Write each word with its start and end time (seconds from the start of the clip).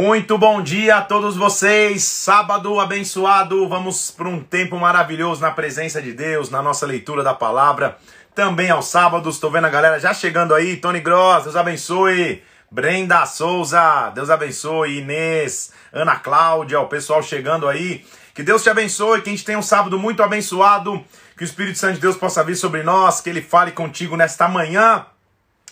Muito 0.00 0.38
bom 0.38 0.62
dia 0.62 0.98
a 0.98 1.02
todos 1.02 1.36
vocês. 1.36 2.04
Sábado 2.04 2.78
abençoado. 2.78 3.68
Vamos 3.68 4.12
para 4.12 4.28
um 4.28 4.38
tempo 4.40 4.78
maravilhoso 4.78 5.40
na 5.40 5.50
presença 5.50 6.00
de 6.00 6.12
Deus, 6.12 6.50
na 6.50 6.62
nossa 6.62 6.86
leitura 6.86 7.24
da 7.24 7.34
palavra. 7.34 7.98
Também 8.32 8.70
aos 8.70 8.86
sábados. 8.86 9.34
Estou 9.34 9.50
vendo 9.50 9.64
a 9.64 9.68
galera 9.68 9.98
já 9.98 10.14
chegando 10.14 10.54
aí. 10.54 10.76
Tony 10.76 11.00
Gross, 11.00 11.42
Deus 11.42 11.56
abençoe. 11.56 12.44
Brenda 12.70 13.26
Souza, 13.26 14.12
Deus 14.14 14.30
abençoe. 14.30 14.98
Inês, 14.98 15.72
Ana 15.92 16.14
Cláudia, 16.14 16.78
o 16.78 16.86
pessoal 16.86 17.20
chegando 17.20 17.66
aí. 17.66 18.06
Que 18.32 18.44
Deus 18.44 18.62
te 18.62 18.70
abençoe, 18.70 19.20
que 19.20 19.30
a 19.30 19.32
gente 19.32 19.44
tenha 19.44 19.58
um 19.58 19.62
sábado 19.62 19.98
muito 19.98 20.22
abençoado. 20.22 21.04
Que 21.36 21.42
o 21.42 21.44
Espírito 21.44 21.76
Santo 21.76 21.94
de 21.94 22.00
Deus 22.02 22.16
possa 22.16 22.44
vir 22.44 22.54
sobre 22.54 22.84
nós, 22.84 23.20
que 23.20 23.30
ele 23.30 23.42
fale 23.42 23.72
contigo 23.72 24.16
nesta 24.16 24.46
manhã. 24.46 25.04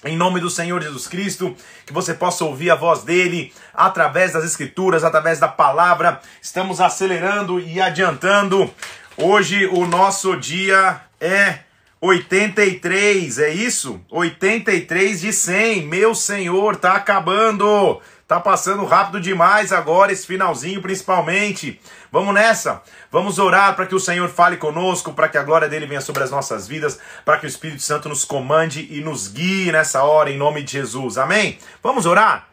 Em 0.06 0.16
nome 0.16 0.38
do 0.38 0.48
Senhor 0.48 0.80
Jesus 0.80 1.08
Cristo, 1.08 1.56
que 1.84 1.92
você 1.92 2.14
possa 2.14 2.44
ouvir 2.44 2.70
a 2.70 2.76
voz 2.76 3.02
dele 3.02 3.52
através 3.74 4.32
das 4.32 4.44
Escrituras, 4.44 5.02
através 5.02 5.40
da 5.40 5.48
palavra. 5.48 6.20
Estamos 6.40 6.80
acelerando 6.80 7.58
e 7.58 7.80
adiantando. 7.80 8.72
Hoje 9.16 9.66
o 9.66 9.84
nosso 9.84 10.36
dia 10.36 11.00
é 11.20 11.58
83, 12.00 13.38
é 13.38 13.50
isso? 13.50 14.00
83 14.08 15.22
de 15.22 15.32
100. 15.32 15.86
Meu 15.86 16.14
Senhor, 16.14 16.76
tá 16.76 16.94
acabando. 16.94 18.00
Tá 18.26 18.40
passando 18.40 18.84
rápido 18.84 19.20
demais 19.20 19.72
agora, 19.72 20.10
esse 20.10 20.26
finalzinho 20.26 20.82
principalmente. 20.82 21.80
Vamos 22.10 22.34
nessa. 22.34 22.82
Vamos 23.08 23.38
orar 23.38 23.76
para 23.76 23.86
que 23.86 23.94
o 23.94 24.00
Senhor 24.00 24.28
fale 24.28 24.56
conosco, 24.56 25.12
para 25.12 25.28
que 25.28 25.38
a 25.38 25.44
glória 25.44 25.68
dele 25.68 25.86
venha 25.86 26.00
sobre 26.00 26.24
as 26.24 26.30
nossas 26.30 26.66
vidas, 26.66 26.98
para 27.24 27.38
que 27.38 27.46
o 27.46 27.48
Espírito 27.48 27.82
Santo 27.82 28.08
nos 28.08 28.24
comande 28.24 28.88
e 28.90 29.00
nos 29.00 29.28
guie 29.28 29.70
nessa 29.70 30.02
hora, 30.02 30.28
em 30.28 30.36
nome 30.36 30.64
de 30.64 30.72
Jesus. 30.72 31.18
Amém? 31.18 31.56
Vamos 31.80 32.04
orar? 32.04 32.48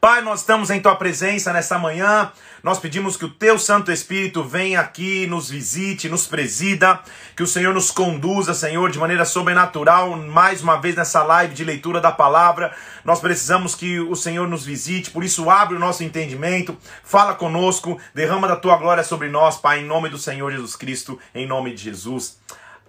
Pai, 0.00 0.22
nós 0.22 0.40
estamos 0.40 0.70
em 0.70 0.80
tua 0.80 0.96
presença 0.96 1.52
nessa 1.52 1.78
manhã. 1.78 2.32
Nós 2.62 2.78
pedimos 2.78 3.16
que 3.16 3.24
o 3.24 3.30
teu 3.30 3.58
Santo 3.58 3.90
Espírito 3.90 4.44
venha 4.44 4.80
aqui, 4.80 5.26
nos 5.26 5.48
visite, 5.48 6.08
nos 6.08 6.26
presida, 6.26 7.00
que 7.34 7.42
o 7.42 7.46
Senhor 7.46 7.72
nos 7.72 7.90
conduza, 7.90 8.52
Senhor, 8.52 8.90
de 8.90 8.98
maneira 8.98 9.24
sobrenatural, 9.24 10.16
mais 10.16 10.62
uma 10.62 10.80
vez 10.80 10.94
nessa 10.94 11.22
live 11.22 11.54
de 11.54 11.64
leitura 11.64 12.00
da 12.00 12.12
palavra. 12.12 12.74
Nós 13.04 13.18
precisamos 13.20 13.74
que 13.74 13.98
o 13.98 14.14
Senhor 14.14 14.46
nos 14.46 14.64
visite, 14.64 15.10
por 15.10 15.24
isso 15.24 15.48
abre 15.48 15.74
o 15.76 15.80
nosso 15.80 16.04
entendimento, 16.04 16.76
fala 17.02 17.34
conosco, 17.34 17.98
derrama 18.14 18.46
da 18.46 18.56
tua 18.56 18.76
glória 18.76 19.02
sobre 19.02 19.28
nós, 19.28 19.56
Pai, 19.56 19.80
em 19.80 19.86
nome 19.86 20.10
do 20.10 20.18
Senhor 20.18 20.50
Jesus 20.50 20.76
Cristo, 20.76 21.18
em 21.34 21.46
nome 21.46 21.74
de 21.74 21.84
Jesus. 21.84 22.38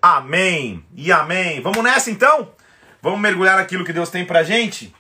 Amém 0.02 0.84
e 0.96 1.12
amém. 1.12 1.62
Vamos 1.62 1.84
nessa 1.84 2.12
então? 2.12 2.50
Vamos 3.02 3.20
mergulhar 3.20 3.58
naquilo 3.58 3.86
que 3.86 3.94
Deus 3.94 4.10
tem 4.10 4.26
pra 4.26 4.44
gente? 4.44 4.94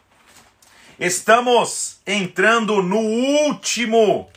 Estamos 0.99 1.99
entrando 2.05 2.81
no 2.83 2.99
último 2.99 4.29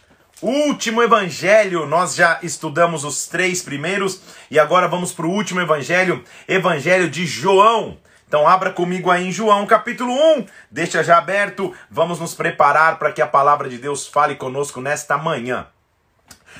Último 0.43 1.03
evangelho, 1.03 1.87
nós 1.87 2.15
já 2.15 2.41
estudamos 2.43 3.05
os 3.05 3.27
três 3.27 3.63
primeiros 3.63 4.21
e 4.51 4.59
agora 4.59 4.89
vamos 4.89 5.13
para 5.13 5.27
o 5.27 5.31
último 5.31 5.61
evangelho, 5.61 6.25
evangelho 6.49 7.09
de 7.09 7.25
João. 7.25 7.97
Então 8.27 8.47
abra 8.49 8.71
comigo 8.71 9.11
aí 9.11 9.29
em 9.29 9.33
João 9.33 9.65
capítulo 9.65 10.13
1, 10.13 10.47
deixa 10.71 11.05
já 11.05 11.19
aberto, 11.19 11.73
vamos 11.89 12.19
nos 12.19 12.35
preparar 12.35 12.99
para 12.99 13.13
que 13.13 13.23
a 13.23 13.29
palavra 13.29 13.69
de 13.69 13.79
Deus 13.79 14.09
fale 14.09 14.35
conosco 14.35 14.81
nesta 14.81 15.17
manhã. 15.17 15.69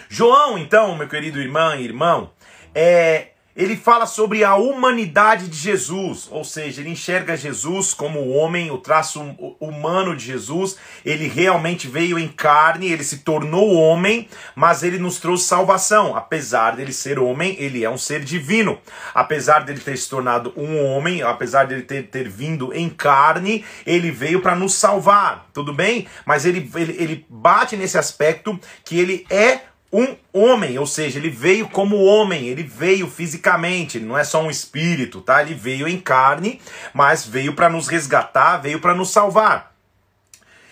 João, 0.09 0.57
então, 0.57 0.95
meu 0.97 1.09
querido 1.09 1.41
irmão 1.41 1.75
e 1.75 1.85
irmão, 1.85 2.31
é 2.73 3.34
ele 3.57 3.77
fala 3.77 4.05
sobre 4.05 4.43
a 4.43 4.57
humanidade 4.57 5.47
de 5.47 5.57
Jesus, 5.57 6.27
ou 6.29 6.43
seja, 6.43 6.81
ele 6.81 6.91
enxerga 6.91 7.37
Jesus 7.37 7.95
como 7.95 8.19
o 8.19 8.33
homem, 8.33 8.71
o 8.73 8.79
traço 8.79 9.21
humano 9.61 10.17
de 10.17 10.25
Jesus. 10.25 10.77
Ele 11.05 11.29
realmente 11.29 11.87
veio 11.87 12.19
em 12.19 12.27
carne, 12.27 12.91
ele 12.91 13.05
se 13.05 13.19
tornou 13.19 13.73
homem, 13.75 14.29
mas 14.57 14.83
ele 14.83 14.99
nos 14.99 15.21
trouxe 15.21 15.45
salvação. 15.45 16.17
Apesar 16.17 16.75
dele 16.75 16.93
ser 16.93 17.19
homem, 17.19 17.55
ele 17.59 17.85
é 17.85 17.91
um 17.91 17.99
ser 17.99 18.25
divino. 18.25 18.79
Apesar 19.15 19.61
dele 19.61 19.79
ter 19.79 19.97
se 19.97 20.09
tornado 20.09 20.53
um 20.57 20.85
homem, 20.85 21.23
apesar 21.23 21.67
dele 21.67 21.83
ter, 21.83 22.09
ter 22.09 22.29
vindo 22.29 22.75
em 22.75 22.89
carne, 22.89 23.65
ele 23.87 24.11
veio 24.11 24.41
para 24.41 24.57
nos 24.57 24.75
salvar, 24.75 25.47
tudo 25.53 25.73
bem? 25.73 26.09
Mas 26.27 26.45
ele, 26.45 26.69
ele, 26.75 26.97
ele 26.99 27.27
bate 27.29 27.77
nesse 27.77 27.97
aspecto 27.97 28.59
que 28.85 28.99
ele 28.99 29.25
é 29.31 29.61
um 29.97 30.17
homem, 30.33 30.77
ou 30.77 30.87
seja, 30.87 31.21
ele 31.21 31.31
veio 31.31 31.69
como 31.69 32.03
homem, 32.03 32.49
ele 32.49 32.65
veio 32.65 33.09
fisicamente, 33.09 34.01
não 34.01 34.19
é 34.19 34.25
só 34.25 34.43
um 34.43 34.51
espírito, 34.51 35.21
tá? 35.21 35.41
Ele 35.41 35.55
veio 35.55 35.87
em 35.87 36.01
carne, 36.01 36.61
mas 36.93 37.25
veio 37.25 37.55
para 37.55 37.71
nos 37.71 37.87
resgatar, 37.87 38.57
veio 38.57 38.81
para 38.81 38.93
nos 38.93 39.11
salvar. 39.11 39.73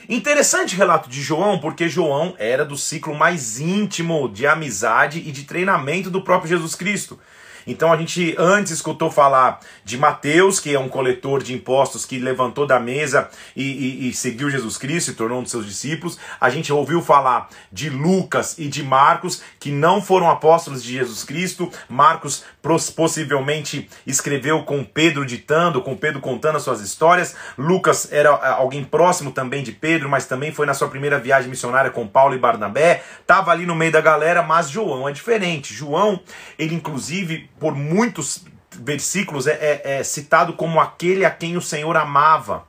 Interessante 0.09 0.75
relato 0.75 1.09
de 1.09 1.23
João, 1.23 1.61
porque 1.61 1.89
João 1.89 2.35
era 2.37 2.65
do 2.65 2.77
ciclo 2.77 3.15
mais 3.15 3.61
íntimo 3.61 4.29
de 4.29 4.45
amizade 4.45 5.21
e 5.21 5.31
de 5.31 5.45
treinamento 5.45 6.11
do 6.11 6.23
próprio 6.23 6.49
Jesus 6.49 6.75
Cristo. 6.75 7.21
Então 7.67 7.93
a 7.93 7.97
gente 7.97 8.35
antes 8.39 8.73
escutou 8.73 9.11
falar 9.11 9.61
de 9.85 9.99
Mateus, 9.99 10.59
que 10.59 10.75
é 10.75 10.79
um 10.79 10.89
coletor 10.89 11.43
de 11.43 11.55
impostos 11.55 12.05
que 12.05 12.19
levantou 12.19 12.67
da 12.67 12.81
mesa 12.81 13.29
e, 13.57 13.63
e, 13.63 14.09
e 14.09 14.15
seguiu 14.15 14.51
Jesus 14.51 14.77
Cristo 14.77 15.11
e 15.11 15.15
tornou 15.15 15.41
um 15.41 15.43
dos 15.43 15.51
seus 15.51 15.67
discípulos. 15.67 16.19
A 16.41 16.51
gente 16.51 16.73
ouviu 16.73 17.03
falar 17.03 17.49
de 17.71 17.89
Lucas 17.89 18.59
e 18.59 18.69
de 18.69 18.83
Marcos, 18.83 19.43
que 19.59 19.71
não 19.71 20.01
foram 20.01 20.31
apóstolos 20.31 20.83
de 20.83 20.93
Jesus 20.93 21.25
Cristo. 21.25 21.71
Marcos 21.89 22.45
possivelmente 22.95 23.89
escreveu 24.07 24.63
com 24.65 24.85
Pedro 24.85 25.25
ditando, 25.25 25.83
com 25.83 25.97
Pedro 25.97 26.21
contando 26.21 26.57
as 26.57 26.63
suas 26.63 26.81
histórias. 26.81 27.35
Lucas 27.57 28.09
era 28.13 28.29
é, 28.29 28.49
alguém 28.49 28.85
próximo 28.85 29.31
também 29.33 29.63
de 29.63 29.73
Pedro, 29.73 30.09
mas 30.09 30.27
também 30.27 30.53
foi 30.53 30.67
na 30.67 30.75
sua 30.75 30.89
primeira 30.89 31.19
viagem 31.19 31.51
missionária 31.51 31.91
com 31.91 32.07
Paulo 32.07 32.35
e 32.35 32.39
Barnabé. 32.39 33.03
Estava 33.21 33.51
ali 33.51 33.67
no 33.67 33.75
meio 33.75 33.93
da 33.93 34.01
galera, 34.01 34.43
mas 34.43 34.71
João 34.71 35.09
é 35.09 35.13
diferente. 35.13 35.75
João, 35.75 36.21
ele 36.59 36.75
inclusive 36.75 37.51
por 37.63 37.77
muitos 37.77 38.45
versículos, 38.73 39.47
é, 39.47 39.53
é, 39.53 39.99
é 39.99 40.03
citado 40.03 40.55
como 40.55 40.81
aquele 40.81 41.25
a 41.25 41.31
quem 41.31 41.57
o 41.57 41.63
Senhor 41.63 41.97
amava. 41.97 42.67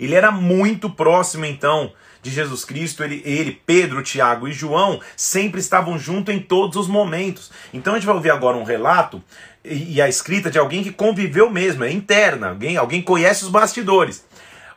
Ele 0.00 0.14
era 0.14 0.30
muito 0.30 0.88
próximo, 0.88 1.44
então, 1.44 1.92
de 2.22 2.30
Jesus 2.30 2.64
Cristo, 2.64 3.04
ele, 3.04 3.20
ele, 3.22 3.60
Pedro, 3.66 4.02
Tiago 4.02 4.48
e 4.48 4.52
João 4.52 4.98
sempre 5.14 5.60
estavam 5.60 5.98
juntos 5.98 6.34
em 6.34 6.38
todos 6.38 6.78
os 6.78 6.88
momentos. 6.88 7.52
Então 7.74 7.92
a 7.92 7.96
gente 7.98 8.06
vai 8.06 8.14
ouvir 8.14 8.30
agora 8.30 8.56
um 8.56 8.64
relato 8.64 9.22
e, 9.62 9.96
e 9.96 10.00
a 10.00 10.08
escrita 10.08 10.50
de 10.50 10.58
alguém 10.58 10.82
que 10.82 10.90
conviveu 10.90 11.50
mesmo, 11.50 11.84
é 11.84 11.92
interna, 11.92 12.48
alguém, 12.48 12.78
alguém 12.78 13.02
conhece 13.02 13.44
os 13.44 13.50
bastidores. 13.50 14.24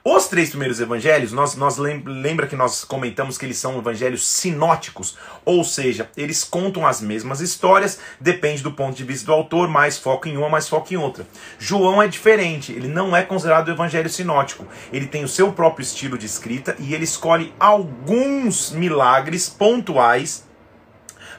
Os 0.08 0.28
três 0.28 0.50
primeiros 0.52 0.80
evangelhos, 0.80 1.32
nós, 1.32 1.56
nós 1.56 1.78
lembra 1.80 2.46
que 2.46 2.56
nós 2.56 2.84
comentamos 2.84 3.40
que 3.40 3.46
eles 3.48 3.58
são 3.58 3.80
evangelhos 3.80 4.28
sinóticos, 4.28 5.18
ou 5.44 5.64
seja, 5.64 6.12
eles 6.16 6.44
contam 6.44 6.86
as 6.86 7.02
mesmas 7.02 7.42
histórias, 7.42 8.00
depende 8.22 8.62
do 8.62 8.72
ponto 8.72 8.96
de 8.96 9.04
vista 9.04 9.26
do 9.26 9.34
autor, 9.34 9.68
mais 9.68 9.98
foco 9.98 10.28
em 10.28 10.38
uma, 10.38 10.48
mais 10.48 10.70
foco 10.70 10.94
em 10.94 10.98
outra. 10.98 11.26
João 11.58 12.04
é 12.04 12.08
diferente, 12.08 12.72
ele 12.72 12.88
não 12.88 13.18
é 13.18 13.24
considerado 13.24 13.72
evangelho 13.72 14.08
sinótico. 14.08 14.68
Ele 14.94 15.08
tem 15.08 15.24
o 15.24 15.28
seu 15.28 15.52
próprio 15.54 15.84
estilo 15.84 16.20
de 16.20 16.28
escrita 16.28 16.76
e 16.78 16.94
ele 16.94 17.06
escolhe 17.06 17.52
alguns 17.60 18.70
milagres 18.70 19.50
pontuais 19.50 20.48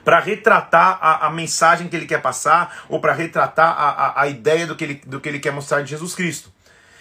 para 0.05 0.19
retratar 0.19 0.99
a, 1.00 1.28
a, 1.28 1.31
mensagem 1.31 1.87
que 1.87 1.94
ele 1.94 2.06
quer 2.06 2.21
passar 2.21 2.84
ou 2.88 2.99
para 2.99 3.12
retratar 3.12 3.69
a, 3.69 3.91
a, 3.91 4.22
a 4.22 4.28
ideia 4.28 4.66
do 4.66 4.75
que, 4.75 4.82
ele, 4.82 5.00
do 5.06 5.21
que 5.21 5.28
ele 5.28 5.38
quer 5.38 5.53
mostrar 5.53 5.82
de 5.82 5.91
Jesus 5.91 6.16
Cristo. 6.16 6.56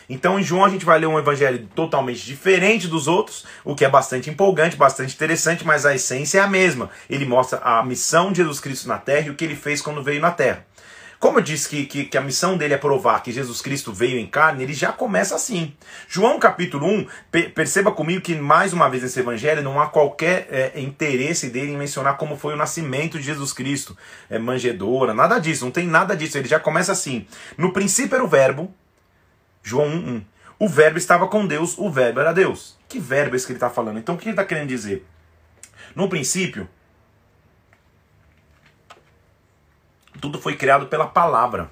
Então 0.10 0.40
em 0.40 0.44
João 0.44 0.66
a 0.66 0.70
gente 0.70 0.86
vai 0.86 1.00
ler 1.00 1.08
um 1.08 1.20
evangelho 1.20 1.68
totalmente 1.76 2.24
diferente 2.26 2.88
dos 2.88 3.08
outros, 3.08 3.46
o 3.64 3.76
que 3.76 3.86
é 3.86 3.90
bastante 3.90 4.30
empolgante, 4.30 4.76
bastante 4.76 5.14
interessante, 5.14 5.66
mas 5.66 5.86
a 5.86 5.96
essência 5.96 6.40
é 6.40 6.42
a 6.42 6.48
mesma. 6.48 6.90
Ele 7.10 7.26
mostra 7.26 7.60
a 7.60 7.84
missão 7.84 8.32
de 8.32 8.38
Jesus 8.38 8.60
Cristo 8.60 8.88
na 8.88 8.98
terra 8.98 9.28
e 9.28 9.30
o 9.30 9.36
que 9.36 9.46
ele 9.46 9.56
fez 9.56 9.82
quando 9.82 10.04
veio 10.04 10.22
na 10.22 10.32
terra. 10.32 10.66
Como 11.20 11.40
eu 11.40 11.44
disse 11.44 11.70
que, 11.70 11.86
que, 11.86 12.06
que, 12.06 12.18
a 12.18 12.22
missão 12.22 12.58
dele 12.58 12.74
é 12.74 12.78
provar 12.78 13.24
que 13.24 13.32
Jesus 13.32 13.62
Cristo 13.62 13.92
veio 13.92 14.20
em 14.20 14.28
carne, 14.28 14.64
ele 14.64 14.74
já 14.74 14.92
começa 14.92 15.34
assim. 15.34 15.74
João 16.08 16.38
capítulo 16.38 16.86
1, 16.86 17.08
perceba 17.54 17.92
comigo 17.92 18.22
que 18.22 18.36
mais 18.36 18.74
uma 18.74 18.90
vez 18.90 19.02
nesse 19.02 19.22
evangelho 19.22 19.64
não 19.64 19.80
há 19.80 19.88
qualquer 19.88 20.48
é, 20.52 20.80
interesse 20.80 21.50
dele 21.50 21.72
em 21.72 21.78
mencionar 21.78 22.18
como 22.18 22.38
foi 22.38 22.54
o 22.54 22.58
nascimento 22.58 23.18
de 23.18 23.24
Jesus 23.26 23.54
Cristo, 23.54 23.98
é, 24.30 24.38
manjedora, 24.38 25.14
nada 25.14 25.40
disso, 25.40 25.66
não 25.66 25.72
tem 25.72 25.88
nada 25.88 26.16
disso. 26.16 26.38
Ele 26.38 26.48
já 26.48 26.60
começa 26.60 26.92
assim. 26.92 27.26
No 27.58 27.72
princípio 27.72 28.16
era 28.16 28.24
o 28.24 28.28
verbo, 28.28 28.72
João 29.66 29.90
1:1. 29.90 30.24
O 30.60 30.70
verbo 30.70 31.00
estava 31.00 31.28
com 31.28 31.46
Deus, 31.46 31.76
o 31.78 31.90
verbo 31.90 32.20
era 32.20 32.32
Deus. 32.32 32.78
Que 32.88 33.00
verbo 33.00 33.34
é 33.34 33.36
esse 33.36 33.48
que 33.48 33.52
ele 33.52 33.58
está 33.58 33.70
falando? 33.70 33.98
Então 33.98 34.14
o 34.14 34.18
que 34.18 34.26
ele 34.26 34.32
está 34.32 34.46
querendo 34.46 34.68
dizer? 34.68 35.06
No 35.96 36.08
princípio, 36.08 36.70
tudo 40.22 40.40
foi 40.40 40.56
criado 40.56 40.86
pela 40.86 41.08
palavra. 41.08 41.72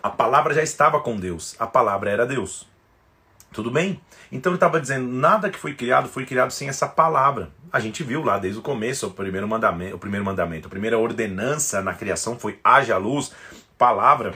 A 0.00 0.08
palavra 0.08 0.54
já 0.54 0.62
estava 0.62 1.00
com 1.00 1.16
Deus, 1.18 1.56
a 1.58 1.66
palavra 1.66 2.08
era 2.08 2.24
Deus. 2.24 2.68
Tudo 3.52 3.68
bem? 3.68 4.00
Então 4.30 4.52
ele 4.52 4.56
estava 4.56 4.80
dizendo, 4.80 5.08
nada 5.08 5.50
que 5.50 5.58
foi 5.58 5.74
criado 5.74 6.08
foi 6.08 6.24
criado 6.24 6.52
sem 6.52 6.68
essa 6.68 6.86
palavra. 6.86 7.50
A 7.72 7.80
gente 7.80 8.04
viu 8.04 8.22
lá 8.22 8.38
desde 8.38 8.60
o 8.60 8.62
começo 8.62 9.08
o 9.08 9.10
primeiro 9.10 9.48
mandamento, 9.48 9.96
o 9.96 9.98
primeiro 9.98 10.24
mandamento, 10.24 10.68
a 10.68 10.70
primeira 10.70 10.96
ordenança 10.96 11.82
na 11.82 11.94
criação 11.94 12.38
foi 12.38 12.60
haja 12.62 12.96
luz, 12.96 13.32
palavra. 13.76 14.34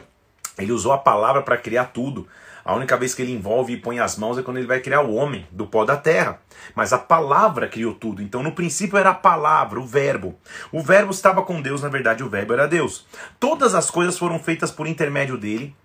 Ele 0.59 0.73
usou 0.73 0.93
a 0.93 0.99
palavra 0.99 1.43
para 1.43 1.57
criar 1.57 1.87
tudo. 1.87 2.27
A 2.65 2.75
única 2.75 2.97
vez 2.97 3.15
que 3.15 3.21
ele 3.21 3.33
envolve 3.33 3.75
e 3.75 3.77
põe 3.77 3.99
as 3.99 4.17
mãos 4.17 4.39
é 4.39 4.43
quando 4.43 4.57
ele 4.57 4.67
vai 4.67 4.81
criar 4.81 5.03
o 5.03 5.15
homem 5.15 5.47
do 5.51 5.67
pó 5.67 5.85
da 5.85 5.97
terra. 5.97 6.41
Mas 6.75 6.93
a 6.93 6.99
palavra 6.99 7.69
criou 7.69 7.93
tudo. 7.93 8.23
Então, 8.23 8.43
no 8.43 8.53
princípio 8.53 8.97
era 8.97 9.11
a 9.11 9.15
palavra, 9.15 9.79
o 9.79 9.87
verbo. 9.87 10.39
O 10.73 10.81
verbo 10.81 11.11
estava 11.11 11.43
com 11.43 11.61
Deus, 11.61 11.83
na 11.83 11.89
verdade, 11.91 12.23
o 12.23 12.29
verbo 12.29 12.55
era 12.55 12.67
Deus. 12.67 13.07
Todas 13.39 13.75
as 13.75 13.91
coisas 13.91 14.17
foram 14.17 14.39
feitas 14.39 14.71
por 14.71 14.87
intermédio 14.87 15.37
dele. 15.37 15.77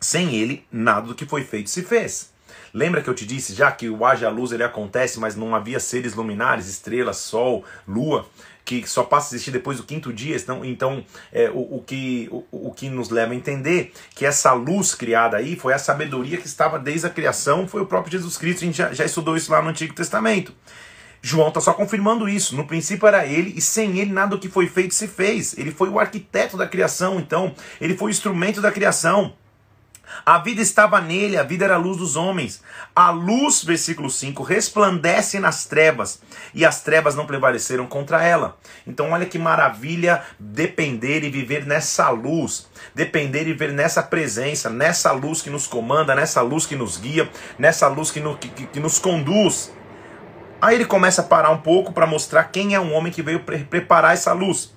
Sem 0.00 0.34
ele, 0.34 0.66
nada 0.72 1.08
do 1.08 1.14
que 1.14 1.26
foi 1.26 1.44
feito 1.44 1.68
se 1.68 1.82
fez. 1.82 2.32
Lembra 2.72 3.02
que 3.02 3.08
eu 3.08 3.14
te 3.14 3.24
disse 3.24 3.54
já 3.54 3.70
que 3.70 3.88
o 3.88 4.04
haja 4.04 4.28
luz 4.28 4.50
ele 4.50 4.64
acontece, 4.64 5.20
mas 5.20 5.36
não 5.36 5.54
havia 5.54 5.78
seres 5.78 6.14
luminares, 6.14 6.66
estrelas, 6.66 7.18
sol, 7.18 7.64
lua 7.86 8.26
que 8.64 8.88
só 8.88 9.02
passa 9.04 9.28
a 9.28 9.36
existir 9.36 9.50
depois 9.50 9.76
do 9.78 9.84
quinto 9.84 10.12
dia. 10.12 10.36
Então, 10.36 10.64
então 10.64 11.04
é, 11.32 11.50
o, 11.50 11.76
o, 11.76 11.84
que, 11.86 12.28
o, 12.30 12.68
o 12.68 12.72
que 12.72 12.88
nos 12.88 13.10
leva 13.10 13.32
a 13.32 13.36
entender 13.36 13.92
que 14.14 14.24
essa 14.24 14.52
luz 14.52 14.94
criada 14.94 15.36
aí 15.36 15.56
foi 15.56 15.74
a 15.74 15.78
sabedoria 15.78 16.38
que 16.38 16.46
estava 16.46 16.78
desde 16.78 17.06
a 17.06 17.10
criação, 17.10 17.68
foi 17.68 17.82
o 17.82 17.86
próprio 17.86 18.12
Jesus 18.12 18.36
Cristo. 18.36 18.62
A 18.62 18.66
gente 18.66 18.78
já, 18.78 18.92
já 18.92 19.04
estudou 19.04 19.36
isso 19.36 19.52
lá 19.52 19.60
no 19.60 19.68
Antigo 19.68 19.94
Testamento. 19.94 20.52
João 21.20 21.48
está 21.48 21.60
só 21.60 21.72
confirmando 21.72 22.28
isso. 22.28 22.54
No 22.54 22.66
princípio 22.66 23.08
era 23.08 23.26
ele, 23.26 23.54
e 23.56 23.60
sem 23.60 23.98
ele 23.98 24.12
nada 24.12 24.36
do 24.36 24.38
que 24.38 24.48
foi 24.48 24.66
feito 24.66 24.94
se 24.94 25.08
fez. 25.08 25.56
Ele 25.56 25.70
foi 25.70 25.88
o 25.88 25.98
arquiteto 25.98 26.54
da 26.54 26.66
criação, 26.66 27.18
então, 27.18 27.54
ele 27.80 27.96
foi 27.96 28.08
o 28.08 28.10
instrumento 28.10 28.60
da 28.60 28.70
criação. 28.70 29.34
A 30.24 30.38
vida 30.38 30.60
estava 30.60 31.00
nele, 31.00 31.36
a 31.36 31.42
vida 31.42 31.64
era 31.64 31.74
a 31.74 31.78
luz 31.78 31.98
dos 31.98 32.16
homens. 32.16 32.62
A 32.94 33.10
luz, 33.10 33.64
versículo 33.64 34.08
5, 34.08 34.42
resplandece 34.42 35.38
nas 35.40 35.66
trevas, 35.66 36.20
e 36.54 36.64
as 36.64 36.82
trevas 36.82 37.14
não 37.14 37.26
prevaleceram 37.26 37.86
contra 37.86 38.22
ela. 38.22 38.56
Então, 38.86 39.10
olha 39.10 39.26
que 39.26 39.38
maravilha 39.38 40.22
depender 40.38 41.24
e 41.24 41.30
viver 41.30 41.66
nessa 41.66 42.10
luz, 42.10 42.68
depender 42.94 43.42
e 43.42 43.52
viver 43.52 43.72
nessa 43.72 44.02
presença, 44.02 44.70
nessa 44.70 45.12
luz 45.12 45.42
que 45.42 45.50
nos 45.50 45.66
comanda, 45.66 46.14
nessa 46.14 46.40
luz 46.42 46.66
que 46.66 46.76
nos 46.76 46.96
guia, 46.96 47.28
nessa 47.58 47.88
luz 47.88 48.10
que, 48.10 48.20
no, 48.20 48.36
que, 48.36 48.48
que 48.48 48.80
nos 48.80 48.98
conduz. 48.98 49.72
Aí 50.60 50.76
ele 50.76 50.86
começa 50.86 51.20
a 51.20 51.24
parar 51.24 51.50
um 51.50 51.58
pouco 51.58 51.92
para 51.92 52.06
mostrar 52.06 52.44
quem 52.44 52.74
é 52.74 52.80
um 52.80 52.94
homem 52.94 53.12
que 53.12 53.22
veio 53.22 53.40
pre 53.40 53.64
preparar 53.64 54.14
essa 54.14 54.32
luz. 54.32 54.74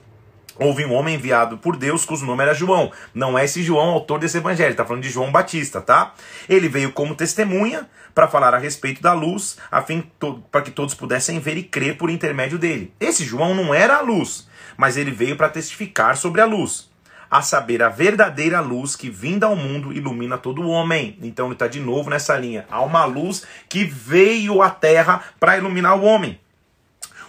Houve 0.59 0.85
um 0.85 0.93
homem 0.93 1.15
enviado 1.15 1.57
por 1.57 1.77
Deus 1.77 2.03
cujo 2.03 2.25
nome 2.25 2.43
era 2.43 2.53
João. 2.53 2.91
Não 3.13 3.37
é 3.37 3.45
esse 3.45 3.61
João 3.61 3.89
autor 3.89 4.19
desse 4.19 4.37
evangelho, 4.37 4.71
está 4.71 4.85
falando 4.85 5.03
de 5.03 5.09
João 5.09 5.31
Batista, 5.31 5.81
tá? 5.81 6.13
Ele 6.49 6.67
veio 6.67 6.91
como 6.91 7.15
testemunha 7.15 7.87
para 8.15 8.27
falar 8.27 8.55
a 8.55 8.57
respeito 8.57 9.01
da 9.01 9.13
luz, 9.13 9.57
a 9.71 9.81
fim 9.81 10.03
para 10.51 10.63
que 10.63 10.71
todos 10.71 10.95
pudessem 10.95 11.39
ver 11.39 11.57
e 11.57 11.63
crer 11.63 11.97
por 11.97 12.09
intermédio 12.09 12.57
dele. 12.57 12.91
Esse 12.99 13.23
João 13.23 13.53
não 13.53 13.73
era 13.73 13.97
a 13.97 14.01
luz, 14.01 14.47
mas 14.75 14.97
ele 14.97 15.11
veio 15.11 15.35
para 15.35 15.49
testificar 15.49 16.17
sobre 16.17 16.41
a 16.41 16.45
luz, 16.45 16.89
a 17.29 17.43
saber, 17.43 17.83
a 17.83 17.89
verdadeira 17.89 18.59
luz 18.59 18.95
que 18.95 19.09
vinda 19.09 19.45
ao 19.45 19.55
mundo 19.55 19.93
ilumina 19.93 20.37
todo 20.37 20.63
o 20.63 20.69
homem. 20.69 21.19
Então 21.21 21.45
ele 21.45 21.53
está 21.53 21.67
de 21.67 21.79
novo 21.79 22.09
nessa 22.09 22.35
linha. 22.35 22.65
Há 22.71 22.81
uma 22.81 23.05
luz 23.05 23.45
que 23.69 23.83
veio 23.83 24.61
à 24.63 24.71
terra 24.71 25.21
para 25.39 25.57
iluminar 25.57 25.95
o 25.95 26.03
homem. 26.03 26.39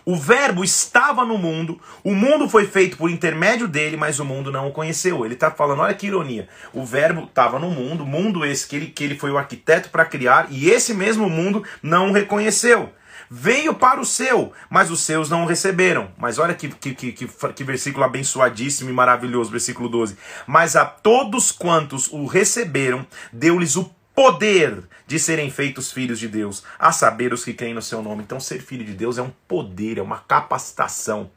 O 0.08 0.16
Verbo 0.16 0.64
estava 0.64 1.22
no 1.22 1.36
mundo, 1.36 1.78
o 2.02 2.14
mundo 2.14 2.48
foi 2.48 2.66
feito 2.66 2.96
por 2.96 3.10
intermédio 3.10 3.68
dele, 3.68 3.94
mas 3.94 4.18
o 4.18 4.24
mundo 4.24 4.50
não 4.50 4.66
o 4.66 4.72
conheceu. 4.72 5.22
Ele 5.22 5.34
está 5.34 5.50
falando, 5.50 5.82
olha 5.82 5.92
que 5.92 6.06
ironia. 6.06 6.48
O 6.72 6.82
Verbo 6.82 7.24
estava 7.24 7.58
no 7.58 7.70
mundo, 7.70 8.06
mundo 8.06 8.42
esse 8.42 8.66
que 8.66 8.76
ele, 8.76 8.86
que 8.86 9.04
ele 9.04 9.18
foi 9.18 9.30
o 9.30 9.36
arquiteto 9.36 9.90
para 9.90 10.06
criar, 10.06 10.46
e 10.48 10.70
esse 10.70 10.94
mesmo 10.94 11.28
mundo 11.28 11.62
não 11.82 12.08
o 12.08 12.12
reconheceu. 12.14 12.90
Veio 13.30 13.74
para 13.74 14.00
o 14.00 14.06
seu, 14.06 14.50
mas 14.70 14.90
os 14.90 15.02
seus 15.02 15.28
não 15.28 15.42
o 15.42 15.46
receberam. 15.46 16.08
Mas 16.16 16.38
olha 16.38 16.54
que, 16.54 16.68
que, 16.70 16.94
que, 16.94 17.12
que, 17.12 17.64
versículo 17.64 18.02
abençoadíssimo 18.02 18.88
e 18.88 18.94
maravilhoso, 18.94 19.50
versículo 19.50 19.90
12. 19.90 20.16
Mas 20.46 20.74
a 20.74 20.86
todos 20.86 21.52
quantos 21.52 22.10
o 22.10 22.24
receberam, 22.24 23.06
deu-lhes 23.30 23.76
o 23.76 23.94
poder 24.14 24.88
de 25.08 25.18
serem 25.18 25.50
feitos 25.50 25.90
filhos 25.90 26.18
de 26.18 26.28
Deus, 26.28 26.62
a 26.78 26.92
saber 26.92 27.32
os 27.32 27.42
que 27.42 27.54
creem 27.54 27.72
no 27.72 27.80
seu 27.80 28.02
nome. 28.02 28.22
Então, 28.22 28.38
ser 28.38 28.60
filho 28.60 28.84
de 28.84 28.92
Deus 28.92 29.16
é 29.16 29.22
um 29.22 29.32
poder, 29.48 29.96
é 29.96 30.02
uma 30.02 30.18
capacitação. 30.18 31.30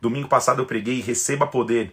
Domingo 0.00 0.28
passado 0.28 0.62
eu 0.62 0.66
preguei 0.66 1.00
Receba 1.00 1.44
Poder. 1.44 1.92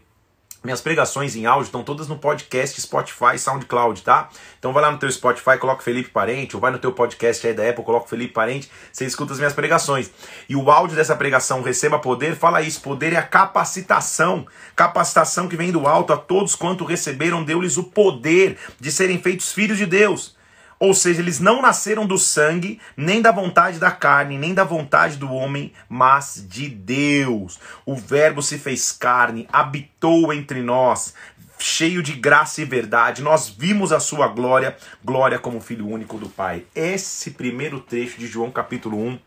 Minhas 0.63 0.81
pregações 0.81 1.35
em 1.35 1.47
áudio 1.47 1.65
estão 1.65 1.83
todas 1.83 2.07
no 2.07 2.19
podcast 2.19 2.79
Spotify, 2.79 3.39
SoundCloud, 3.39 4.03
tá? 4.03 4.29
Então 4.59 4.71
vai 4.71 4.83
lá 4.83 4.91
no 4.91 4.99
teu 4.99 5.11
Spotify, 5.11 5.57
coloca 5.59 5.81
Felipe 5.81 6.09
Parente, 6.09 6.55
ou 6.55 6.61
vai 6.61 6.71
no 6.71 6.77
teu 6.77 6.91
podcast 6.91 7.47
aí 7.47 7.55
da 7.55 7.67
Apple, 7.67 7.83
coloca 7.83 8.07
Felipe 8.07 8.33
Parente, 8.33 8.69
você 8.91 9.05
escuta 9.05 9.33
as 9.33 9.39
minhas 9.39 9.53
pregações. 9.53 10.11
E 10.47 10.55
o 10.55 10.69
áudio 10.69 10.95
dessa 10.95 11.15
pregação, 11.15 11.63
Receba 11.63 11.97
Poder, 11.97 12.35
fala 12.35 12.61
isso, 12.61 12.81
poder 12.81 13.13
é 13.13 13.17
a 13.17 13.23
capacitação, 13.23 14.45
capacitação 14.75 15.47
que 15.47 15.57
vem 15.57 15.71
do 15.71 15.87
alto, 15.87 16.13
a 16.13 16.17
todos 16.17 16.53
quanto 16.53 16.85
receberam, 16.85 17.43
deu-lhes 17.43 17.77
o 17.77 17.83
poder 17.85 18.59
de 18.79 18.91
serem 18.91 19.19
feitos 19.19 19.51
filhos 19.51 19.79
de 19.79 19.87
Deus. 19.87 20.34
Ou 20.79 20.93
seja, 20.93 21.21
eles 21.21 21.39
não 21.39 21.61
nasceram 21.61 22.05
do 22.05 22.17
sangue, 22.17 22.79
nem 22.97 23.21
da 23.21 23.31
vontade 23.31 23.79
da 23.79 23.91
carne, 23.91 24.37
nem 24.37 24.53
da 24.53 24.63
vontade 24.63 25.17
do 25.17 25.31
homem, 25.31 25.71
mas 25.87 26.45
de 26.47 26.67
Deus. 26.67 27.59
O 27.85 27.95
Verbo 27.95 28.41
se 28.41 28.57
fez 28.57 28.91
carne, 28.91 29.47
habitou 29.51 30.33
entre 30.33 30.61
nós, 30.61 31.13
cheio 31.57 32.03
de 32.03 32.13
graça 32.13 32.61
e 32.61 32.65
verdade. 32.65 33.21
Nós 33.21 33.49
vimos 33.49 33.91
a 33.91 33.99
sua 33.99 34.27
glória, 34.27 34.75
glória 35.03 35.39
como 35.39 35.61
filho 35.61 35.87
único 35.87 36.17
do 36.17 36.29
Pai. 36.29 36.65
Esse 36.75 37.31
primeiro 37.31 37.79
trecho 37.79 38.19
de 38.19 38.27
João 38.27 38.51
capítulo 38.51 38.97
1 38.97 39.19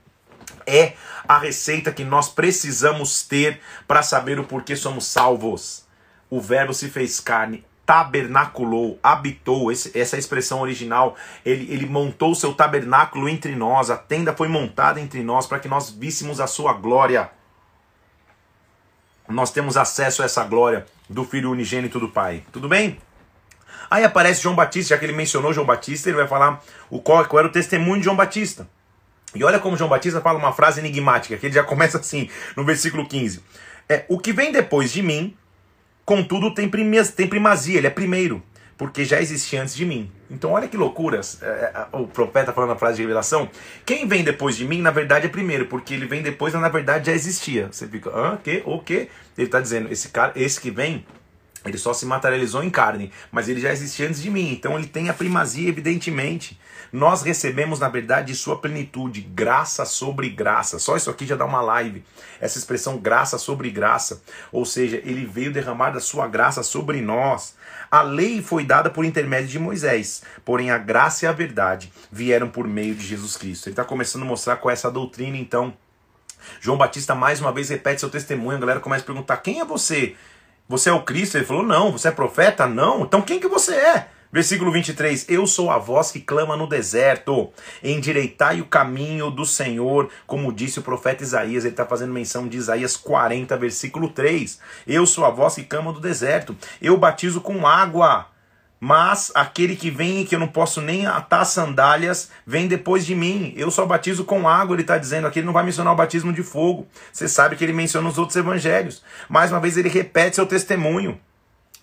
é 0.66 0.94
a 1.26 1.38
receita 1.38 1.92
que 1.92 2.04
nós 2.04 2.28
precisamos 2.28 3.22
ter 3.22 3.60
para 3.86 4.02
saber 4.02 4.38
o 4.38 4.44
porquê 4.44 4.76
somos 4.76 5.06
salvos. 5.06 5.86
O 6.30 6.40
Verbo 6.40 6.74
se 6.74 6.88
fez 6.88 7.20
carne, 7.20 7.64
tabernaculou, 7.88 9.00
habitou, 9.02 9.72
esse, 9.72 9.98
essa 9.98 10.18
expressão 10.18 10.60
original, 10.60 11.16
ele, 11.42 11.72
ele 11.72 11.86
montou 11.86 12.34
seu 12.34 12.52
tabernáculo 12.52 13.30
entre 13.30 13.56
nós, 13.56 13.88
a 13.88 13.96
tenda 13.96 14.36
foi 14.36 14.46
montada 14.46 15.00
entre 15.00 15.22
nós 15.22 15.46
para 15.46 15.58
que 15.58 15.68
nós 15.68 15.88
víssemos 15.88 16.38
a 16.38 16.46
sua 16.46 16.74
glória. 16.74 17.30
Nós 19.26 19.50
temos 19.50 19.78
acesso 19.78 20.20
a 20.20 20.26
essa 20.26 20.44
glória 20.44 20.84
do 21.08 21.24
Filho 21.24 21.50
unigênito 21.50 21.98
do 21.98 22.10
Pai. 22.10 22.44
Tudo 22.52 22.68
bem? 22.68 22.98
Aí 23.90 24.04
aparece 24.04 24.42
João 24.42 24.54
Batista, 24.54 24.90
já 24.90 24.98
que 24.98 25.06
ele 25.06 25.14
mencionou 25.14 25.54
João 25.54 25.66
Batista, 25.66 26.10
ele 26.10 26.18
vai 26.18 26.28
falar 26.28 26.62
o 26.90 27.00
qual, 27.00 27.24
qual 27.24 27.38
era 27.38 27.48
o 27.48 27.52
testemunho 27.52 28.00
de 28.00 28.04
João 28.04 28.16
Batista. 28.16 28.68
E 29.34 29.42
olha 29.42 29.58
como 29.58 29.78
João 29.78 29.88
Batista 29.88 30.20
fala 30.20 30.38
uma 30.38 30.52
frase 30.52 30.78
enigmática, 30.78 31.38
que 31.38 31.46
ele 31.46 31.54
já 31.54 31.64
começa 31.64 31.96
assim, 31.96 32.28
no 32.54 32.64
versículo 32.64 33.08
15. 33.08 33.42
É, 33.88 34.04
o 34.10 34.18
que 34.18 34.30
vem 34.30 34.52
depois 34.52 34.92
de 34.92 35.02
mim 35.02 35.34
Contudo, 36.08 36.54
tem, 36.54 36.70
tem 37.14 37.28
primazia, 37.28 37.76
ele 37.76 37.86
é 37.86 37.90
primeiro, 37.90 38.42
porque 38.78 39.04
já 39.04 39.20
existia 39.20 39.60
antes 39.60 39.74
de 39.74 39.84
mim. 39.84 40.10
Então, 40.30 40.52
olha 40.52 40.66
que 40.66 40.74
loucuras. 40.74 41.38
É, 41.42 41.46
é, 41.46 41.86
o 41.92 42.06
profeta 42.06 42.50
falando 42.50 42.72
a 42.72 42.76
frase 42.76 42.96
de 42.96 43.02
revelação. 43.02 43.46
Quem 43.84 44.08
vem 44.08 44.24
depois 44.24 44.56
de 44.56 44.64
mim, 44.64 44.80
na 44.80 44.90
verdade, 44.90 45.26
é 45.26 45.28
primeiro, 45.28 45.66
porque 45.66 45.92
ele 45.92 46.06
vem 46.06 46.22
depois, 46.22 46.54
mas 46.54 46.62
na 46.62 46.70
verdade 46.70 47.08
já 47.08 47.12
existia. 47.12 47.68
Você 47.70 47.86
fica, 47.86 48.08
ah, 48.08 48.38
que, 48.42 48.62
o 48.64 48.78
quê? 48.78 49.10
Ele 49.36 49.48
está 49.48 49.60
dizendo, 49.60 49.92
esse 49.92 50.08
cara, 50.08 50.32
esse 50.34 50.58
que 50.58 50.70
vem, 50.70 51.04
ele 51.62 51.76
só 51.76 51.92
se 51.92 52.06
materializou 52.06 52.64
em 52.64 52.70
carne, 52.70 53.12
mas 53.30 53.46
ele 53.46 53.60
já 53.60 53.70
existia 53.70 54.08
antes 54.08 54.22
de 54.22 54.30
mim. 54.30 54.50
Então 54.50 54.78
ele 54.78 54.86
tem 54.86 55.10
a 55.10 55.12
primazia, 55.12 55.68
evidentemente. 55.68 56.58
Nós 56.92 57.22
recebemos, 57.22 57.78
na 57.80 57.88
verdade, 57.88 58.34
sua 58.34 58.58
plenitude, 58.58 59.20
graça 59.20 59.84
sobre 59.84 60.28
graça. 60.30 60.78
Só 60.78 60.96
isso 60.96 61.10
aqui 61.10 61.26
já 61.26 61.36
dá 61.36 61.44
uma 61.44 61.60
live. 61.60 62.02
Essa 62.40 62.58
expressão 62.58 62.96
graça 62.98 63.38
sobre 63.38 63.70
graça. 63.70 64.22
Ou 64.50 64.64
seja, 64.64 64.96
ele 65.04 65.26
veio 65.26 65.52
derramar 65.52 65.90
da 65.90 66.00
sua 66.00 66.26
graça 66.26 66.62
sobre 66.62 67.00
nós. 67.00 67.56
A 67.90 68.02
lei 68.02 68.42
foi 68.42 68.64
dada 68.64 68.90
por 68.90 69.04
intermédio 69.04 69.48
de 69.48 69.58
Moisés, 69.58 70.22
porém 70.44 70.70
a 70.70 70.78
graça 70.78 71.24
e 71.24 71.28
a 71.28 71.32
verdade 71.32 71.92
vieram 72.12 72.48
por 72.48 72.68
meio 72.68 72.94
de 72.94 73.06
Jesus 73.06 73.36
Cristo. 73.36 73.66
Ele 73.66 73.72
está 73.72 73.84
começando 73.84 74.22
a 74.22 74.26
mostrar 74.26 74.56
com 74.56 74.70
essa 74.70 74.90
doutrina, 74.90 75.36
então. 75.36 75.74
João 76.60 76.78
Batista 76.78 77.14
mais 77.14 77.40
uma 77.40 77.52
vez 77.52 77.68
repete 77.68 78.00
seu 78.00 78.10
testemunho, 78.10 78.56
a 78.56 78.60
galera 78.60 78.80
começa 78.80 79.02
a 79.02 79.06
perguntar: 79.06 79.38
quem 79.38 79.60
é 79.60 79.64
você? 79.64 80.14
Você 80.68 80.90
é 80.90 80.92
o 80.92 81.02
Cristo? 81.02 81.36
Ele 81.36 81.46
falou: 81.46 81.62
não. 81.62 81.90
Você 81.92 82.08
é 82.08 82.10
profeta? 82.10 82.66
Não. 82.66 83.02
Então 83.02 83.22
quem 83.22 83.40
que 83.40 83.48
você 83.48 83.74
é? 83.74 84.08
Versículo 84.30 84.70
23: 84.70 85.26
Eu 85.28 85.46
sou 85.46 85.70
a 85.70 85.78
voz 85.78 86.12
que 86.12 86.20
clama 86.20 86.56
no 86.56 86.66
deserto, 86.66 87.50
endireitai 87.82 88.60
o 88.60 88.66
caminho 88.66 89.30
do 89.30 89.46
Senhor, 89.46 90.10
como 90.26 90.52
disse 90.52 90.78
o 90.78 90.82
profeta 90.82 91.22
Isaías. 91.22 91.64
Ele 91.64 91.72
está 91.72 91.86
fazendo 91.86 92.12
menção 92.12 92.46
de 92.46 92.58
Isaías 92.58 92.96
40, 92.96 93.56
versículo 93.56 94.10
3. 94.10 94.60
Eu 94.86 95.06
sou 95.06 95.24
a 95.24 95.30
voz 95.30 95.54
que 95.54 95.64
clama 95.64 95.92
no 95.92 96.00
deserto, 96.00 96.56
eu 96.80 96.96
batizo 96.96 97.40
com 97.40 97.66
água. 97.66 98.26
Mas 98.80 99.32
aquele 99.34 99.74
que 99.74 99.90
vem, 99.90 100.24
que 100.24 100.36
eu 100.36 100.38
não 100.38 100.46
posso 100.46 100.80
nem 100.80 101.04
atar 101.04 101.44
sandálias, 101.44 102.30
vem 102.46 102.68
depois 102.68 103.04
de 103.04 103.12
mim. 103.12 103.52
Eu 103.56 103.72
só 103.72 103.84
batizo 103.84 104.24
com 104.24 104.48
água, 104.48 104.76
ele 104.76 104.82
está 104.82 104.96
dizendo 104.96 105.26
aqui. 105.26 105.40
Ele 105.40 105.46
não 105.46 105.52
vai 105.52 105.64
mencionar 105.64 105.92
o 105.92 105.96
batismo 105.96 106.32
de 106.32 106.44
fogo. 106.44 106.86
Você 107.12 107.28
sabe 107.28 107.56
que 107.56 107.64
ele 107.64 107.72
menciona 107.72 108.08
os 108.08 108.18
outros 108.18 108.36
evangelhos. 108.36 109.02
Mais 109.28 109.50
uma 109.50 109.58
vez, 109.58 109.76
ele 109.76 109.88
repete 109.88 110.36
seu 110.36 110.46
testemunho. 110.46 111.20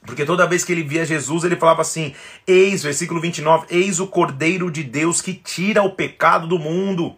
Porque 0.06 0.26
toda 0.26 0.48
vez 0.48 0.64
que 0.64 0.72
ele 0.72 0.84
via 0.84 1.06
Jesus, 1.06 1.44
ele 1.44 1.56
falava 1.56 1.82
assim: 1.82 2.14
Eis, 2.46 2.84
versículo 2.84 3.20
29, 3.20 3.68
eis 3.70 4.00
o 4.00 4.08
Cordeiro 4.08 4.70
de 4.72 4.84
Deus 4.84 5.22
que 5.22 5.34
tira 5.34 5.84
o 5.84 5.92
pecado 5.92 6.48
do 6.48 6.60
mundo. 6.60 7.16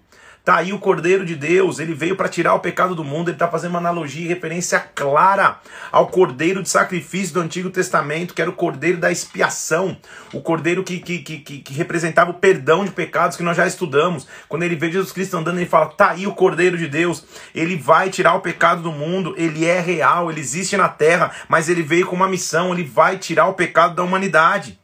Tá 0.47 0.55
aí 0.55 0.71
o 0.71 0.79
Cordeiro 0.79 1.25
de 1.25 1.35
Deus, 1.35 1.77
ele 1.77 1.93
veio 1.93 2.15
para 2.15 2.29
tirar 2.29 2.53
o 2.53 2.61
pecado 2.61 2.95
do 2.95 3.03
mundo, 3.03 3.27
ele 3.27 3.35
está 3.35 3.49
fazendo 3.49 3.71
uma 3.71 3.79
analogia 3.79 4.23
e 4.23 4.29
referência 4.29 4.79
clara 4.79 5.59
ao 5.91 6.07
Cordeiro 6.07 6.63
de 6.63 6.69
sacrifício 6.69 7.33
do 7.33 7.41
Antigo 7.41 7.69
Testamento, 7.69 8.33
que 8.33 8.41
era 8.41 8.49
o 8.49 8.53
Cordeiro 8.53 8.97
da 8.97 9.11
expiação, 9.11 9.97
o 10.33 10.39
Cordeiro 10.39 10.85
que, 10.85 10.99
que, 10.99 11.19
que, 11.19 11.39
que, 11.39 11.73
representava 11.73 12.31
o 12.31 12.35
perdão 12.35 12.85
de 12.85 12.91
pecados 12.91 13.35
que 13.35 13.43
nós 13.43 13.57
já 13.57 13.67
estudamos. 13.67 14.25
Quando 14.47 14.63
ele 14.63 14.77
vê 14.77 14.89
Jesus 14.89 15.11
Cristo 15.11 15.35
andando, 15.35 15.57
ele 15.57 15.65
fala: 15.65 15.87
tá 15.87 16.11
aí 16.11 16.25
o 16.25 16.33
Cordeiro 16.33 16.77
de 16.77 16.87
Deus, 16.87 17.25
ele 17.53 17.75
vai 17.75 18.09
tirar 18.09 18.33
o 18.33 18.39
pecado 18.39 18.81
do 18.81 18.91
mundo, 18.93 19.35
ele 19.37 19.65
é 19.65 19.81
real, 19.81 20.31
ele 20.31 20.39
existe 20.39 20.77
na 20.77 20.87
terra, 20.87 21.29
mas 21.49 21.67
ele 21.67 21.83
veio 21.83 22.07
com 22.07 22.15
uma 22.15 22.29
missão, 22.29 22.71
ele 22.71 22.85
vai 22.85 23.17
tirar 23.17 23.47
o 23.47 23.53
pecado 23.53 23.95
da 23.95 24.03
humanidade 24.03 24.79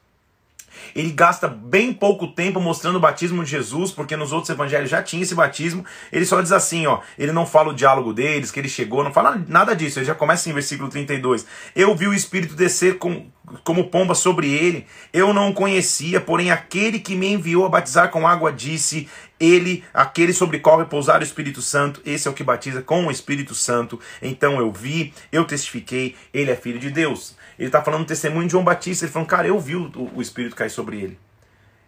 ele 0.96 1.12
gasta 1.12 1.48
bem 1.48 1.94
pouco 1.94 2.28
tempo 2.28 2.60
mostrando 2.60 2.98
o 2.98 3.00
batismo 3.00 3.44
de 3.44 3.52
Jesus, 3.52 3.92
porque 3.92 4.16
nos 4.16 4.32
outros 4.32 4.50
evangelhos 4.50 4.90
já 4.90 5.02
tinha 5.02 5.24
esse 5.24 5.36
batismo. 5.36 5.86
Ele 6.12 6.26
só 6.26 6.42
diz 6.42 6.52
assim, 6.52 6.86
ó, 6.86 7.00
ele 7.18 7.32
não 7.32 7.46
fala 7.46 7.70
o 7.70 7.74
diálogo 7.74 8.14
deles, 8.14 8.52
que 8.52 8.60
ele 8.60 8.70
chegou, 8.70 9.04
não 9.04 9.14
fala 9.14 9.44
nada 9.48 9.76
disso. 9.76 10.00
Ele 10.00 10.06
já 10.06 10.16
começa 10.16 10.50
em 10.50 10.54
versículo 10.54 10.90
32. 10.90 11.46
Eu 11.76 11.96
vi 11.96 12.08
o 12.08 12.14
Espírito 12.14 12.56
descer 12.56 12.98
com, 12.98 13.26
como 13.64 13.90
pomba 13.90 14.16
sobre 14.16 14.52
ele. 14.52 14.86
Eu 15.12 15.34
não 15.34 15.50
o 15.50 15.54
conhecia, 15.54 16.22
porém 16.22 16.52
aquele 16.52 17.00
que 17.00 17.16
me 17.16 17.34
enviou 17.34 17.66
a 17.66 17.70
batizar 17.70 18.10
com 18.10 18.28
água 18.28 18.52
disse: 18.52 19.08
Ele, 19.40 19.84
aquele 19.94 20.34
sobre 20.34 20.60
qual 20.60 20.78
repousar 20.78 21.20
o 21.22 21.24
Espírito 21.24 21.62
Santo, 21.62 22.02
esse 22.06 22.28
é 22.28 22.32
o 22.32 22.34
que 22.34 22.44
batiza 22.44 22.82
com 22.82 23.06
o 23.06 23.12
Espírito 23.12 23.56
Santo. 23.56 24.00
Então 24.22 24.60
eu 24.60 24.72
vi, 24.72 25.14
eu 25.32 25.46
testifiquei, 25.46 26.16
ele 26.34 26.52
é 26.52 26.56
filho 26.56 26.80
de 26.80 26.90
Deus. 26.90 27.36
Ele 27.58 27.68
está 27.68 27.82
falando 27.82 28.02
do 28.02 28.08
testemunho 28.08 28.46
de 28.46 28.52
João 28.52 28.64
Batista. 28.64 29.06
Ele 29.06 29.12
falou, 29.12 29.28
cara, 29.28 29.48
eu 29.48 29.60
vi 29.60 29.76
o, 29.76 30.12
o 30.16 30.22
Espírito 30.22 30.56
cair 30.56 30.70
sobre 30.70 31.02
ele. 31.02 31.20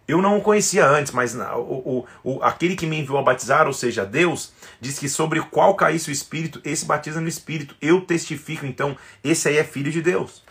Eu 0.08 0.22
não 0.22 0.38
o 0.38 0.40
conhecia 0.40 0.86
antes, 0.86 1.12
mas 1.12 1.34
o, 1.34 1.58
o, 1.58 2.06
o, 2.22 2.42
aquele 2.42 2.76
que 2.76 2.86
me 2.86 3.00
enviou 3.00 3.18
a 3.18 3.22
batizar, 3.22 3.66
ou 3.66 3.72
seja, 3.72 4.06
Deus, 4.06 4.52
diz 4.80 4.98
que 4.98 5.08
sobre 5.08 5.40
qual 5.40 5.74
caísse 5.74 6.10
o 6.10 6.12
Espírito, 6.12 6.60
esse 6.64 6.84
batiza 6.84 7.20
no 7.20 7.26
Espírito. 7.26 7.74
Eu 7.82 8.00
testifico, 8.00 8.64
então, 8.64 8.96
esse 9.24 9.48
aí 9.48 9.56
é 9.56 9.64
filho 9.64 9.90
de 9.90 10.00
Deus. 10.00 10.44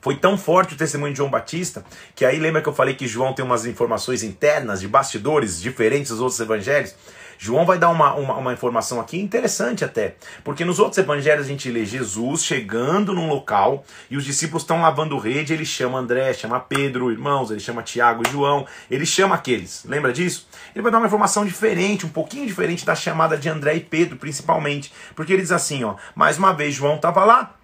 Foi 0.00 0.16
tão 0.16 0.38
forte 0.38 0.74
o 0.74 0.76
testemunho 0.76 1.12
de 1.12 1.18
João 1.18 1.30
Batista, 1.30 1.84
que 2.14 2.24
aí 2.24 2.38
lembra 2.38 2.62
que 2.62 2.68
eu 2.68 2.74
falei 2.74 2.94
que 2.94 3.08
João 3.08 3.32
tem 3.32 3.44
umas 3.44 3.66
informações 3.66 4.22
internas, 4.22 4.80
de 4.80 4.86
bastidores, 4.86 5.60
diferentes 5.60 6.10
dos 6.10 6.20
outros 6.20 6.38
evangelhos? 6.38 6.94
João 7.38 7.64
vai 7.66 7.78
dar 7.78 7.90
uma, 7.90 8.14
uma, 8.14 8.34
uma, 8.36 8.52
informação 8.52 9.00
aqui 9.00 9.18
interessante 9.18 9.84
até, 9.84 10.16
porque 10.42 10.64
nos 10.64 10.78
outros 10.78 10.98
evangelhos 10.98 11.46
a 11.46 11.48
gente 11.48 11.70
lê 11.70 11.84
Jesus 11.84 12.44
chegando 12.44 13.12
num 13.12 13.28
local 13.28 13.84
e 14.10 14.16
os 14.16 14.24
discípulos 14.24 14.62
estão 14.62 14.80
lavando 14.80 15.18
rede, 15.18 15.52
ele 15.52 15.64
chama 15.64 15.98
André, 15.98 16.32
chama 16.32 16.60
Pedro, 16.60 17.10
irmãos, 17.10 17.50
ele 17.50 17.60
chama 17.60 17.82
Tiago 17.82 18.22
e 18.26 18.30
João, 18.30 18.66
ele 18.90 19.06
chama 19.06 19.34
aqueles, 19.34 19.84
lembra 19.84 20.12
disso? 20.12 20.48
Ele 20.74 20.82
vai 20.82 20.92
dar 20.92 20.98
uma 20.98 21.06
informação 21.06 21.44
diferente, 21.44 22.06
um 22.06 22.10
pouquinho 22.10 22.46
diferente 22.46 22.84
da 22.84 22.94
chamada 22.94 23.36
de 23.36 23.48
André 23.48 23.74
e 23.76 23.80
Pedro, 23.80 24.16
principalmente, 24.16 24.92
porque 25.14 25.32
ele 25.32 25.42
diz 25.42 25.52
assim, 25.52 25.84
ó, 25.84 25.96
mais 26.14 26.38
uma 26.38 26.52
vez 26.52 26.74
João 26.74 26.96
estava 26.96 27.24
lá 27.24 27.54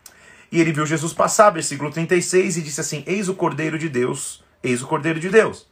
e 0.52 0.60
ele 0.60 0.72
viu 0.72 0.84
Jesus 0.84 1.12
passar, 1.12 1.50
versículo 1.50 1.90
36, 1.90 2.56
e 2.56 2.62
disse 2.62 2.80
assim: 2.80 3.04
Eis 3.06 3.28
o 3.28 3.34
Cordeiro 3.34 3.78
de 3.78 3.88
Deus, 3.88 4.42
eis 4.62 4.82
o 4.82 4.86
Cordeiro 4.86 5.20
de 5.20 5.28
Deus. 5.28 5.69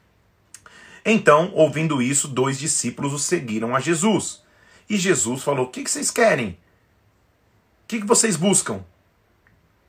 Então, 1.04 1.52
ouvindo 1.54 2.02
isso, 2.02 2.28
dois 2.28 2.58
discípulos 2.58 3.12
o 3.12 3.18
seguiram 3.18 3.74
a 3.74 3.80
Jesus. 3.80 4.42
E 4.88 4.96
Jesus 4.96 5.42
falou: 5.42 5.66
O 5.66 5.70
que, 5.70 5.88
vocês 5.88 6.10
querem? 6.10 6.50
O 6.50 7.88
que, 7.88 8.00
que 8.00 8.06
vocês 8.06 8.36
buscam? 8.36 8.84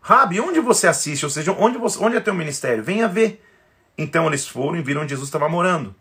Rabi, 0.01 0.39
onde 0.39 0.59
você 0.59 0.87
assiste? 0.87 1.25
Ou 1.25 1.29
seja, 1.29 1.51
onde, 1.51 1.77
você, 1.77 2.01
onde 2.01 2.15
é 2.15 2.19
teu 2.19 2.33
ministério? 2.33 2.83
Venha 2.83 3.07
ver. 3.07 3.43
Então 3.97 4.27
eles 4.27 4.47
foram 4.47 4.77
e 4.77 4.81
viram 4.81 5.01
onde 5.01 5.09
Jesus 5.09 5.27
estava 5.27 5.49
morando. 5.49 5.93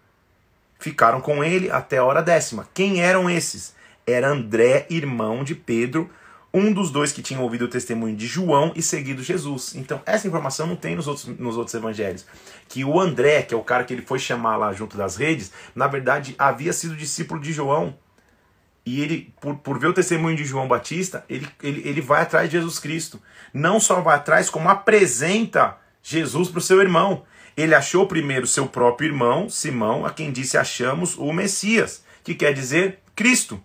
Ficaram 0.79 1.21
com 1.21 1.43
ele 1.43 1.71
até 1.71 1.99
a 1.99 2.05
hora 2.05 2.23
décima. 2.23 2.69
Quem 2.73 3.03
eram 3.03 3.29
esses? 3.29 3.75
Era 4.07 4.29
André, 4.29 4.87
irmão 4.89 5.43
de 5.43 5.55
Pedro, 5.55 6.09
um 6.53 6.73
dos 6.73 6.91
dois 6.91 7.13
que 7.13 7.23
tinha 7.23 7.41
ouvido 7.41 7.67
o 7.67 7.69
testemunho 7.69 8.17
de 8.17 8.27
João 8.27 8.73
e 8.75 8.83
seguido 8.83 9.23
Jesus. 9.23 9.75
Então, 9.75 10.01
essa 10.07 10.27
informação 10.27 10.67
não 10.67 10.77
tem 10.77 10.97
nos 10.97 11.07
outros, 11.07 11.27
nos 11.39 11.57
outros 11.57 11.75
evangelhos. 11.75 12.27
Que 12.69 12.85
o 12.85 12.99
André, 12.99 13.43
que 13.43 13.55
é 13.55 13.57
o 13.57 13.63
cara 13.63 13.85
que 13.85 13.93
ele 13.93 14.03
foi 14.03 14.19
chamar 14.19 14.57
lá 14.57 14.73
junto 14.73 14.97
das 14.97 15.17
redes, 15.17 15.53
na 15.75 15.87
verdade 15.87 16.35
havia 16.39 16.73
sido 16.73 16.97
discípulo 16.97 17.41
de 17.41 17.53
João. 17.53 17.95
E 18.85 19.03
ele, 19.03 19.35
por, 19.41 19.57
por 19.57 19.79
ver 19.79 19.89
o 19.89 19.93
testemunho 19.93 20.37
de 20.37 20.47
João 20.47 20.67
Batista, 20.67 21.23
ele, 21.29 21.47
ele, 21.63 21.87
ele 21.87 22.01
vai 22.01 22.23
atrás 22.23 22.49
de 22.49 22.57
Jesus 22.57 22.79
Cristo. 22.79 23.21
Não 23.53 23.79
só 23.79 24.01
vai 24.01 24.17
atrás, 24.17 24.49
como 24.49 24.71
apresenta 24.71 25.77
Jesus 26.03 26.49
para 26.49 26.59
o 26.59 26.63
seu 26.63 26.81
irmão. 26.81 27.25
Ele 27.55 27.75
achou 27.75 28.07
primeiro 28.07 28.47
seu 28.47 28.67
próprio 28.67 29.09
irmão, 29.09 29.51
Simão, 29.51 30.07
a 30.07 30.11
quem 30.11 30.33
disse: 30.33 30.57
Achamos 30.57 31.19
o 31.19 31.31
Messias, 31.33 32.03
que 32.25 32.35
quer 32.35 32.55
dizer 32.55 33.01
Cristo. 33.15 33.63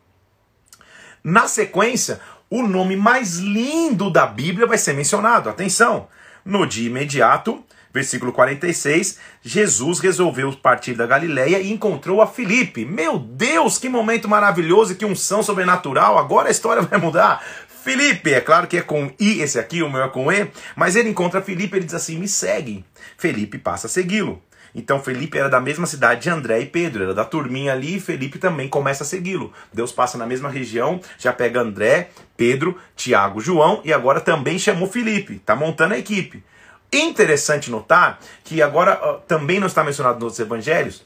Na 1.23 1.47
sequência, 1.47 2.19
o 2.49 2.61
nome 2.63 2.95
mais 2.95 3.37
lindo 3.37 4.09
da 4.09 4.25
Bíblia 4.25 4.67
vai 4.67 4.77
ser 4.77 4.93
mencionado. 4.93 5.49
Atenção! 5.49 6.07
No 6.45 6.65
dia 6.65 6.87
imediato, 6.87 7.63
versículo 7.93 8.33
46, 8.33 9.19
Jesus 9.41 9.99
resolveu 9.99 10.51
partir 10.53 10.93
da 10.93 11.05
Galileia 11.05 11.59
e 11.59 11.71
encontrou 11.71 12.21
a 12.21 12.27
Filipe. 12.27 12.83
Meu 12.83 13.17
Deus, 13.17 13.77
que 13.77 13.87
momento 13.87 14.27
maravilhoso 14.27 14.91
e 14.91 14.95
que 14.95 15.05
unção 15.05 15.43
sobrenatural! 15.43 16.17
Agora 16.17 16.47
a 16.47 16.51
história 16.51 16.81
vai 16.81 16.99
mudar. 16.99 17.43
Felipe, 17.83 18.31
é 18.31 18.39
claro 18.39 18.65
que 18.65 18.77
é 18.77 18.81
com 18.81 19.11
I 19.19 19.41
esse 19.41 19.59
aqui, 19.59 19.83
o 19.83 19.89
meu 19.89 20.03
é 20.03 20.09
com 20.09 20.31
E, 20.31 20.49
mas 20.75 20.95
ele 20.95 21.09
encontra 21.09 21.41
Felipe, 21.41 21.75
ele 21.75 21.85
diz 21.85 21.93
assim: 21.93 22.17
"Me 22.17 22.29
segue". 22.29 22.85
Felipe 23.17 23.57
passa 23.57 23.87
a 23.87 23.89
segui-lo. 23.89 24.41
Então 24.75 24.99
Felipe 24.99 25.37
era 25.37 25.49
da 25.49 25.59
mesma 25.59 25.85
cidade 25.85 26.21
de 26.21 26.29
André 26.29 26.61
e 26.61 26.65
Pedro, 26.65 27.03
era 27.03 27.13
da 27.13 27.23
turminha 27.23 27.73
ali 27.73 27.97
e 27.97 27.99
Felipe 27.99 28.39
também 28.39 28.67
começa 28.67 29.03
a 29.03 29.05
segui-lo. 29.05 29.53
Deus 29.71 29.91
passa 29.91 30.17
na 30.17 30.25
mesma 30.25 30.49
região, 30.49 30.99
já 31.17 31.31
pega 31.31 31.61
André, 31.61 32.09
Pedro, 32.35 32.77
Tiago, 32.95 33.39
João 33.39 33.81
e 33.83 33.93
agora 33.93 34.19
também 34.19 34.57
chamou 34.57 34.87
Felipe, 34.87 35.35
está 35.35 35.55
montando 35.55 35.93
a 35.93 35.97
equipe. 35.97 36.43
Interessante 36.91 37.71
notar 37.71 38.19
que 38.43 38.61
agora 38.61 38.95
também 39.27 39.59
não 39.59 39.67
está 39.67 39.83
mencionado 39.83 40.23
nos 40.23 40.39
evangelhos, 40.39 41.05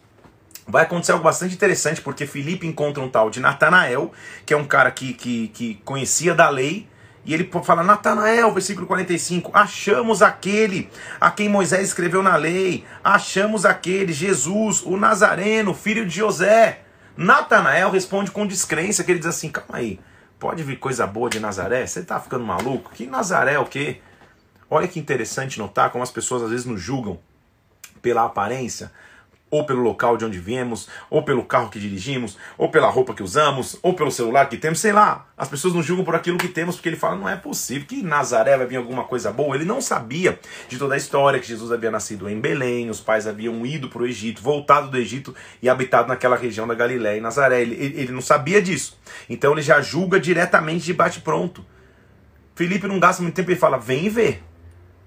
vai 0.67 0.83
acontecer 0.83 1.13
algo 1.13 1.23
bastante 1.23 1.55
interessante, 1.55 2.01
porque 2.01 2.27
Felipe 2.27 2.67
encontra 2.67 3.01
um 3.01 3.09
tal 3.09 3.29
de 3.29 3.39
Natanael, 3.39 4.11
que 4.45 4.53
é 4.53 4.57
um 4.57 4.65
cara 4.65 4.91
que, 4.91 5.13
que, 5.13 5.47
que 5.49 5.75
conhecia 5.85 6.35
da 6.35 6.49
lei, 6.49 6.87
e 7.27 7.33
ele 7.33 7.51
fala, 7.61 7.83
Natanael, 7.83 8.53
versículo 8.53 8.87
45, 8.87 9.51
achamos 9.53 10.21
aquele 10.21 10.89
a 11.19 11.29
quem 11.29 11.49
Moisés 11.49 11.89
escreveu 11.89 12.23
na 12.23 12.37
lei, 12.37 12.85
achamos 13.03 13.65
aquele, 13.65 14.13
Jesus, 14.13 14.81
o 14.81 14.95
Nazareno, 14.95 15.73
filho 15.73 16.05
de 16.05 16.15
José. 16.15 16.83
Natanael 17.17 17.91
responde 17.91 18.31
com 18.31 18.47
descrença, 18.47 19.03
que 19.03 19.11
ele 19.11 19.19
diz 19.19 19.27
assim, 19.27 19.49
calma 19.49 19.77
aí, 19.77 19.99
pode 20.39 20.63
vir 20.63 20.79
coisa 20.79 21.05
boa 21.05 21.29
de 21.29 21.37
Nazaré? 21.37 21.85
Você 21.85 22.01
tá 22.01 22.17
ficando 22.17 22.45
maluco? 22.45 22.91
Que 22.93 23.05
Nazaré 23.05 23.55
é 23.55 23.59
o 23.59 23.65
quê? 23.65 23.99
Olha 24.69 24.87
que 24.87 24.97
interessante 24.97 25.59
notar 25.59 25.89
como 25.89 26.03
as 26.03 26.11
pessoas 26.11 26.43
às 26.43 26.49
vezes 26.49 26.65
nos 26.65 26.81
julgam 26.81 27.19
pela 28.01 28.23
aparência, 28.23 28.89
ou 29.49 29.65
pelo 29.65 29.81
local 29.81 30.17
de 30.17 30.25
onde 30.25 30.39
viemos, 30.39 30.87
ou 31.09 31.23
pelo 31.23 31.43
carro 31.43 31.69
que 31.69 31.79
dirigimos, 31.79 32.37
ou 32.57 32.69
pela 32.69 32.89
roupa 32.89 33.13
que 33.13 33.23
usamos, 33.23 33.77
ou 33.81 33.93
pelo 33.93 34.11
celular 34.11 34.49
que 34.49 34.57
temos, 34.57 34.79
sei 34.79 34.91
lá. 34.91 35.25
As 35.37 35.47
pessoas 35.47 35.73
nos 35.73 35.85
julgam 35.85 36.03
por 36.03 36.15
aquilo 36.15 36.37
que 36.37 36.47
temos, 36.47 36.75
porque 36.75 36.89
ele 36.89 36.97
fala, 36.97 37.15
não 37.15 37.29
é 37.29 37.35
possível 37.35 37.87
que 37.87 38.03
Nazaré 38.03 38.57
vai 38.57 38.67
vir 38.67 38.75
alguma 38.75 39.05
coisa 39.05 39.31
boa. 39.31 39.55
Ele 39.55 39.65
não 39.65 39.79
sabia 39.79 40.37
de 40.67 40.77
toda 40.77 40.95
a 40.95 40.97
história 40.97 41.39
que 41.39 41.47
Jesus 41.47 41.71
havia 41.71 41.91
nascido 41.91 42.29
em 42.29 42.39
Belém, 42.39 42.89
os 42.89 42.99
pais 42.99 43.25
haviam 43.25 43.65
ido 43.65 43.87
para 43.87 44.01
o 44.01 44.05
Egito, 44.05 44.41
voltado 44.41 44.89
do 44.89 44.97
Egito 44.97 45.33
e 45.61 45.69
habitado 45.69 46.09
naquela 46.09 46.35
região 46.35 46.67
da 46.67 46.73
Galiléia 46.73 47.17
e 47.17 47.21
Nazaré. 47.21 47.61
Ele, 47.61 47.75
ele 47.75 48.11
não 48.11 48.21
sabia 48.21 48.61
disso. 48.61 48.97
Então 49.29 49.53
ele 49.53 49.61
já 49.61 49.81
julga 49.81 50.19
diretamente 50.19 50.85
de 50.85 50.93
bate-pronto. 50.93 51.65
Felipe 52.55 52.87
não 52.87 52.99
gasta 52.99 53.21
muito 53.21 53.35
tempo 53.35 53.51
e 53.51 53.55
fala, 53.55 53.77
vem 53.77 54.05
e 54.05 54.09
vê. 54.09 54.39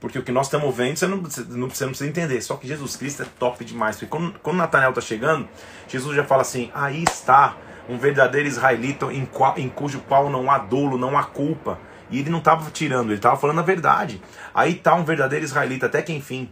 Porque 0.00 0.18
o 0.18 0.22
que 0.22 0.32
nós 0.32 0.46
estamos 0.46 0.74
vendo, 0.74 0.96
você 0.96 1.06
não, 1.06 1.22
você 1.22 1.44
não, 1.44 1.68
precisa 1.68 2.06
entender. 2.08 2.40
Só 2.40 2.56
que 2.56 2.66
Jesus 2.66 2.96
Cristo 2.96 3.22
é 3.22 3.26
top 3.38 3.62
demais. 3.64 3.96
Porque 3.96 4.06
quando, 4.06 4.32
quando 4.40 4.56
Natanael 4.56 4.90
está 4.90 5.02
chegando, 5.02 5.46
Jesus 5.86 6.16
já 6.16 6.24
fala 6.24 6.40
assim: 6.40 6.70
aí 6.74 7.04
está 7.04 7.56
um 7.86 7.98
verdadeiro 7.98 8.48
israelita 8.48 9.06
em, 9.12 9.26
qual, 9.26 9.58
em 9.58 9.68
cujo 9.68 10.00
qual 10.08 10.30
não 10.30 10.50
há 10.50 10.56
dolo, 10.56 10.96
não 10.96 11.18
há 11.18 11.24
culpa. 11.24 11.78
E 12.10 12.18
ele 12.18 12.30
não 12.30 12.38
estava 12.38 12.68
tirando, 12.70 13.08
ele 13.08 13.16
estava 13.16 13.36
falando 13.36 13.60
a 13.60 13.62
verdade. 13.62 14.20
Aí 14.54 14.72
está 14.72 14.94
um 14.94 15.04
verdadeiro 15.04 15.44
israelita, 15.44 15.86
até 15.86 16.00
que 16.00 16.12
enfim. 16.12 16.50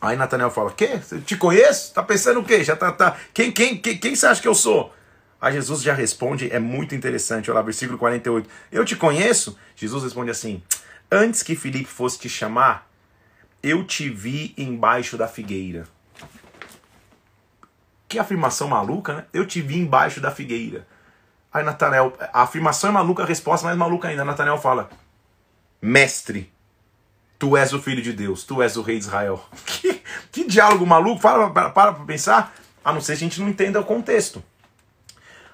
Aí 0.00 0.16
Natanael 0.16 0.50
fala: 0.50 0.70
Quê? 0.70 1.00
Te 1.24 1.36
conheço? 1.36 1.94
Tá 1.94 2.02
pensando 2.02 2.40
o 2.40 2.44
quê? 2.44 2.62
Já 2.62 2.76
tá, 2.76 2.92
tá. 2.92 3.16
Quem, 3.32 3.50
quem, 3.50 3.78
quem, 3.78 3.96
quem 3.96 4.14
você 4.14 4.26
acha 4.26 4.42
que 4.42 4.48
eu 4.48 4.54
sou? 4.54 4.92
Aí 5.40 5.52
Jesus 5.52 5.82
já 5.82 5.92
responde, 5.92 6.50
é 6.50 6.58
muito 6.58 6.94
interessante. 6.94 7.50
Olha 7.50 7.58
lá, 7.58 7.62
versículo 7.62 7.98
48. 7.98 8.48
Eu 8.72 8.84
te 8.84 8.96
conheço? 8.96 9.56
Jesus 9.74 10.04
responde 10.04 10.30
assim: 10.30 10.62
Antes 11.10 11.42
que 11.42 11.54
Filipe 11.54 11.88
fosse 11.88 12.18
te 12.18 12.28
chamar, 12.28 12.90
eu 13.62 13.84
te 13.84 14.08
vi 14.08 14.54
embaixo 14.56 15.16
da 15.16 15.28
figueira. 15.28 15.86
Que 18.08 18.18
afirmação 18.18 18.68
maluca, 18.68 19.14
né? 19.14 19.24
Eu 19.32 19.46
te 19.46 19.60
vi 19.60 19.78
embaixo 19.78 20.20
da 20.20 20.30
figueira. 20.30 20.86
Aí 21.52 21.64
Natanael, 21.64 22.12
a 22.32 22.42
afirmação 22.42 22.90
é 22.90 22.92
maluca, 22.92 23.22
a 23.22 23.26
resposta 23.26 23.66
é 23.66 23.68
mais 23.68 23.78
maluca 23.78 24.08
ainda. 24.08 24.24
Natanael 24.24 24.58
fala: 24.58 24.90
Mestre, 25.80 26.52
tu 27.38 27.56
és 27.56 27.72
o 27.72 27.80
filho 27.80 28.02
de 28.02 28.12
Deus, 28.12 28.44
tu 28.44 28.60
és 28.62 28.76
o 28.76 28.82
rei 28.82 28.98
de 28.98 29.04
Israel. 29.04 29.44
Que, 29.64 30.02
que 30.32 30.44
diálogo 30.44 30.86
maluco, 30.86 31.20
para 31.20 31.50
para, 31.50 31.70
para 31.70 31.92
pensar, 32.04 32.54
a 32.84 32.92
não 32.92 33.00
ser 33.00 33.12
que 33.12 33.24
a 33.24 33.28
gente 33.28 33.40
não 33.40 33.48
entenda 33.48 33.80
o 33.80 33.84
contexto. 33.84 34.42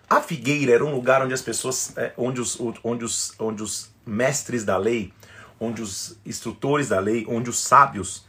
A 0.08 0.20
figueira 0.20 0.72
era 0.72 0.84
um 0.84 0.94
lugar 0.94 1.22
onde 1.22 1.32
as 1.32 1.40
pessoas, 1.40 1.96
é, 1.96 2.12
onde, 2.16 2.40
os, 2.40 2.58
onde, 2.60 3.04
os, 3.04 3.34
onde 3.38 3.62
os 3.62 3.90
mestres 4.04 4.64
da 4.64 4.76
lei, 4.76 5.12
onde 5.58 5.82
os 5.82 6.18
instrutores 6.24 6.88
da 6.88 7.00
lei, 7.00 7.24
onde 7.28 7.50
os 7.50 7.58
sábios, 7.58 8.26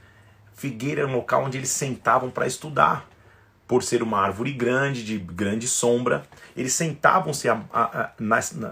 figueira 0.54 1.02
era 1.02 1.10
um 1.10 1.16
local 1.16 1.44
onde 1.44 1.58
eles 1.58 1.70
sentavam 1.70 2.30
para 2.30 2.48
estudar. 2.48 3.10
Por 3.68 3.82
ser 3.82 4.04
uma 4.04 4.20
árvore 4.20 4.52
grande, 4.52 5.04
de 5.04 5.18
grande 5.18 5.68
sombra, 5.68 6.24
eles 6.56 6.74
sentavam-se 6.74 7.48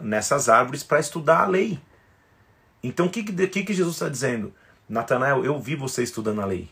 nessas 0.02 0.50
árvores 0.50 0.84
para 0.84 1.00
estudar 1.00 1.44
a 1.44 1.48
lei. 1.48 1.80
Então 2.84 3.06
o 3.06 3.10
que, 3.10 3.24
que, 3.24 3.64
que 3.64 3.74
Jesus 3.74 3.96
está 3.96 4.10
dizendo? 4.10 4.54
Natanael, 4.88 5.46
eu 5.46 5.60
vi 5.60 5.76
você 5.76 6.04
estudando 6.04 6.42
a 6.42 6.46
lei. 6.46 6.70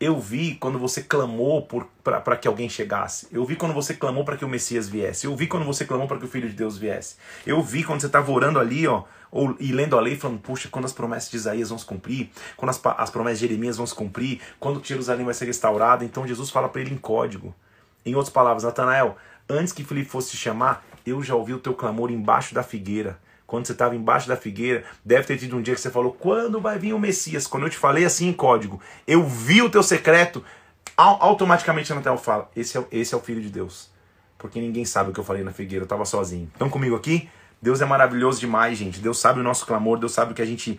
Eu 0.00 0.18
vi 0.18 0.56
quando 0.56 0.78
você 0.78 1.02
clamou 1.02 1.66
para 2.02 2.36
que 2.36 2.48
alguém 2.48 2.68
chegasse. 2.68 3.28
Eu 3.30 3.44
vi 3.44 3.54
quando 3.54 3.72
você 3.72 3.94
clamou 3.94 4.24
para 4.24 4.36
que 4.36 4.44
o 4.44 4.48
Messias 4.48 4.88
viesse. 4.88 5.26
Eu 5.26 5.36
vi 5.36 5.46
quando 5.46 5.64
você 5.64 5.84
clamou 5.84 6.08
para 6.08 6.18
que 6.18 6.24
o 6.24 6.28
Filho 6.28 6.48
de 6.48 6.54
Deus 6.54 6.76
viesse. 6.76 7.16
Eu 7.46 7.62
vi 7.62 7.84
quando 7.84 8.00
você 8.00 8.06
estava 8.06 8.30
orando 8.32 8.58
ali, 8.58 8.86
ó, 8.88 9.04
ou, 9.30 9.56
e 9.60 9.72
lendo 9.72 9.96
a 9.96 10.00
lei, 10.00 10.16
falando, 10.16 10.40
puxa, 10.40 10.68
quando 10.68 10.84
as 10.84 10.92
promessas 10.92 11.30
de 11.30 11.36
Isaías 11.36 11.68
vão 11.68 11.78
se 11.78 11.86
cumprir, 11.86 12.30
quando 12.56 12.70
as, 12.70 12.80
as 12.98 13.08
promessas 13.08 13.38
de 13.38 13.46
Jeremias 13.46 13.76
vão 13.76 13.86
se 13.86 13.94
cumprir, 13.94 14.40
quando 14.58 14.84
Jerusalém 14.84 15.24
vai 15.24 15.34
ser 15.34 15.46
restaurada. 15.46 16.04
Então 16.04 16.26
Jesus 16.26 16.50
fala 16.50 16.68
para 16.68 16.80
ele 16.80 16.92
em 16.92 16.98
código. 16.98 17.54
Em 18.04 18.14
outras 18.14 18.32
palavras, 18.32 18.64
Natanael, 18.64 19.16
antes 19.48 19.72
que 19.72 19.84
Filipe 19.84 20.10
fosse 20.10 20.32
te 20.32 20.36
chamar, 20.36 20.84
eu 21.06 21.22
já 21.22 21.36
ouvi 21.36 21.54
o 21.54 21.60
teu 21.60 21.72
clamor 21.72 22.10
embaixo 22.10 22.52
da 22.52 22.62
figueira 22.62 23.18
quando 23.46 23.66
você 23.66 23.72
estava 23.72 23.94
embaixo 23.94 24.26
da 24.28 24.36
figueira, 24.36 24.84
deve 25.04 25.26
ter 25.26 25.36
tido 25.36 25.56
um 25.56 25.62
dia 25.62 25.74
que 25.74 25.80
você 25.80 25.90
falou: 25.90 26.12
quando 26.12 26.60
vai 26.60 26.78
vir 26.78 26.92
o 26.92 26.98
Messias? 26.98 27.46
Quando 27.46 27.64
eu 27.64 27.70
te 27.70 27.76
falei 27.76 28.04
assim 28.04 28.28
em 28.28 28.32
código, 28.32 28.80
eu 29.06 29.24
vi 29.26 29.62
o 29.62 29.70
teu 29.70 29.82
secreto, 29.82 30.44
automaticamente 30.96 31.92
a 31.92 31.96
Natal 31.96 32.16
fala: 32.16 32.50
esse 32.56 32.78
é, 32.78 32.84
esse 32.90 33.14
é 33.14 33.16
o 33.16 33.20
Filho 33.20 33.40
de 33.40 33.50
Deus. 33.50 33.92
Porque 34.38 34.60
ninguém 34.60 34.84
sabe 34.84 35.10
o 35.10 35.12
que 35.12 35.20
eu 35.20 35.24
falei 35.24 35.42
na 35.42 35.52
figueira, 35.52 35.82
eu 35.82 35.86
estava 35.86 36.04
sozinho. 36.04 36.50
Estão 36.52 36.68
comigo 36.68 36.94
aqui? 36.94 37.28
Deus 37.62 37.80
é 37.80 37.86
maravilhoso 37.86 38.38
demais, 38.38 38.76
gente. 38.76 39.00
Deus 39.00 39.18
sabe 39.18 39.40
o 39.40 39.42
nosso 39.42 39.64
clamor, 39.64 39.98
Deus 39.98 40.12
sabe 40.12 40.32
o 40.32 40.34
que 40.34 40.42
a 40.42 40.44
gente, 40.44 40.78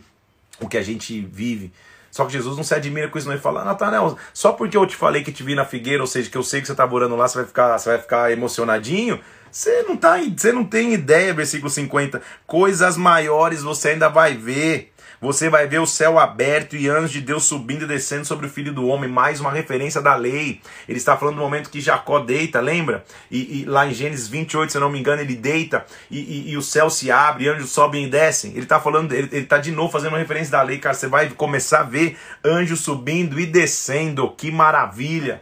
o 0.59 0.67
que 0.67 0.77
a 0.77 0.83
gente 0.83 1.19
vive. 1.21 1.71
Só 2.11 2.25
que 2.25 2.31
Jesus 2.31 2.55
não 2.55 2.63
se 2.63 2.73
admira 2.73 3.09
com 3.09 3.17
isso, 3.17 3.27
não. 3.27 3.33
Ele 3.33 3.41
fala, 3.41 3.65
Natanael, 3.65 4.17
só 4.33 4.53
porque 4.53 4.77
eu 4.77 4.85
te 4.85 4.95
falei 4.95 5.23
que 5.23 5.31
te 5.31 5.43
vi 5.43 5.55
na 5.55 5.65
figueira, 5.65 6.01
ou 6.01 6.07
seja, 6.07 6.29
que 6.29 6.37
eu 6.37 6.43
sei 6.43 6.61
que 6.61 6.67
você 6.67 6.73
está 6.73 6.85
orando 6.85 7.15
lá, 7.15 7.27
você 7.27 7.39
vai 7.39 7.45
ficar, 7.47 7.77
você 7.77 7.89
vai 7.89 7.97
ficar 7.97 8.31
emocionadinho. 8.31 9.19
Você 9.55 9.83
não, 9.83 9.95
tá, 9.95 10.17
você 10.17 10.51
não 10.51 10.65
tem 10.65 10.93
ideia, 10.93 11.33
versículo 11.33 11.69
50. 11.69 12.21
Coisas 12.45 12.97
maiores 12.97 13.63
você 13.63 13.91
ainda 13.91 14.09
vai 14.09 14.35
ver. 14.35 14.91
Você 15.21 15.49
vai 15.49 15.65
ver 15.65 15.79
o 15.79 15.85
céu 15.85 16.19
aberto 16.19 16.75
e 16.75 16.89
anjos 16.89 17.11
de 17.11 17.21
Deus 17.21 17.45
subindo 17.45 17.85
e 17.85 17.87
descendo 17.87 18.25
sobre 18.25 18.47
o 18.47 18.49
filho 18.49 18.73
do 18.73 18.85
homem. 18.85 19.09
Mais 19.09 19.39
uma 19.39 19.49
referência 19.49 20.01
da 20.01 20.13
lei. 20.13 20.59
Ele 20.89 20.97
está 20.97 21.15
falando 21.15 21.35
do 21.35 21.41
momento 21.41 21.69
que 21.69 21.79
Jacó 21.79 22.19
deita, 22.19 22.59
lembra? 22.59 23.05
E, 23.31 23.61
e 23.61 23.65
lá 23.65 23.87
em 23.87 23.93
Gênesis 23.93 24.27
28, 24.27 24.73
se 24.73 24.77
eu 24.77 24.81
não 24.81 24.89
me 24.89 24.99
engano, 24.99 25.21
ele 25.21 25.35
deita 25.37 25.85
e, 26.11 26.19
e, 26.19 26.51
e 26.51 26.57
o 26.57 26.61
céu 26.61 26.89
se 26.89 27.09
abre, 27.09 27.45
e 27.45 27.47
anjos 27.47 27.69
sobem 27.69 28.07
e 28.07 28.09
descem. 28.09 28.51
Ele 28.51 28.63
está 28.63 28.81
falando, 28.81 29.13
ele, 29.13 29.37
está 29.37 29.57
de 29.57 29.71
novo 29.71 29.89
fazendo 29.89 30.09
uma 30.09 30.19
referência 30.19 30.51
da 30.51 30.61
lei, 30.63 30.79
cara. 30.79 30.93
Você 30.93 31.07
vai 31.07 31.29
começar 31.29 31.79
a 31.79 31.83
ver 31.83 32.17
anjos 32.43 32.81
subindo 32.81 33.39
e 33.39 33.45
descendo. 33.45 34.29
Que 34.31 34.51
maravilha! 34.51 35.39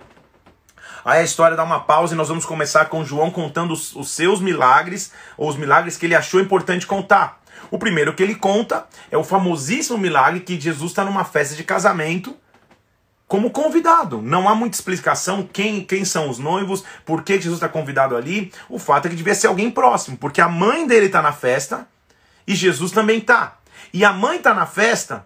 Aí 1.06 1.20
a 1.20 1.24
história 1.24 1.58
dá 1.58 1.64
uma 1.64 1.82
pausa 1.82 2.14
e 2.14 2.18
nós 2.18 2.30
vamos 2.30 2.46
começar 2.46 2.86
com 2.86 3.04
João 3.04 3.30
contando 3.30 3.74
os, 3.74 3.96
os 3.96 4.10
seus 4.10 4.40
milagres, 4.40 5.12
ou 5.38 5.50
os 5.50 5.58
milagres 5.58 5.98
que 5.98 6.06
ele 6.06 6.16
achou 6.16 6.40
importante 6.40 6.88
contar. 6.88 7.42
O 7.70 7.78
primeiro 7.78 8.14
que 8.14 8.24
ele 8.24 8.36
conta 8.36 8.86
é 9.12 9.18
o 9.18 9.24
famosíssimo 9.24 9.98
milagre 9.98 10.40
que 10.40 10.60
Jesus 10.60 10.92
está 10.92 11.04
numa 11.04 11.24
festa 11.24 11.56
de 11.56 11.64
casamento 11.64 12.36
como 13.28 13.50
convidado. 13.50 14.22
Não 14.22 14.48
há 14.48 14.56
muita 14.56 14.78
explicação 14.78 15.48
quem, 15.52 15.84
quem 15.84 16.06
são 16.06 16.30
os 16.30 16.38
noivos, 16.38 16.84
por 17.04 17.24
que 17.24 17.34
Jesus 17.34 17.56
está 17.56 17.68
convidado 17.68 18.16
ali. 18.16 18.52
O 18.70 18.78
fato 18.78 19.08
é 19.08 19.10
que 19.10 19.16
devia 19.16 19.34
ser 19.34 19.48
alguém 19.48 19.72
próximo, 19.72 20.18
porque 20.18 20.40
a 20.40 20.48
mãe 20.48 20.86
dele 20.86 21.08
está 21.08 21.22
na 21.22 21.32
festa 21.32 21.88
e 22.46 22.54
Jesus 22.54 22.92
também 22.92 23.18
está. 23.18 23.58
E 23.92 24.06
a 24.06 24.14
mãe 24.14 24.38
está 24.38 24.54
na 24.54 24.66
festa 24.66 25.26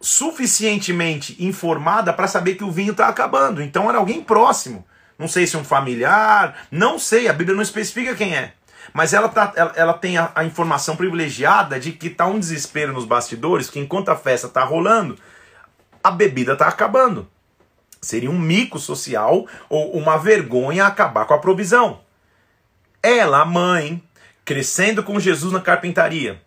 suficientemente 0.00 1.36
informada 1.38 2.12
para 2.12 2.28
saber 2.28 2.54
que 2.54 2.64
o 2.64 2.70
vinho 2.70 2.92
está 2.92 3.08
acabando. 3.08 3.62
Então 3.62 3.88
era 3.88 3.98
alguém 3.98 4.22
próximo. 4.22 4.84
Não 5.20 5.28
sei 5.28 5.46
se 5.46 5.54
um 5.54 5.62
familiar, 5.62 6.66
não 6.70 6.98
sei, 6.98 7.28
a 7.28 7.32
Bíblia 7.34 7.54
não 7.54 7.62
especifica 7.62 8.16
quem 8.16 8.34
é. 8.34 8.54
Mas 8.94 9.12
ela, 9.12 9.28
tá, 9.28 9.52
ela, 9.54 9.72
ela 9.76 9.92
tem 9.92 10.16
a, 10.16 10.32
a, 10.34 10.44
informação 10.44 10.96
privilegiada 10.96 11.78
de 11.78 11.92
que 11.92 12.06
está 12.06 12.26
um 12.26 12.40
desespero 12.40 12.94
nos 12.94 13.04
bastidores, 13.04 13.68
que 13.68 13.78
enquanto 13.78 14.08
a 14.08 14.16
festa 14.16 14.46
está 14.46 14.64
rolando, 14.64 15.18
a 16.02 16.10
bebida 16.10 16.54
está 16.54 16.68
acabando. 16.68 17.28
Seria 18.00 18.30
um 18.30 18.38
mico 18.38 18.78
social 18.78 19.46
ou 19.68 19.92
uma 19.92 20.16
vergonha 20.16 20.86
acabar 20.86 21.26
com 21.26 21.34
a 21.34 21.38
provisão. 21.38 22.00
Ela, 23.02 23.42
a 23.42 23.44
mãe, 23.44 24.02
crescendo 24.42 25.02
com 25.02 25.20
Jesus 25.20 25.52
na 25.52 25.60
carpintaria, 25.60 26.40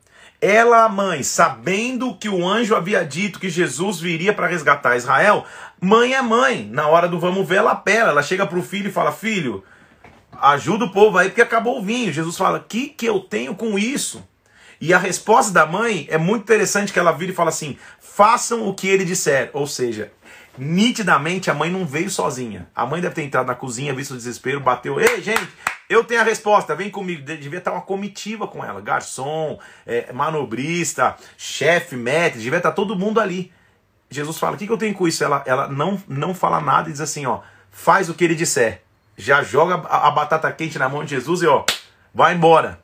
ela, 0.43 0.84
a 0.84 0.89
mãe, 0.89 1.23
sabendo 1.23 2.17
que 2.17 2.27
o 2.27 2.45
anjo 2.45 2.75
havia 2.75 3.06
dito 3.06 3.39
que 3.39 3.49
Jesus 3.49 4.01
viria 4.01 4.34
para 4.34 4.45
resgatar 4.45 4.97
Israel, 4.97 5.45
mãe 5.79 6.13
é 6.13 6.21
mãe. 6.21 6.67
Na 6.69 6.86
hora 6.89 7.08
do 7.08 7.17
vamos 7.17 7.47
ver, 7.47 7.60
ela 7.60 7.71
apela. 7.71 8.10
Ela 8.10 8.21
chega 8.21 8.45
para 8.45 8.60
o 8.60 8.62
filho 8.62 8.89
e 8.89 8.91
fala: 8.91 9.13
Filho, 9.13 9.63
ajuda 10.41 10.84
o 10.84 10.91
povo 10.91 11.17
aí 11.17 11.29
porque 11.29 11.41
acabou 11.41 11.79
o 11.79 11.82
vinho. 11.82 12.12
Jesus 12.12 12.36
fala: 12.36 12.60
que, 12.67 12.89
que 12.89 13.06
eu 13.06 13.21
tenho 13.21 13.56
com 13.56 13.79
isso? 13.79 14.21
E 14.82 14.93
a 14.93 14.97
resposta 14.97 15.53
da 15.53 15.65
mãe 15.65 16.08
é 16.10 16.17
muito 16.17 16.43
interessante 16.43 16.91
que 16.91 16.99
ela 16.99 17.13
vira 17.13 17.32
e 17.32 17.36
fala 17.36 17.47
assim: 17.47 17.77
façam 18.01 18.67
o 18.67 18.73
que 18.73 18.89
ele 18.89 19.06
disser. 19.06 19.49
Ou 19.53 19.65
seja, 19.65 20.12
nitidamente 20.58 21.49
a 21.49 21.53
mãe 21.53 21.71
não 21.71 21.86
veio 21.86 22.10
sozinha. 22.10 22.67
A 22.75 22.86
mãe 22.86 22.99
deve 22.99 23.15
ter 23.15 23.23
entrado 23.23 23.47
na 23.47 23.56
cozinha, 23.56 23.95
visto 23.95 24.12
o 24.12 24.17
desespero, 24.17 24.60
bateu. 24.60 24.99
Ei, 24.99 25.21
gente, 25.21 25.47
eu 25.93 26.03
tenho 26.03 26.21
a 26.21 26.23
resposta, 26.23 26.75
vem 26.75 26.89
comigo. 26.89 27.23
Devia 27.23 27.60
estar 27.60 27.71
uma 27.71 27.82
comitiva 27.82 28.47
com 28.47 28.63
ela. 28.63 28.82
Garçom, 28.82 29.60
é, 29.86 30.12
manobrista, 30.12 31.15
chefe, 31.38 31.95
mestre, 31.95 32.41
devia 32.41 32.58
estar 32.58 32.71
todo 32.71 32.97
mundo 32.97 33.19
ali. 33.19 33.51
Jesus 34.10 34.38
fala: 34.38 34.56
o 34.56 34.58
que, 34.60 34.65
que 34.65 34.71
eu 34.71 34.77
tenho 34.77 34.93
com 34.93 35.08
isso? 35.08 35.23
Ela, 35.23 35.43
ela 35.45 35.67
não, 35.67 36.01
não 36.08 36.34
fala 36.34 36.60
nada 36.60 36.89
e 36.89 36.91
diz 36.91 37.01
assim: 37.01 37.25
ó, 37.25 37.41
faz 37.71 38.10
o 38.10 38.13
que 38.13 38.23
ele 38.23 38.36
disser. 38.36 38.82
Já 39.15 39.43
joga 39.43 39.75
a, 39.88 40.08
a 40.08 40.12
batata 40.12 40.51
quente 40.51 40.79
na 40.79 40.89
mão 40.89 41.03
de 41.03 41.12
Jesus 41.12 41.41
e 41.41 41.47
ó, 41.47 41.65
vai 42.13 42.34
embora. 42.34 42.79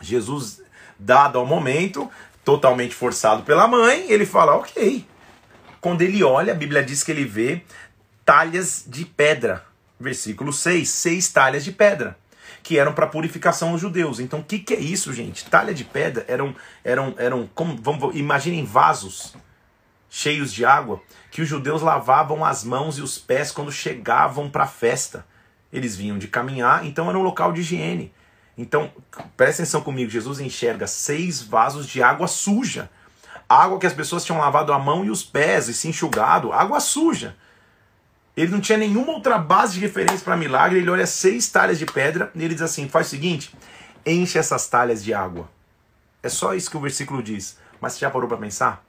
Jesus, 0.00 0.62
dado 0.98 1.38
ao 1.38 1.46
momento, 1.46 2.10
totalmente 2.44 2.94
forçado 2.94 3.42
pela 3.42 3.68
mãe, 3.68 4.10
ele 4.10 4.26
fala: 4.26 4.56
ok. 4.56 5.06
Quando 5.80 6.02
ele 6.02 6.22
olha, 6.22 6.52
a 6.52 6.56
Bíblia 6.56 6.84
diz 6.84 7.02
que 7.02 7.10
ele 7.10 7.24
vê 7.24 7.62
talhas 8.24 8.84
de 8.86 9.04
pedra 9.04 9.64
versículo 10.02 10.52
6, 10.52 10.88
seis 10.88 11.28
talhas 11.28 11.64
de 11.64 11.72
pedra, 11.72 12.16
que 12.62 12.78
eram 12.78 12.92
para 12.92 13.06
purificação 13.06 13.72
dos 13.72 13.80
judeus. 13.80 14.20
Então, 14.20 14.40
o 14.40 14.44
que, 14.44 14.58
que 14.58 14.74
é 14.74 14.80
isso, 14.80 15.12
gente? 15.12 15.44
Talha 15.46 15.74
de 15.74 15.84
pedra 15.84 16.24
eram, 16.28 16.54
eram, 16.84 17.14
eram 17.18 17.48
como, 17.54 17.76
vamos, 17.80 18.14
imaginem 18.14 18.64
vasos 18.64 19.34
cheios 20.08 20.52
de 20.52 20.64
água 20.64 21.00
que 21.30 21.40
os 21.40 21.48
judeus 21.48 21.80
lavavam 21.80 22.44
as 22.44 22.62
mãos 22.62 22.98
e 22.98 23.02
os 23.02 23.18
pés 23.18 23.50
quando 23.50 23.72
chegavam 23.72 24.50
para 24.50 24.64
a 24.64 24.68
festa. 24.68 25.26
Eles 25.72 25.96
vinham 25.96 26.18
de 26.18 26.28
caminhar, 26.28 26.84
então 26.84 27.08
era 27.08 27.18
um 27.18 27.22
local 27.22 27.52
de 27.52 27.62
higiene. 27.62 28.12
Então, 28.56 28.92
presta 29.36 29.62
atenção 29.62 29.80
comigo, 29.80 30.10
Jesus 30.10 30.38
enxerga 30.38 30.86
seis 30.86 31.42
vasos 31.42 31.86
de 31.86 32.02
água 32.02 32.28
suja. 32.28 32.90
Água 33.48 33.78
que 33.78 33.86
as 33.86 33.94
pessoas 33.94 34.24
tinham 34.24 34.38
lavado 34.38 34.72
a 34.72 34.78
mão 34.78 35.04
e 35.04 35.10
os 35.10 35.24
pés 35.24 35.68
e 35.68 35.74
se 35.74 35.88
enxugado, 35.88 36.52
água 36.52 36.78
suja. 36.78 37.34
Ele 38.36 38.50
não 38.50 38.60
tinha 38.60 38.78
nenhuma 38.78 39.12
outra 39.12 39.36
base 39.38 39.74
de 39.74 39.80
referência 39.80 40.24
para 40.24 40.36
milagre. 40.36 40.78
Ele 40.78 40.90
olha 40.90 41.06
seis 41.06 41.50
talhas 41.50 41.78
de 41.78 41.86
pedra 41.86 42.30
e 42.34 42.42
ele 42.42 42.54
diz 42.54 42.62
assim: 42.62 42.88
faz 42.88 43.08
o 43.08 43.10
seguinte, 43.10 43.54
enche 44.06 44.38
essas 44.38 44.66
talhas 44.68 45.04
de 45.04 45.12
água. 45.12 45.50
É 46.22 46.28
só 46.28 46.54
isso 46.54 46.70
que 46.70 46.76
o 46.76 46.80
versículo 46.80 47.22
diz. 47.22 47.58
Mas 47.80 47.94
você 47.94 48.00
já 48.00 48.10
parou 48.10 48.28
para 48.28 48.38
pensar? 48.38 48.84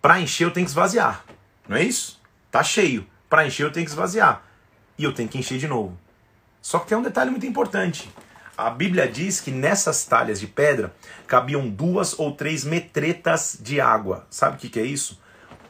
Para 0.00 0.20
encher 0.20 0.44
eu 0.44 0.52
tenho 0.52 0.64
que 0.64 0.70
esvaziar. 0.70 1.24
Não 1.68 1.76
é 1.76 1.82
isso? 1.82 2.20
Tá 2.50 2.62
cheio. 2.62 3.06
Para 3.28 3.46
encher 3.46 3.64
eu 3.64 3.72
tenho 3.72 3.84
que 3.84 3.90
esvaziar. 3.90 4.42
E 4.96 5.04
eu 5.04 5.12
tenho 5.12 5.28
que 5.28 5.36
encher 5.36 5.58
de 5.58 5.68
novo. 5.68 5.98
Só 6.62 6.78
que 6.78 6.86
tem 6.86 6.96
um 6.96 7.02
detalhe 7.02 7.30
muito 7.30 7.46
importante. 7.46 8.10
A 8.56 8.70
Bíblia 8.70 9.06
diz 9.06 9.40
que 9.40 9.50
nessas 9.50 10.04
talhas 10.04 10.40
de 10.40 10.46
pedra 10.46 10.92
cabiam 11.26 11.68
duas 11.68 12.18
ou 12.18 12.32
três 12.32 12.64
metretas 12.64 13.56
de 13.60 13.80
água. 13.80 14.26
Sabe 14.30 14.56
o 14.56 14.58
que, 14.58 14.68
que 14.68 14.80
é 14.80 14.84
isso? 14.84 15.20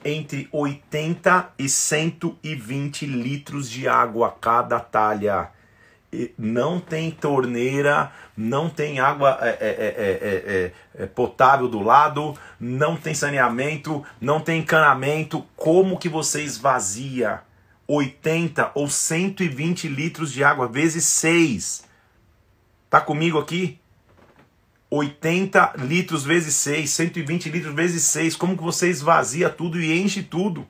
Entre 0.09 0.49
80 0.51 1.51
e 1.59 1.68
120 1.68 3.07
litros 3.07 3.71
de 3.71 3.87
água 3.87 4.35
cada 4.40 4.81
talha. 4.81 5.51
Não 6.38 6.81
tem 6.81 7.11
torneira, 7.11 8.11
não 8.35 8.71
tem 8.71 8.99
água 8.99 9.38
é 9.42 9.49
é 9.49 9.55
é, 9.61 9.94
é, 9.99 10.73
é, 11.01 11.03
é, 11.03 11.07
potável 11.07 11.68
do 11.68 11.83
lado, 11.83 12.35
não 12.59 12.97
tem 12.97 13.14
saneamento, 13.14 14.03
não 14.18 14.40
tem 14.40 14.61
encanamento. 14.61 15.44
Como 15.55 15.99
que 15.99 16.09
você 16.09 16.42
esvazia 16.42 17.42
80 17.87 18.71
ou 18.75 18.88
120 18.88 19.88
litros 19.88 20.33
de 20.33 20.42
água 20.42 20.66
vezes 20.66 21.05
6? 21.05 21.85
Tá 22.88 23.03
comigo 23.03 23.38
aqui? 23.38 23.79
80 24.90 25.74
litros 25.79 26.24
vezes 26.24 26.55
6, 26.55 26.88
120 26.90 27.51
litros 27.51 27.74
vezes 27.74 28.05
6, 28.05 28.37
como 28.37 28.57
que 28.57 28.62
você 28.62 28.88
esvazia 28.88 29.51
tudo 29.51 29.79
e 29.81 30.01
enche 30.01 30.22
tudo? 30.22 30.66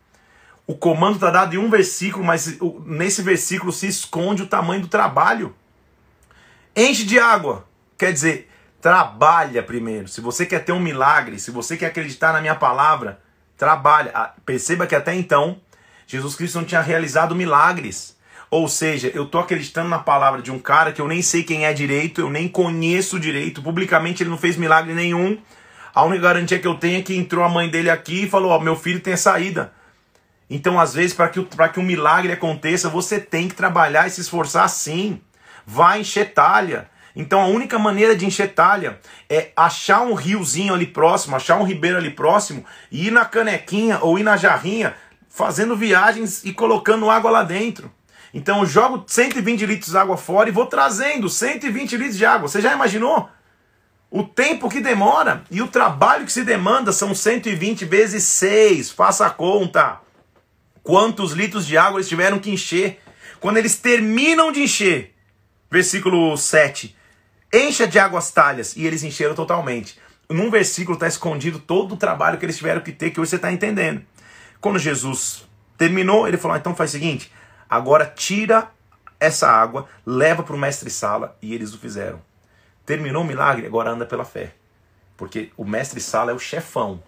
O 0.66 0.74
comando 0.74 1.14
está 1.14 1.30
dado 1.30 1.54
em 1.54 1.58
um 1.58 1.70
versículo, 1.70 2.24
mas 2.24 2.58
nesse 2.84 3.22
versículo 3.22 3.72
se 3.72 3.86
esconde 3.86 4.42
o 4.42 4.46
tamanho 4.46 4.82
do 4.82 4.88
trabalho. 4.88 5.54
Enche 6.76 7.04
de 7.04 7.18
água. 7.18 7.66
Quer 7.96 8.12
dizer, 8.12 8.50
trabalha 8.80 9.62
primeiro. 9.62 10.08
Se 10.08 10.20
você 10.20 10.44
quer 10.44 10.64
ter 10.64 10.72
um 10.72 10.80
milagre, 10.80 11.38
se 11.38 11.50
você 11.50 11.76
quer 11.76 11.86
acreditar 11.86 12.34
na 12.34 12.40
minha 12.40 12.54
palavra, 12.54 13.20
trabalha. 13.56 14.10
Ah, 14.14 14.34
perceba 14.44 14.86
que 14.86 14.94
até 14.94 15.14
então, 15.14 15.58
Jesus 16.06 16.34
Cristo 16.34 16.58
não 16.58 16.66
tinha 16.66 16.82
realizado 16.82 17.34
milagres. 17.34 18.17
Ou 18.50 18.66
seja, 18.66 19.10
eu 19.14 19.24
estou 19.24 19.40
acreditando 19.40 19.88
na 19.88 19.98
palavra 19.98 20.40
de 20.40 20.50
um 20.50 20.58
cara 20.58 20.92
que 20.92 21.00
eu 21.00 21.08
nem 21.08 21.20
sei 21.20 21.42
quem 21.42 21.66
é 21.66 21.72
direito, 21.72 22.20
eu 22.20 22.30
nem 22.30 22.48
conheço 22.48 23.20
direito, 23.20 23.62
publicamente 23.62 24.22
ele 24.22 24.30
não 24.30 24.38
fez 24.38 24.56
milagre 24.56 24.94
nenhum. 24.94 25.38
A 25.94 26.04
única 26.04 26.22
garantia 26.22 26.58
que 26.58 26.66
eu 26.66 26.74
tenho 26.74 27.00
é 27.00 27.02
que 27.02 27.16
entrou 27.16 27.44
a 27.44 27.48
mãe 27.48 27.68
dele 27.68 27.90
aqui 27.90 28.24
e 28.24 28.30
falou: 28.30 28.52
Ó, 28.52 28.60
meu 28.60 28.76
filho 28.76 29.00
tem 29.00 29.16
saída. 29.16 29.72
Então, 30.48 30.80
às 30.80 30.94
vezes, 30.94 31.14
para 31.14 31.28
que, 31.28 31.42
que 31.42 31.80
um 31.80 31.82
milagre 31.82 32.32
aconteça, 32.32 32.88
você 32.88 33.20
tem 33.20 33.48
que 33.48 33.54
trabalhar 33.54 34.06
e 34.06 34.10
se 34.10 34.20
esforçar 34.20 34.68
sim. 34.68 35.20
Vai 35.66 36.00
encher 36.00 36.32
talha. 36.32 36.88
Então, 37.14 37.40
a 37.40 37.46
única 37.46 37.78
maneira 37.78 38.16
de 38.16 38.24
encher 38.24 38.54
talha 38.54 38.98
é 39.28 39.50
achar 39.54 40.02
um 40.02 40.14
riozinho 40.14 40.72
ali 40.72 40.86
próximo, 40.86 41.36
achar 41.36 41.56
um 41.56 41.64
ribeiro 41.64 41.98
ali 41.98 42.10
próximo, 42.10 42.64
e 42.90 43.08
ir 43.08 43.10
na 43.10 43.24
canequinha 43.24 43.98
ou 44.00 44.18
ir 44.18 44.22
na 44.22 44.36
jarrinha, 44.36 44.94
fazendo 45.28 45.76
viagens 45.76 46.44
e 46.44 46.52
colocando 46.52 47.10
água 47.10 47.30
lá 47.30 47.42
dentro. 47.42 47.92
Então 48.32 48.60
eu 48.60 48.66
jogo 48.66 49.04
120 49.06 49.66
litros 49.66 49.90
de 49.90 49.96
água 49.96 50.16
fora 50.16 50.48
e 50.48 50.52
vou 50.52 50.66
trazendo 50.66 51.28
120 51.28 51.96
litros 51.96 52.16
de 52.16 52.26
água. 52.26 52.48
Você 52.48 52.60
já 52.60 52.72
imaginou? 52.72 53.28
O 54.10 54.22
tempo 54.22 54.70
que 54.70 54.80
demora 54.80 55.44
e 55.50 55.60
o 55.60 55.68
trabalho 55.68 56.24
que 56.24 56.32
se 56.32 56.44
demanda 56.44 56.92
são 56.92 57.14
120 57.14 57.84
vezes 57.84 58.24
6. 58.24 58.90
Faça 58.90 59.26
a 59.26 59.30
conta. 59.30 60.00
Quantos 60.82 61.32
litros 61.32 61.66
de 61.66 61.76
água 61.76 61.98
eles 61.98 62.08
tiveram 62.08 62.38
que 62.38 62.50
encher? 62.50 63.00
Quando 63.40 63.58
eles 63.58 63.76
terminam 63.76 64.50
de 64.50 64.62
encher, 64.62 65.14
versículo 65.70 66.36
7, 66.36 66.96
encha 67.52 67.86
de 67.86 67.98
água 67.98 68.18
as 68.18 68.30
talhas, 68.30 68.74
e 68.76 68.86
eles 68.86 69.02
encheram 69.02 69.34
totalmente. 69.34 69.98
Num 70.28 70.50
versículo 70.50 70.94
está 70.94 71.06
escondido 71.06 71.58
todo 71.58 71.94
o 71.94 71.96
trabalho 71.96 72.38
que 72.38 72.44
eles 72.44 72.56
tiveram 72.56 72.80
que 72.80 72.92
ter, 72.92 73.10
que 73.10 73.20
hoje 73.20 73.30
você 73.30 73.36
está 73.36 73.52
entendendo. 73.52 74.02
Quando 74.60 74.78
Jesus 74.78 75.46
terminou, 75.76 76.26
ele 76.26 76.36
falou: 76.36 76.54
ah, 76.56 76.58
então 76.58 76.74
faz 76.74 76.90
o 76.90 76.92
seguinte, 76.94 77.30
agora 77.68 78.06
tira 78.06 78.70
essa 79.20 79.48
água, 79.48 79.88
leva 80.06 80.42
para 80.42 80.54
o 80.54 80.58
mestre-sala, 80.58 81.36
e 81.42 81.54
eles 81.54 81.74
o 81.74 81.78
fizeram. 81.78 82.20
Terminou 82.86 83.22
o 83.22 83.26
milagre, 83.26 83.66
agora 83.66 83.90
anda 83.90 84.06
pela 84.06 84.24
fé. 84.24 84.54
Porque 85.16 85.52
o 85.56 85.64
mestre-sala 85.64 86.30
é 86.30 86.34
o 86.34 86.38
chefão. 86.38 87.02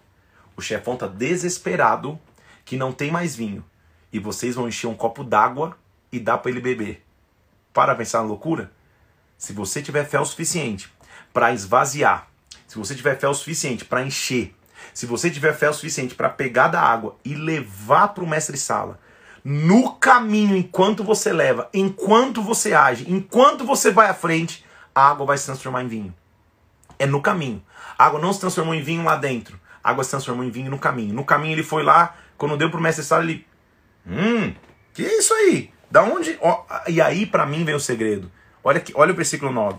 O 0.57 0.61
chefão 0.61 0.95
está 0.95 1.07
desesperado 1.07 2.19
que 2.65 2.77
não 2.77 2.93
tem 2.93 3.11
mais 3.11 3.37
vinho. 3.37 3.65
E 4.13 4.19
vocês 4.19 4.57
vão 4.57 4.69
encher 4.69 4.89
um 4.89 4.95
copo 4.95 5.23
d'água 5.23 5.77
e 6.11 6.19
dar 6.19 6.39
para 6.39 6.51
ele 6.51 6.61
beber. 6.61 7.05
Para 7.73 7.95
pensar 7.95 8.19
na 8.19 8.25
loucura? 8.25 8.71
Se 9.39 9.53
você 9.53 9.81
tiver 9.81 10.05
fé 10.05 10.19
o 10.19 10.25
suficiente 10.25 10.93
para 11.33 11.53
esvaziar, 11.53 12.29
se 12.67 12.77
você 12.77 12.95
tiver 12.95 13.19
fé 13.19 13.29
o 13.29 13.35
suficiente 13.35 13.85
para 13.85 14.03
encher, 14.03 14.55
se 14.93 15.07
você 15.07 15.31
tiver 15.31 15.55
fé 15.55 15.71
o 15.71 15.73
suficiente 15.73 16.15
para 16.15 16.29
pegar 16.29 16.69
da 16.69 16.81
água 16.81 17.17
e 17.25 17.35
levar 17.35 18.09
para 18.09 18.25
o 18.25 18.29
mestre-sala, 18.29 18.99
no 19.45 19.93
caminho, 19.95 20.57
enquanto 20.57 21.03
você 21.03 21.33
leva, 21.33 21.69
enquanto 21.73 22.43
você 22.43 22.75
age, 22.75 23.07
enquanto 23.09 23.65
você 23.65 23.91
vai 23.91 24.09
à 24.09 24.15
frente, 24.15 24.65
a 24.95 25.09
água 25.09 25.27
vai 25.27 25.39
se 25.39 25.47
transformar 25.47 25.83
em 25.83 25.89
vinho. 25.89 26.15
É 26.99 27.07
no 27.07 27.23
caminho. 27.23 27.63
A 27.99 28.07
água 28.07 28.21
não 28.21 28.33
se 28.33 28.41
transformou 28.41 28.75
em 28.75 28.83
vinho 28.83 29.05
lá 29.05 29.17
dentro. 29.17 29.59
A 29.83 29.91
água 29.91 30.05
se 30.05 30.11
transformou 30.11 30.45
em 30.45 30.51
vinho 30.51 30.71
no 30.71 30.79
caminho. 30.79 31.15
No 31.15 31.25
caminho 31.25 31.55
ele 31.55 31.63
foi 31.63 31.83
lá, 31.83 32.15
quando 32.37 32.57
deu 32.57 32.71
pro 32.71 32.81
mestre 32.81 33.05
sala, 33.05 33.25
ele. 33.25 33.47
Hum, 34.07 34.55
que 34.93 35.05
é 35.05 35.19
isso 35.19 35.33
aí? 35.33 35.73
Da 35.91 36.03
onde. 36.03 36.39
Ó, 36.41 36.65
e 36.89 37.01
aí, 37.01 37.25
para 37.25 37.47
mim, 37.47 37.65
vem 37.65 37.75
o 37.75 37.81
segredo. 37.81 38.31
Olha, 38.63 38.79
aqui, 38.79 38.93
olha 38.95 39.13
o 39.13 39.17
versículo 39.17 39.51
9. 39.51 39.79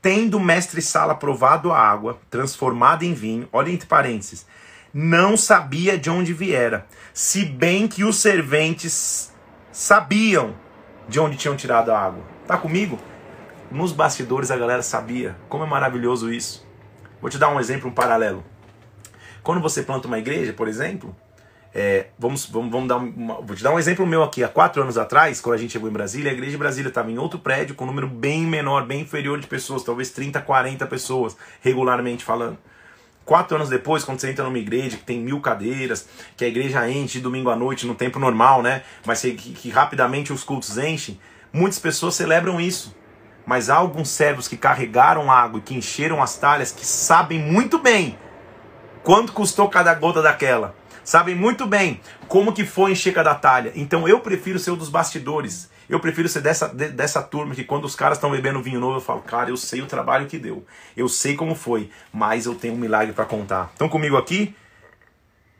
Tendo 0.00 0.36
o 0.36 0.40
mestre 0.40 0.80
sala 0.80 1.14
provado 1.14 1.72
a 1.72 1.78
água, 1.78 2.18
transformada 2.30 3.04
em 3.04 3.12
vinho, 3.12 3.48
olha 3.52 3.70
entre 3.70 3.88
parênteses, 3.88 4.46
não 4.92 5.36
sabia 5.36 5.98
de 5.98 6.10
onde 6.10 6.32
viera, 6.32 6.86
se 7.12 7.44
bem 7.44 7.86
que 7.86 8.04
os 8.04 8.16
serventes 8.16 9.32
sabiam 9.72 10.54
de 11.08 11.20
onde 11.20 11.36
tinham 11.36 11.56
tirado 11.56 11.90
a 11.90 11.98
água. 11.98 12.22
Tá 12.46 12.56
comigo? 12.56 12.98
Nos 13.70 13.92
bastidores 13.92 14.50
a 14.50 14.56
galera 14.56 14.82
sabia. 14.82 15.36
Como 15.48 15.64
é 15.64 15.66
maravilhoso 15.66 16.32
isso. 16.32 16.66
Vou 17.20 17.30
te 17.30 17.38
dar 17.38 17.48
um 17.48 17.60
exemplo, 17.60 17.88
um 17.88 17.92
paralelo. 17.92 18.44
Quando 19.42 19.60
você 19.60 19.82
planta 19.82 20.06
uma 20.06 20.18
igreja, 20.18 20.52
por 20.52 20.68
exemplo, 20.68 21.14
é, 21.74 22.06
vamos, 22.18 22.46
vamos, 22.46 22.70
vamos 22.70 22.88
dar 22.88 22.96
uma, 22.96 23.40
vou 23.40 23.54
te 23.54 23.62
dar 23.62 23.72
um 23.72 23.78
exemplo 23.78 24.06
meu 24.06 24.22
aqui. 24.22 24.42
Há 24.42 24.48
quatro 24.48 24.82
anos 24.82 24.96
atrás, 24.96 25.40
quando 25.40 25.54
a 25.54 25.58
gente 25.58 25.72
chegou 25.72 25.88
em 25.88 25.92
Brasília, 25.92 26.30
a 26.30 26.34
igreja 26.34 26.52
de 26.52 26.58
Brasília 26.58 26.88
estava 26.88 27.10
em 27.10 27.18
outro 27.18 27.38
prédio 27.38 27.74
com 27.74 27.84
um 27.84 27.88
número 27.88 28.08
bem 28.08 28.42
menor, 28.42 28.86
bem 28.86 29.02
inferior 29.02 29.38
de 29.38 29.46
pessoas, 29.46 29.82
talvez 29.82 30.10
30, 30.10 30.40
40 30.40 30.86
pessoas, 30.86 31.36
regularmente 31.60 32.24
falando. 32.24 32.58
Quatro 33.28 33.56
anos 33.56 33.68
depois, 33.68 34.04
quando 34.04 34.18
você 34.18 34.30
entra 34.30 34.42
numa 34.42 34.56
igreja 34.56 34.96
que 34.96 35.02
tem 35.02 35.20
mil 35.20 35.38
cadeiras, 35.38 36.08
que 36.34 36.46
a 36.46 36.48
igreja 36.48 36.88
enche 36.88 37.20
domingo 37.20 37.50
à 37.50 37.56
noite 37.56 37.86
no 37.86 37.94
tempo 37.94 38.18
normal, 38.18 38.62
né? 38.62 38.82
Mas 39.04 39.20
que, 39.20 39.34
que 39.34 39.68
rapidamente 39.68 40.32
os 40.32 40.42
cultos 40.42 40.78
enchem, 40.78 41.20
muitas 41.52 41.78
pessoas 41.78 42.14
celebram 42.14 42.58
isso. 42.58 42.96
Mas 43.44 43.68
há 43.68 43.74
alguns 43.74 44.08
servos 44.08 44.48
que 44.48 44.56
carregaram 44.56 45.30
água 45.30 45.58
e 45.58 45.62
que 45.62 45.74
encheram 45.74 46.22
as 46.22 46.38
talhas 46.38 46.72
que 46.72 46.86
sabem 46.86 47.38
muito 47.38 47.78
bem 47.78 48.18
quanto 49.04 49.34
custou 49.34 49.68
cada 49.68 49.92
gota 49.92 50.22
daquela 50.22 50.74
sabem 51.04 51.34
muito 51.34 51.66
bem 51.66 52.00
como 52.28 52.52
que 52.52 52.66
foi 52.66 52.92
encher 52.92 53.14
cada 53.14 53.34
talha. 53.34 53.72
Então 53.74 54.06
eu 54.06 54.20
prefiro 54.20 54.58
ser 54.58 54.70
um 54.70 54.76
dos 54.76 54.90
bastidores. 54.90 55.70
Eu 55.88 56.00
prefiro 56.00 56.28
ser 56.28 56.40
dessa, 56.40 56.68
de, 56.68 56.88
dessa 56.88 57.22
turma 57.22 57.54
que 57.54 57.64
quando 57.64 57.84
os 57.84 57.94
caras 57.94 58.18
estão 58.18 58.30
bebendo 58.30 58.62
vinho 58.62 58.78
novo, 58.78 58.96
eu 58.96 59.00
falo, 59.00 59.22
cara, 59.22 59.50
eu 59.50 59.56
sei 59.56 59.80
o 59.80 59.86
trabalho 59.86 60.26
que 60.26 60.38
deu. 60.38 60.64
Eu 60.96 61.08
sei 61.08 61.34
como 61.34 61.54
foi, 61.54 61.90
mas 62.12 62.46
eu 62.46 62.54
tenho 62.54 62.74
um 62.74 62.78
milagre 62.78 63.12
para 63.14 63.24
contar. 63.24 63.70
Estão 63.72 63.88
comigo 63.88 64.16
aqui? 64.16 64.54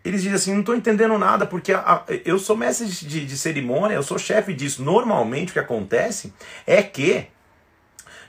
Eles 0.04 0.22
dizem 0.22 0.36
assim, 0.36 0.52
não 0.52 0.60
estou 0.60 0.74
entendendo 0.74 1.18
nada, 1.18 1.46
porque 1.46 1.72
a, 1.72 1.80
a, 1.80 2.04
eu 2.24 2.38
sou 2.38 2.56
mestre 2.56 2.86
de, 2.86 3.26
de 3.26 3.38
cerimônia, 3.38 3.94
eu 3.94 4.02
sou 4.02 4.18
chefe 4.18 4.54
disso. 4.54 4.82
Normalmente 4.82 5.50
o 5.50 5.52
que 5.52 5.58
acontece 5.58 6.32
é 6.66 6.82
que 6.82 7.26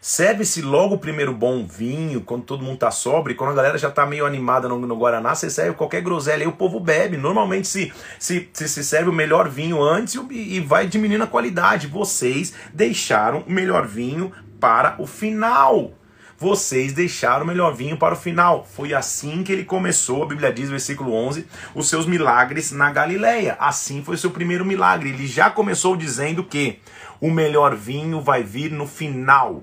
Serve-se 0.01 0.61
logo 0.61 0.95
o 0.95 0.99
primeiro 0.99 1.33
bom 1.33 1.65
vinho, 1.65 2.21
quando 2.21 2.43
todo 2.43 2.63
mundo 2.63 2.77
tá 2.77 2.89
sobre, 2.89 3.35
quando 3.35 3.51
a 3.51 3.55
galera 3.55 3.77
já 3.77 3.91
tá 3.91 4.05
meio 4.05 4.25
animada 4.25 4.67
no, 4.67 4.79
no 4.79 4.95
Guaraná, 4.95 5.35
você 5.35 5.49
serve 5.49 5.75
qualquer 5.75 6.01
groselha, 6.01 6.43
aí 6.43 6.47
o 6.47 6.53
povo 6.53 6.79
bebe. 6.79 7.17
Normalmente 7.17 7.67
se, 7.67 7.91
se, 8.17 8.49
se, 8.53 8.69
se 8.69 8.83
serve 8.83 9.09
o 9.09 9.13
melhor 9.13 9.49
vinho 9.49 9.81
antes 9.81 10.15
e, 10.15 10.55
e 10.55 10.59
vai 10.59 10.87
diminuindo 10.87 11.23
a 11.23 11.27
qualidade. 11.27 11.87
Vocês 11.87 12.53
deixaram 12.73 13.43
o 13.45 13.51
melhor 13.51 13.85
vinho 13.85 14.31
para 14.59 14.95
o 14.99 15.05
final 15.05 15.93
vocês 16.39 16.93
deixaram 16.93 17.43
o 17.43 17.47
melhor 17.47 17.75
vinho 17.75 17.97
para 17.97 18.13
o 18.13 18.17
final. 18.17 18.65
Foi 18.65 18.93
assim 18.93 19.43
que 19.43 19.51
ele 19.51 19.65
começou, 19.65 20.23
a 20.23 20.25
Bíblia 20.25 20.53
diz, 20.53 20.69
versículo 20.69 21.13
11, 21.13 21.45
os 21.75 21.89
seus 21.89 22.05
milagres 22.05 22.71
na 22.71 22.89
Galileia. 22.89 23.57
Assim 23.59 24.01
foi 24.01 24.15
seu 24.15 24.31
primeiro 24.31 24.63
milagre. 24.63 25.09
Ele 25.09 25.27
já 25.27 25.49
começou 25.49 25.97
dizendo 25.97 26.41
que 26.41 26.79
o 27.19 27.29
melhor 27.29 27.75
vinho 27.75 28.21
vai 28.21 28.41
vir 28.41 28.71
no 28.71 28.87
final. 28.87 29.61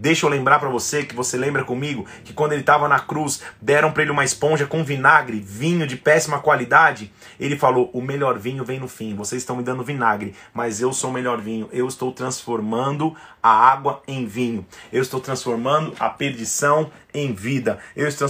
Deixa 0.00 0.24
eu 0.24 0.30
lembrar 0.30 0.58
para 0.58 0.70
você 0.70 1.04
que 1.04 1.14
você 1.14 1.36
lembra 1.36 1.62
comigo 1.62 2.06
que 2.24 2.32
quando 2.32 2.52
ele 2.52 2.62
estava 2.62 2.88
na 2.88 2.98
cruz, 2.98 3.42
deram 3.60 3.92
para 3.92 4.02
ele 4.02 4.10
uma 4.10 4.24
esponja 4.24 4.66
com 4.66 4.82
vinagre, 4.82 5.38
vinho 5.38 5.86
de 5.86 5.94
péssima 5.94 6.38
qualidade. 6.38 7.12
Ele 7.38 7.54
falou: 7.54 7.90
"O 7.92 8.00
melhor 8.00 8.38
vinho 8.38 8.64
vem 8.64 8.80
no 8.80 8.88
fim. 8.88 9.14
Vocês 9.14 9.42
estão 9.42 9.56
me 9.56 9.62
dando 9.62 9.84
vinagre, 9.84 10.34
mas 10.54 10.80
eu 10.80 10.90
sou 10.94 11.10
o 11.10 11.12
melhor 11.12 11.38
vinho. 11.38 11.68
Eu 11.70 11.86
estou 11.86 12.12
transformando 12.12 13.14
a 13.42 13.50
água 13.50 14.02
em 14.08 14.24
vinho. 14.24 14.66
Eu 14.90 15.02
estou 15.02 15.20
transformando 15.20 15.94
a 16.00 16.08
perdição 16.08 16.90
em 17.12 17.34
vida. 17.34 17.78
Eu 17.94 18.08
estou 18.08 18.26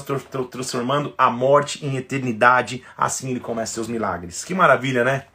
transformando 0.51 1.15
a 1.17 1.31
morte 1.31 1.87
em 1.87 1.97
eternidade. 1.97 2.83
Assim 2.99 3.31
ele 3.31 3.39
começa 3.39 3.75
seus 3.75 3.87
milagres. 3.87 4.45
Que 4.45 4.55
maravilha, 4.55 5.05
né? 5.05 5.30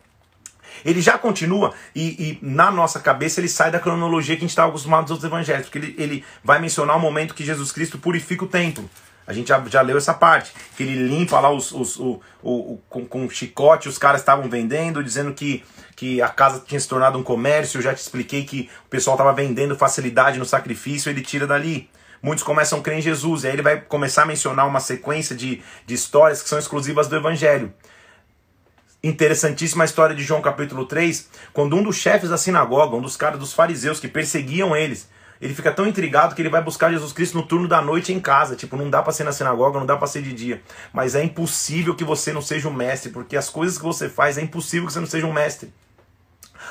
Ele 0.86 1.02
já 1.02 1.18
continua 1.18 1.74
e, 1.96 2.04
e, 2.04 2.40
na 2.44 2.70
nossa 2.70 3.00
cabeça 3.00 3.42
ele 3.42 3.50
sai 3.50 3.72
da 3.72 3.80
cronologia 3.80 4.36
que 4.36 4.42
a 4.42 4.46
gente 4.46 4.52
está 4.52 4.66
acostumado 4.66 5.12
dos 5.12 5.24
evangelhos, 5.24 5.66
porque 5.66 5.80
ele, 5.80 5.96
ele 5.98 6.26
vai 6.44 6.60
mencionar 6.60 6.96
o 6.96 7.00
momento 7.00 7.34
que 7.34 7.44
Jesus 7.44 7.72
Cristo 7.72 7.98
purifica 7.98 8.46
o 8.46 8.48
templo. 8.48 8.88
A 9.28 9.34
gente 9.34 9.48
já, 9.48 9.64
já 9.68 9.82
leu 9.82 9.98
essa 9.98 10.14
parte, 10.14 10.54
que 10.78 10.84
ele 10.84 11.08
limpa 11.08 11.40
lá 11.40 11.50
os, 11.50 11.72
os, 11.72 12.00
o, 12.00 12.22
o, 12.44 12.74
o 12.74 12.82
com, 12.88 13.06
com 13.06 13.28
chicote, 13.28 13.90
os 13.90 13.98
caras 13.98 14.22
estavam 14.22 14.48
vendendo, 14.48 15.04
dizendo 15.04 15.34
que, 15.34 15.64
que 15.96 16.22
a 16.22 16.30
casa 16.30 16.64
tinha 16.64 16.80
se 16.80 16.88
tornado 16.88 17.18
um 17.18 17.24
comércio. 17.24 17.80
Eu 17.80 17.82
já 17.82 17.92
te 17.92 18.02
expliquei 18.02 18.46
que 18.46 18.70
o 18.86 18.90
pessoal 18.90 19.16
estava 19.16 19.34
vendendo 19.34 19.76
facilidade 19.76 20.38
no 20.38 20.46
sacrifício, 20.46 21.10
ele 21.10 21.22
tira 21.22 21.48
dali. 21.48 21.90
Muitos 22.22 22.44
começam 22.44 22.80
a 22.80 22.82
crer 22.84 23.00
em 23.00 23.02
Jesus, 23.02 23.44
e 23.44 23.48
aí 23.48 23.54
ele 23.54 23.64
vai 23.64 23.82
começar 23.82 24.22
a 24.22 24.26
mencionar 24.28 24.68
uma 24.68 24.80
sequência 24.80 25.36
de, 25.36 25.64
de 25.88 25.94
histórias 25.96 26.44
que 26.44 26.50
são 26.50 26.60
exclusivas 26.60 27.08
do 27.08 27.16
Evangelho. 27.16 27.74
Interessantíssima 29.06 29.84
a 29.84 29.86
história 29.86 30.16
de 30.16 30.24
João 30.24 30.42
capítulo 30.42 30.84
3, 30.84 31.30
quando 31.54 31.76
um 31.76 31.84
dos 31.84 31.96
chefes 31.96 32.32
da 32.32 32.40
sinagoga, 32.40 32.96
um 32.96 33.02
dos 33.02 33.16
caras 33.16 33.38
dos 33.38 33.54
fariseus 33.54 34.00
que 34.00 34.08
perseguiam 34.08 34.76
eles, 34.76 35.08
ele 35.40 35.54
fica 35.54 35.72
tão 35.72 35.86
intrigado 35.86 36.34
que 36.34 36.42
ele 36.42 36.50
vai 36.50 36.64
buscar 36.64 36.92
Jesus 36.92 37.14
Cristo 37.14 37.38
no 37.38 37.46
turno 37.46 37.68
da 37.68 37.84
noite 37.84 38.12
em 38.12 38.20
casa. 38.20 38.56
Tipo, 38.56 38.76
não 38.76 38.90
dá 38.90 39.04
para 39.04 39.14
ser 39.14 39.24
na 39.24 39.32
sinagoga, 39.32 39.78
não 39.78 39.86
dá 39.86 39.96
para 39.96 40.08
ser 40.08 40.24
de 40.24 40.34
dia. 40.34 40.60
Mas 40.92 41.14
é 41.14 41.24
impossível 41.24 41.94
que 41.94 42.04
você 42.04 42.34
não 42.34 42.42
seja 42.42 42.68
um 42.68 42.74
mestre, 42.74 43.12
porque 43.12 43.38
as 43.38 43.48
coisas 43.48 43.78
que 43.78 43.84
você 43.84 44.10
faz 44.10 44.40
é 44.40 44.42
impossível 44.42 44.88
que 44.88 44.94
você 44.94 45.00
não 45.00 45.06
seja 45.06 45.28
um 45.28 45.34
mestre. 45.34 45.72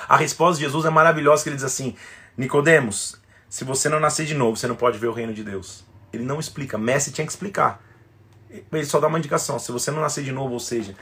A 0.08 0.16
resposta 0.16 0.58
de 0.58 0.64
Jesus 0.64 0.84
é 0.84 0.90
maravilhosa, 0.90 1.44
que 1.44 1.50
ele 1.50 1.56
diz 1.56 1.64
assim: 1.64 1.94
Nicodemos, 2.36 3.14
se 3.48 3.62
você 3.62 3.88
não 3.88 4.00
nascer 4.00 4.26
de 4.26 4.34
novo, 4.34 4.56
você 4.56 4.66
não 4.66 4.74
pode 4.74 4.98
ver 4.98 5.06
o 5.06 5.12
reino 5.12 5.32
de 5.32 5.44
Deus. 5.44 5.84
Ele 6.12 6.24
não 6.24 6.40
explica. 6.40 6.76
Messi 6.76 7.12
tinha 7.12 7.24
que 7.24 7.32
explicar. 7.32 7.80
Ele 8.72 8.84
só 8.84 8.98
dá 8.98 9.06
uma 9.06 9.18
indicação. 9.18 9.56
Se 9.60 9.70
você 9.70 9.92
não 9.92 10.00
nascer 10.00 10.24
de 10.24 10.32
novo, 10.32 10.54
ou 10.54 10.60
seja, 10.60 10.96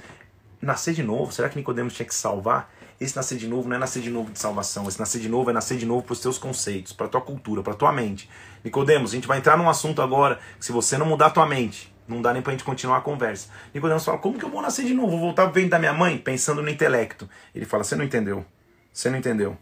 nascer 0.66 0.94
de 0.94 1.02
novo, 1.02 1.32
será 1.32 1.48
que 1.48 1.56
Nicodemos 1.56 1.94
tinha 1.94 2.06
que 2.06 2.14
salvar? 2.14 2.72
Esse 3.00 3.16
nascer 3.16 3.36
de 3.36 3.48
novo 3.48 3.68
não 3.68 3.76
é 3.76 3.78
nascer 3.78 4.00
de 4.00 4.10
novo 4.10 4.30
de 4.30 4.38
salvação. 4.38 4.86
Esse 4.86 4.98
nascer 4.98 5.20
de 5.20 5.28
novo 5.28 5.50
é 5.50 5.52
nascer 5.52 5.76
de 5.76 5.84
novo 5.84 6.04
para 6.04 6.12
os 6.12 6.20
teus 6.20 6.38
conceitos, 6.38 6.92
para 6.92 7.06
a 7.06 7.08
tua 7.08 7.20
cultura, 7.20 7.62
para 7.62 7.72
a 7.72 7.76
tua 7.76 7.92
mente. 7.92 8.30
Nicodemos, 8.62 9.10
a 9.10 9.14
gente 9.14 9.26
vai 9.26 9.38
entrar 9.38 9.58
num 9.58 9.68
assunto 9.68 10.00
agora 10.00 10.38
que 10.58 10.64
se 10.64 10.70
você 10.70 10.96
não 10.96 11.06
mudar 11.06 11.26
a 11.26 11.30
tua 11.30 11.46
mente, 11.46 11.92
não 12.06 12.22
dá 12.22 12.32
nem 12.32 12.42
para 12.42 12.52
a 12.52 12.54
gente 12.54 12.64
continuar 12.64 12.98
a 12.98 13.00
conversa. 13.00 13.48
Nicodemos 13.74 14.04
fala: 14.04 14.18
como 14.18 14.38
que 14.38 14.44
eu 14.44 14.50
vou 14.50 14.62
nascer 14.62 14.84
de 14.84 14.94
novo? 14.94 15.10
Vou 15.10 15.20
voltar 15.20 15.48
para 15.48 15.66
da 15.66 15.78
minha 15.78 15.92
mãe 15.92 16.16
pensando 16.16 16.62
no 16.62 16.68
intelecto. 16.68 17.28
Ele 17.52 17.64
fala: 17.64 17.82
você 17.82 17.96
não 17.96 18.04
entendeu. 18.04 18.44
Você 18.92 19.10
não 19.10 19.18
entendeu. 19.18 19.56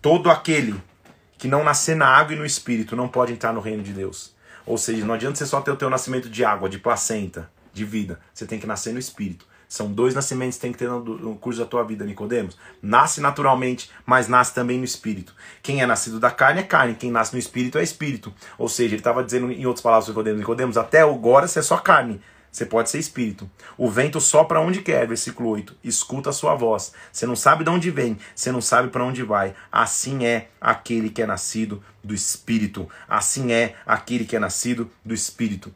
Todo 0.00 0.30
aquele 0.30 0.80
que 1.38 1.48
não 1.48 1.64
nascer 1.64 1.96
na 1.96 2.06
água 2.06 2.34
e 2.34 2.38
no 2.38 2.46
espírito 2.46 2.94
não 2.94 3.08
pode 3.08 3.32
entrar 3.32 3.52
no 3.52 3.60
reino 3.60 3.82
de 3.82 3.92
Deus. 3.92 4.34
Ou 4.64 4.78
seja, 4.78 5.04
não 5.04 5.14
adianta 5.14 5.36
você 5.36 5.46
só 5.46 5.60
ter 5.60 5.70
o 5.70 5.76
teu 5.76 5.90
nascimento 5.90 6.28
de 6.28 6.44
água, 6.44 6.68
de 6.68 6.78
placenta, 6.78 7.50
de 7.72 7.84
vida. 7.84 8.20
Você 8.32 8.46
tem 8.46 8.58
que 8.58 8.66
nascer 8.66 8.92
no 8.92 8.98
espírito. 8.98 9.46
São 9.68 9.92
dois 9.92 10.14
nascimentos 10.14 10.56
que 10.56 10.62
tem 10.62 10.72
que 10.72 10.78
ter 10.78 10.88
no, 10.88 11.36
curso 11.36 11.58
da 11.60 11.66
tua 11.66 11.82
vida, 11.82 12.04
Nicodemos. 12.04 12.56
Nasce 12.80 13.20
naturalmente, 13.20 13.90
mas 14.04 14.28
nasce 14.28 14.54
também 14.54 14.78
no 14.78 14.84
espírito. 14.84 15.34
Quem 15.62 15.82
é 15.82 15.86
nascido 15.86 16.20
da 16.20 16.30
carne 16.30 16.60
é 16.60 16.64
carne, 16.64 16.94
quem 16.94 17.10
nasce 17.10 17.32
no 17.32 17.38
espírito 17.38 17.78
é 17.78 17.82
espírito. 17.82 18.32
Ou 18.56 18.68
seja, 18.68 18.90
ele 18.90 19.00
estava 19.00 19.24
dizendo 19.24 19.50
em 19.50 19.66
outras 19.66 19.82
palavras 19.82 20.08
Nicodemos, 20.08 20.38
Nicodemos, 20.38 20.76
até 20.76 21.00
agora 21.00 21.48
você 21.48 21.58
é 21.58 21.62
só 21.62 21.76
carne. 21.78 22.20
Você 22.56 22.64
pode 22.64 22.88
ser 22.88 22.98
espírito. 22.98 23.50
O 23.76 23.90
vento 23.90 24.18
sopra 24.18 24.60
onde 24.60 24.80
quer, 24.80 25.06
versículo 25.06 25.50
8. 25.50 25.76
Escuta 25.84 26.30
a 26.30 26.32
sua 26.32 26.54
voz. 26.54 26.90
Você 27.12 27.26
não 27.26 27.36
sabe 27.36 27.64
de 27.64 27.68
onde 27.68 27.90
vem, 27.90 28.16
você 28.34 28.50
não 28.50 28.62
sabe 28.62 28.88
para 28.88 29.04
onde 29.04 29.22
vai. 29.22 29.54
Assim 29.70 30.24
é 30.24 30.48
aquele 30.58 31.10
que 31.10 31.20
é 31.20 31.26
nascido 31.26 31.82
do 32.02 32.14
espírito. 32.14 32.88
Assim 33.06 33.52
é 33.52 33.74
aquele 33.84 34.24
que 34.24 34.36
é 34.36 34.38
nascido 34.38 34.90
do 35.04 35.12
espírito. 35.12 35.70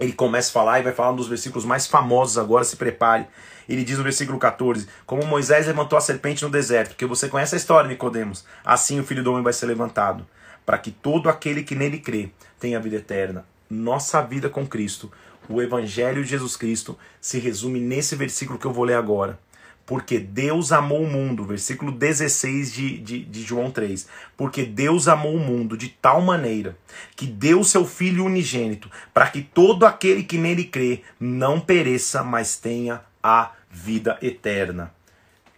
Ele 0.00 0.12
começa 0.12 0.50
a 0.50 0.52
falar 0.52 0.80
e 0.80 0.82
vai 0.82 0.92
falar 0.92 1.12
um 1.12 1.16
dos 1.16 1.28
versículos 1.28 1.64
mais 1.64 1.86
famosos 1.86 2.38
agora, 2.38 2.64
se 2.64 2.76
prepare. 2.76 3.26
Ele 3.68 3.84
diz 3.84 3.98
no 3.98 4.04
versículo 4.04 4.38
14: 4.38 4.88
Como 5.06 5.24
Moisés 5.24 5.66
levantou 5.66 5.96
a 5.96 6.00
serpente 6.00 6.42
no 6.42 6.50
deserto, 6.50 6.90
porque 6.90 7.06
você 7.06 7.28
conhece 7.28 7.54
a 7.54 7.58
história, 7.58 7.88
Nicodemos. 7.88 8.44
Assim 8.64 8.98
o 8.98 9.04
filho 9.04 9.22
do 9.22 9.30
homem 9.30 9.44
vai 9.44 9.52
ser 9.52 9.66
levantado, 9.66 10.26
para 10.66 10.78
que 10.78 10.90
todo 10.90 11.28
aquele 11.28 11.62
que 11.62 11.74
nele 11.74 11.98
crê 11.98 12.30
tenha 12.58 12.80
vida 12.80 12.96
eterna. 12.96 13.44
Nossa 13.70 14.20
vida 14.20 14.48
com 14.48 14.66
Cristo 14.66 15.10
o 15.48 15.60
Evangelho 15.60 16.22
de 16.22 16.30
Jesus 16.30 16.56
Cristo 16.56 16.96
se 17.20 17.38
resume 17.38 17.80
nesse 17.80 18.14
versículo 18.16 18.58
que 18.58 18.66
eu 18.66 18.72
vou 18.72 18.84
ler 18.84 18.94
agora. 18.94 19.38
Porque 19.84 20.18
Deus 20.18 20.70
amou 20.72 21.02
o 21.02 21.10
mundo, 21.10 21.44
versículo 21.44 21.90
16 21.90 22.72
de, 22.72 22.98
de, 22.98 23.24
de, 23.24 23.42
João 23.42 23.70
3. 23.70 24.06
Porque 24.36 24.64
Deus 24.64 25.08
amou 25.08 25.34
o 25.34 25.40
mundo 25.40 25.76
de 25.76 25.88
tal 25.88 26.22
maneira 26.22 26.76
que 27.16 27.26
deu 27.26 27.64
seu 27.64 27.84
Filho 27.84 28.24
unigênito, 28.24 28.90
para 29.12 29.28
que 29.28 29.42
todo 29.42 29.84
aquele 29.84 30.22
que 30.22 30.38
nele 30.38 30.64
crê 30.64 31.02
não 31.18 31.60
pereça, 31.60 32.22
mas 32.22 32.56
tenha 32.56 33.02
a 33.22 33.52
vida 33.70 34.18
eterna. 34.22 34.94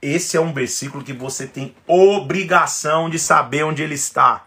Esse 0.00 0.36
é 0.36 0.40
um 0.40 0.52
versículo 0.52 1.02
que 1.02 1.12
você 1.12 1.46
tem 1.46 1.74
obrigação 1.86 3.08
de 3.08 3.18
saber 3.18 3.64
onde 3.64 3.82
ele 3.82 3.94
está. 3.94 4.44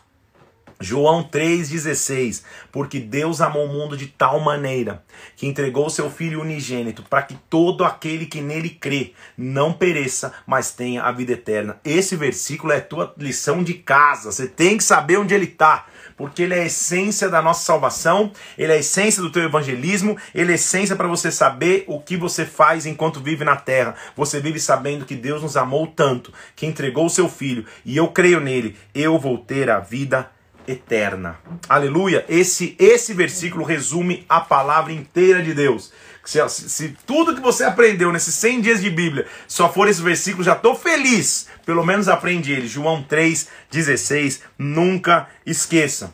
João 0.79 1.23
3,16: 1.23 2.43
Porque 2.71 2.99
Deus 2.99 3.41
amou 3.41 3.65
o 3.65 3.73
mundo 3.73 3.97
de 3.97 4.07
tal 4.07 4.39
maneira 4.39 5.03
que 5.35 5.47
entregou 5.47 5.89
seu 5.89 6.09
Filho 6.09 6.41
unigênito, 6.41 7.03
para 7.03 7.23
que 7.23 7.35
todo 7.49 7.83
aquele 7.83 8.25
que 8.25 8.41
nele 8.41 8.69
crê 8.69 9.13
não 9.37 9.73
pereça, 9.73 10.33
mas 10.45 10.71
tenha 10.71 11.03
a 11.03 11.11
vida 11.11 11.33
eterna. 11.33 11.79
Esse 11.83 12.15
versículo 12.15 12.71
é 12.73 12.79
tua 12.79 13.13
lição 13.17 13.63
de 13.63 13.73
casa, 13.73 14.31
você 14.31 14.47
tem 14.47 14.77
que 14.77 14.83
saber 14.83 15.17
onde 15.17 15.33
ele 15.33 15.45
está. 15.45 15.85
Porque 16.15 16.43
ele 16.43 16.55
é 16.55 16.61
a 16.61 16.65
essência 16.65 17.29
da 17.29 17.43
nossa 17.43 17.63
salvação, 17.63 18.31
ele 18.57 18.71
é 18.71 18.75
a 18.75 18.79
essência 18.79 19.21
do 19.21 19.31
teu 19.31 19.43
evangelismo, 19.43 20.17
ele 20.33 20.49
é 20.49 20.53
a 20.53 20.55
essência 20.55 20.95
para 20.95 21.07
você 21.07 21.31
saber 21.31 21.83
o 21.87 21.99
que 21.99 22.17
você 22.17 22.43
faz 22.43 22.87
enquanto 22.87 23.19
vive 23.19 23.43
na 23.43 23.55
terra. 23.55 23.93
Você 24.15 24.39
vive 24.39 24.59
sabendo 24.59 25.05
que 25.05 25.15
Deus 25.15 25.43
nos 25.43 25.55
amou 25.55 25.85
tanto, 25.85 26.33
que 26.55 26.65
entregou 26.65 27.05
o 27.05 27.09
seu 27.09 27.29
filho, 27.29 27.65
e 27.85 27.95
eu 27.95 28.07
creio 28.07 28.39
nele, 28.39 28.75
eu 28.95 29.19
vou 29.19 29.37
ter 29.37 29.69
a 29.69 29.79
vida 29.79 30.19
eterna 30.19 30.36
eterna. 30.67 31.39
Aleluia! 31.67 32.25
Esse, 32.27 32.75
esse 32.77 33.13
versículo 33.13 33.63
resume 33.63 34.25
a 34.27 34.41
palavra 34.41 34.91
inteira 34.91 35.41
de 35.41 35.53
Deus. 35.53 35.91
Se, 36.23 36.45
se, 36.49 36.89
tudo 37.05 37.33
que 37.33 37.41
você 37.41 37.63
aprendeu 37.63 38.11
nesses 38.11 38.35
100 38.35 38.61
dias 38.61 38.81
de 38.81 38.89
Bíblia 38.89 39.25
só 39.47 39.71
for 39.71 39.87
esse 39.87 40.01
versículo, 40.01 40.43
já 40.43 40.53
estou 40.53 40.75
feliz. 40.75 41.47
Pelo 41.65 41.85
menos 41.85 42.09
aprende 42.09 42.51
ele. 42.51 42.67
João 42.67 43.01
3,16. 43.01 44.41
Nunca 44.57 45.29
esqueça. 45.45 46.13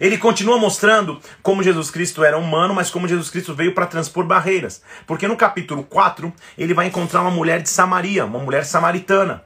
Ele 0.00 0.18
continua 0.18 0.58
mostrando 0.58 1.20
como 1.42 1.62
Jesus 1.62 1.90
Cristo 1.92 2.24
era 2.24 2.36
humano, 2.36 2.74
mas 2.74 2.90
como 2.90 3.06
Jesus 3.06 3.30
Cristo 3.30 3.54
veio 3.54 3.72
para 3.72 3.86
transpor 3.86 4.24
barreiras. 4.24 4.82
Porque 5.06 5.28
no 5.28 5.36
capítulo 5.36 5.84
4, 5.84 6.32
ele 6.58 6.74
vai 6.74 6.86
encontrar 6.86 7.20
uma 7.20 7.30
mulher 7.30 7.62
de 7.62 7.68
Samaria, 7.68 8.24
uma 8.24 8.40
mulher 8.40 8.64
samaritana. 8.64 9.44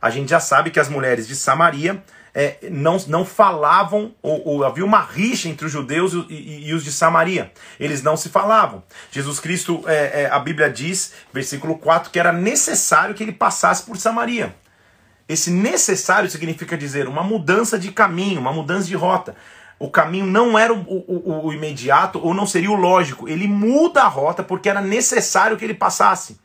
A 0.00 0.10
gente 0.10 0.28
já 0.28 0.40
sabe 0.40 0.70
que 0.70 0.78
as 0.78 0.90
mulheres 0.90 1.26
de 1.26 1.34
Samaria 1.34 2.02
é, 2.38 2.58
não, 2.70 2.98
não 3.08 3.24
falavam, 3.24 4.14
ou, 4.20 4.46
ou, 4.46 4.64
havia 4.64 4.84
uma 4.84 5.00
rixa 5.00 5.48
entre 5.48 5.64
os 5.64 5.72
judeus 5.72 6.12
e, 6.12 6.26
e, 6.28 6.68
e, 6.68 6.74
os 6.74 6.84
de 6.84 6.92
Samaria. 6.92 7.50
Eles 7.80 8.02
não 8.02 8.14
se 8.14 8.28
falavam. 8.28 8.84
Jesus 9.10 9.40
Cristo, 9.40 9.82
é, 9.86 10.24
é, 10.24 10.30
a 10.30 10.38
Bíblia 10.38 10.68
diz, 10.68 11.14
versículo 11.32 11.78
4, 11.78 12.10
que 12.10 12.18
era 12.18 12.34
necessário 12.34 13.14
que 13.14 13.22
ele 13.22 13.32
passasse 13.32 13.84
por 13.84 13.96
Samaria. 13.96 14.54
Esse 15.26 15.50
necessário 15.50 16.30
significa 16.30 16.76
dizer 16.76 17.08
uma 17.08 17.22
mudança 17.22 17.78
de 17.78 17.90
caminho, 17.90 18.38
uma 18.38 18.52
mudança 18.52 18.86
de 18.86 18.94
rota. 18.94 19.34
O 19.78 19.90
caminho 19.90 20.26
não 20.26 20.58
era 20.58 20.74
o, 20.74 20.78
o, 20.78 21.46
o 21.46 21.52
imediato 21.54 22.20
ou 22.22 22.34
não 22.34 22.46
seria 22.46 22.70
o 22.70 22.74
lógico. 22.74 23.26
Ele 23.26 23.48
muda 23.48 24.02
a 24.02 24.08
rota 24.08 24.42
porque 24.42 24.68
era 24.68 24.82
necessário 24.82 25.56
que 25.56 25.64
ele 25.64 25.72
passasse. 25.72 26.38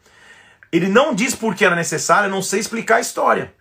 Ele 0.71 0.87
não 0.87 1.13
diz 1.13 1.35
por 1.35 1.53
que 1.53 1.65
era 1.65 1.75
necessário, 1.75 2.27
eu 2.27 2.31
não 2.31 2.41
sei 2.41 2.61
explicar 2.61 2.95
a 2.95 3.01
história. 3.01 3.53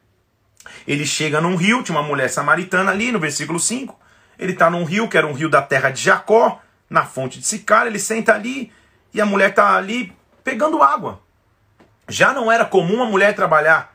Ele 0.86 1.06
chega 1.06 1.40
num 1.40 1.56
rio, 1.56 1.82
tinha 1.82 1.96
uma 1.96 2.06
mulher 2.06 2.28
samaritana 2.28 2.90
ali 2.90 3.12
no 3.12 3.18
versículo 3.18 3.58
5. 3.58 3.98
Ele 4.38 4.52
está 4.52 4.70
num 4.70 4.84
rio, 4.84 5.08
que 5.08 5.16
era 5.18 5.26
um 5.26 5.32
rio 5.32 5.48
da 5.48 5.60
terra 5.60 5.90
de 5.90 6.00
Jacó, 6.02 6.60
na 6.88 7.04
fonte 7.04 7.38
de 7.38 7.46
Sicar. 7.46 7.86
Ele 7.86 7.98
senta 7.98 8.34
ali 8.34 8.72
e 9.12 9.20
a 9.20 9.26
mulher 9.26 9.50
está 9.50 9.76
ali 9.76 10.12
pegando 10.42 10.82
água. 10.82 11.20
Já 12.08 12.32
não 12.32 12.50
era 12.50 12.64
comum 12.64 13.02
a 13.02 13.06
mulher 13.06 13.34
trabalhar. 13.34 13.94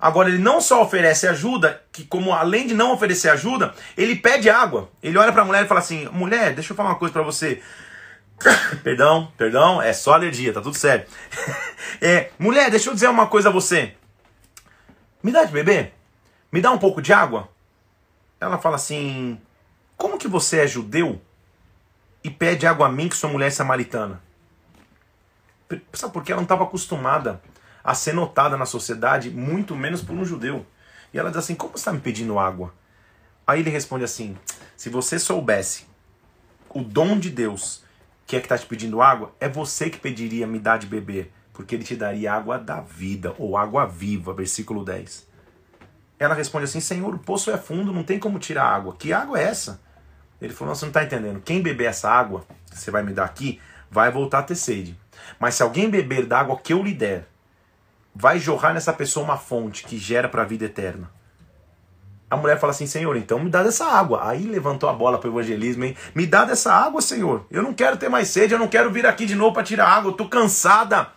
Agora 0.00 0.28
ele 0.28 0.38
não 0.38 0.60
só 0.60 0.82
oferece 0.82 1.26
ajuda, 1.26 1.82
que 1.90 2.04
como 2.04 2.32
além 2.32 2.66
de 2.66 2.74
não 2.74 2.92
oferecer 2.92 3.30
ajuda, 3.30 3.74
ele 3.96 4.14
pede 4.14 4.48
água. 4.48 4.90
Ele 5.02 5.18
olha 5.18 5.32
para 5.32 5.42
a 5.42 5.44
mulher 5.44 5.64
e 5.64 5.68
fala 5.68 5.80
assim: 5.80 6.08
"Mulher, 6.12 6.54
deixa 6.54 6.72
eu 6.72 6.76
falar 6.76 6.90
uma 6.90 6.98
coisa 6.98 7.12
para 7.12 7.22
você. 7.22 7.60
perdão, 8.84 9.32
perdão, 9.36 9.82
é 9.82 9.92
só 9.92 10.14
alergia, 10.14 10.52
tá 10.52 10.60
tudo 10.60 10.76
certo. 10.76 11.10
é, 12.00 12.30
mulher, 12.38 12.70
deixa 12.70 12.90
eu 12.90 12.94
dizer 12.94 13.08
uma 13.08 13.26
coisa 13.26 13.48
a 13.48 13.52
você. 13.52 13.94
Me 15.22 15.32
dá 15.32 15.44
de 15.44 15.52
beber? 15.52 15.94
Me 16.50 16.60
dá 16.60 16.70
um 16.70 16.78
pouco 16.78 17.02
de 17.02 17.12
água? 17.12 17.48
Ela 18.40 18.58
fala 18.58 18.76
assim: 18.76 19.40
Como 19.96 20.18
que 20.18 20.28
você 20.28 20.60
é 20.60 20.66
judeu 20.66 21.20
e 22.22 22.30
pede 22.30 22.66
água 22.66 22.86
a 22.86 22.92
mim 22.92 23.08
que 23.08 23.16
sou 23.16 23.30
mulher 23.30 23.50
samaritana? 23.50 24.22
Sabe 25.92 26.12
por 26.12 26.22
quê? 26.22 26.32
Ela 26.32 26.40
não 26.40 26.44
estava 26.44 26.64
acostumada 26.64 27.42
a 27.84 27.94
ser 27.94 28.14
notada 28.14 28.56
na 28.56 28.64
sociedade, 28.64 29.30
muito 29.30 29.76
menos 29.76 30.02
por 30.02 30.14
um 30.14 30.24
judeu. 30.24 30.64
E 31.12 31.18
ela 31.18 31.30
diz 31.30 31.38
assim: 31.38 31.54
Como 31.54 31.72
você 31.72 31.78
está 31.78 31.92
me 31.92 32.00
pedindo 32.00 32.38
água? 32.38 32.72
Aí 33.46 33.60
ele 33.60 33.70
responde 33.70 34.04
assim: 34.04 34.36
Se 34.76 34.88
você 34.88 35.18
soubesse 35.18 35.86
o 36.70 36.82
dom 36.82 37.18
de 37.18 37.30
Deus 37.30 37.84
que 38.26 38.36
é 38.36 38.40
que 38.40 38.46
está 38.46 38.58
te 38.58 38.66
pedindo 38.66 39.00
água, 39.00 39.34
é 39.40 39.48
você 39.48 39.88
que 39.88 39.98
pediria 39.98 40.46
me 40.46 40.58
dar 40.58 40.78
de 40.78 40.86
beber 40.86 41.32
porque 41.58 41.74
ele 41.74 41.82
te 41.82 41.96
daria 41.96 42.32
água 42.32 42.56
da 42.56 42.80
vida, 42.80 43.34
ou 43.36 43.56
água 43.56 43.84
viva, 43.84 44.32
versículo 44.32 44.84
10. 44.84 45.27
Ela 46.18 46.34
responde 46.34 46.64
assim: 46.64 46.80
Senhor, 46.80 47.14
o 47.14 47.18
poço 47.18 47.50
é 47.50 47.56
fundo, 47.56 47.92
não 47.92 48.02
tem 48.02 48.18
como 48.18 48.38
tirar 48.38 48.64
água. 48.64 48.94
Que 48.98 49.12
água 49.12 49.38
é 49.38 49.44
essa? 49.44 49.80
Ele 50.40 50.52
falou: 50.52 50.74
Você 50.74 50.84
não 50.84 50.90
está 50.90 51.04
entendendo. 51.04 51.40
Quem 51.40 51.62
beber 51.62 51.86
essa 51.86 52.10
água 52.10 52.44
que 52.70 52.78
você 52.78 52.90
vai 52.90 53.02
me 53.02 53.12
dar 53.12 53.24
aqui, 53.24 53.60
vai 53.90 54.10
voltar 54.10 54.40
a 54.40 54.42
ter 54.42 54.56
sede. 54.56 54.98
Mas 55.38 55.54
se 55.54 55.62
alguém 55.62 55.88
beber 55.88 56.26
da 56.26 56.40
água 56.40 56.58
que 56.58 56.72
eu 56.72 56.82
lhe 56.82 56.94
der, 56.94 57.26
vai 58.14 58.38
jorrar 58.38 58.74
nessa 58.74 58.92
pessoa 58.92 59.24
uma 59.24 59.36
fonte 59.36 59.84
que 59.84 59.98
gera 59.98 60.28
para 60.28 60.42
a 60.42 60.46
vida 60.46 60.64
eterna. 60.64 61.10
A 62.30 62.36
mulher 62.36 62.58
fala 62.58 62.72
assim: 62.72 62.86
Senhor, 62.86 63.16
então 63.16 63.38
me 63.38 63.50
dá 63.50 63.62
dessa 63.62 63.86
água. 63.86 64.28
Aí 64.28 64.44
levantou 64.44 64.88
a 64.88 64.92
bola 64.92 65.18
para 65.18 65.28
o 65.28 65.32
evangelismo, 65.32 65.84
hein? 65.84 65.96
Me 66.14 66.26
dá 66.26 66.44
dessa 66.44 66.72
água, 66.72 67.00
Senhor. 67.00 67.46
Eu 67.50 67.62
não 67.62 67.72
quero 67.72 67.96
ter 67.96 68.08
mais 68.08 68.28
sede, 68.28 68.52
eu 68.52 68.58
não 68.58 68.68
quero 68.68 68.90
vir 68.90 69.06
aqui 69.06 69.24
de 69.24 69.34
novo 69.34 69.54
para 69.54 69.62
tirar 69.62 69.88
água. 69.88 70.08
Eu 70.08 70.12
estou 70.12 70.28
cansada 70.28 71.08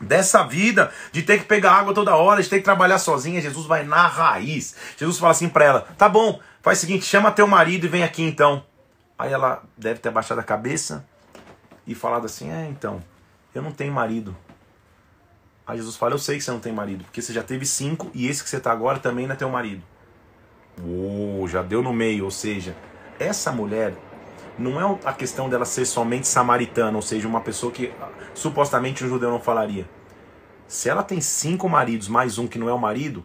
dessa 0.00 0.42
vida, 0.42 0.90
de 1.12 1.22
ter 1.22 1.38
que 1.38 1.44
pegar 1.44 1.72
água 1.72 1.92
toda 1.92 2.16
hora, 2.16 2.42
de 2.42 2.48
ter 2.48 2.58
que 2.58 2.64
trabalhar 2.64 2.98
sozinha, 2.98 3.40
Jesus 3.40 3.66
vai 3.66 3.84
na 3.84 4.06
raiz. 4.06 4.74
Jesus 4.96 5.18
fala 5.18 5.32
assim 5.32 5.48
para 5.48 5.64
ela: 5.64 5.80
"Tá 5.98 6.08
bom, 6.08 6.40
faz 6.62 6.78
o 6.78 6.80
seguinte, 6.80 7.04
chama 7.04 7.30
teu 7.30 7.46
marido 7.46 7.86
e 7.86 7.88
vem 7.88 8.02
aqui 8.02 8.22
então". 8.22 8.64
Aí 9.18 9.32
ela 9.32 9.62
deve 9.76 10.00
ter 10.00 10.08
abaixado 10.08 10.40
a 10.40 10.44
cabeça 10.44 11.04
e 11.86 11.94
falado 11.94 12.24
assim: 12.24 12.50
"É, 12.50 12.66
então, 12.68 13.02
eu 13.54 13.60
não 13.60 13.72
tenho 13.72 13.92
marido". 13.92 14.34
Aí 15.66 15.76
Jesus 15.76 15.96
fala: 15.96 16.14
"Eu 16.14 16.18
sei 16.18 16.38
que 16.38 16.44
você 16.44 16.50
não 16.50 16.60
tem 16.60 16.72
marido, 16.72 17.04
porque 17.04 17.20
você 17.20 17.32
já 17.32 17.42
teve 17.42 17.66
cinco 17.66 18.10
e 18.14 18.26
esse 18.26 18.42
que 18.42 18.48
você 18.48 18.56
está 18.56 18.72
agora 18.72 18.98
também 18.98 19.26
não 19.26 19.34
é 19.34 19.36
teu 19.36 19.50
marido". 19.50 19.82
Uou, 20.82 21.46
já 21.46 21.62
deu 21.62 21.82
no 21.82 21.92
meio, 21.92 22.24
ou 22.24 22.30
seja, 22.30 22.74
essa 23.18 23.52
mulher 23.52 23.94
não 24.58 24.80
é 24.80 24.98
a 25.04 25.12
questão 25.12 25.48
dela 25.48 25.64
ser 25.64 25.84
somente 25.84 26.26
samaritana, 26.26 26.96
ou 26.96 27.02
seja, 27.02 27.26
uma 27.26 27.40
pessoa 27.40 27.72
que 27.72 27.92
ah, 28.00 28.08
supostamente 28.34 29.04
um 29.04 29.08
judeu 29.08 29.30
não 29.30 29.40
falaria. 29.40 29.88
Se 30.66 30.88
ela 30.88 31.02
tem 31.02 31.20
cinco 31.20 31.68
maridos 31.68 32.08
mais 32.08 32.38
um 32.38 32.46
que 32.46 32.58
não 32.58 32.68
é 32.68 32.72
o 32.72 32.78
marido, 32.78 33.24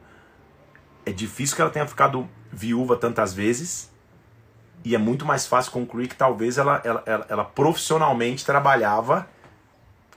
é 1.05 1.11
difícil 1.11 1.55
que 1.55 1.61
ela 1.61 1.71
tenha 1.71 1.88
ficado 1.88 2.27
viúva 2.51 2.95
tantas 2.95 3.33
vezes 3.33 3.91
e 4.83 4.95
é 4.95 4.97
muito 4.97 5.25
mais 5.25 5.45
fácil 5.45 5.71
concluir 5.71 6.07
que 6.07 6.15
talvez 6.15 6.57
ela, 6.57 6.81
ela, 6.83 7.03
ela, 7.05 7.25
ela 7.29 7.43
profissionalmente 7.43 8.45
trabalhava 8.45 9.27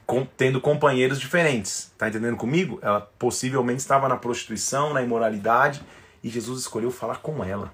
com, 0.06 0.24
tendo 0.24 0.60
companheiros 0.60 1.18
diferentes. 1.18 1.92
Tá 1.98 2.08
entendendo 2.08 2.36
comigo? 2.36 2.78
Ela 2.80 3.00
possivelmente 3.18 3.80
estava 3.80 4.08
na 4.08 4.16
prostituição, 4.16 4.94
na 4.94 5.02
imoralidade 5.02 5.82
e 6.22 6.28
Jesus 6.28 6.60
escolheu 6.60 6.90
falar 6.90 7.16
com 7.16 7.44
ela 7.44 7.72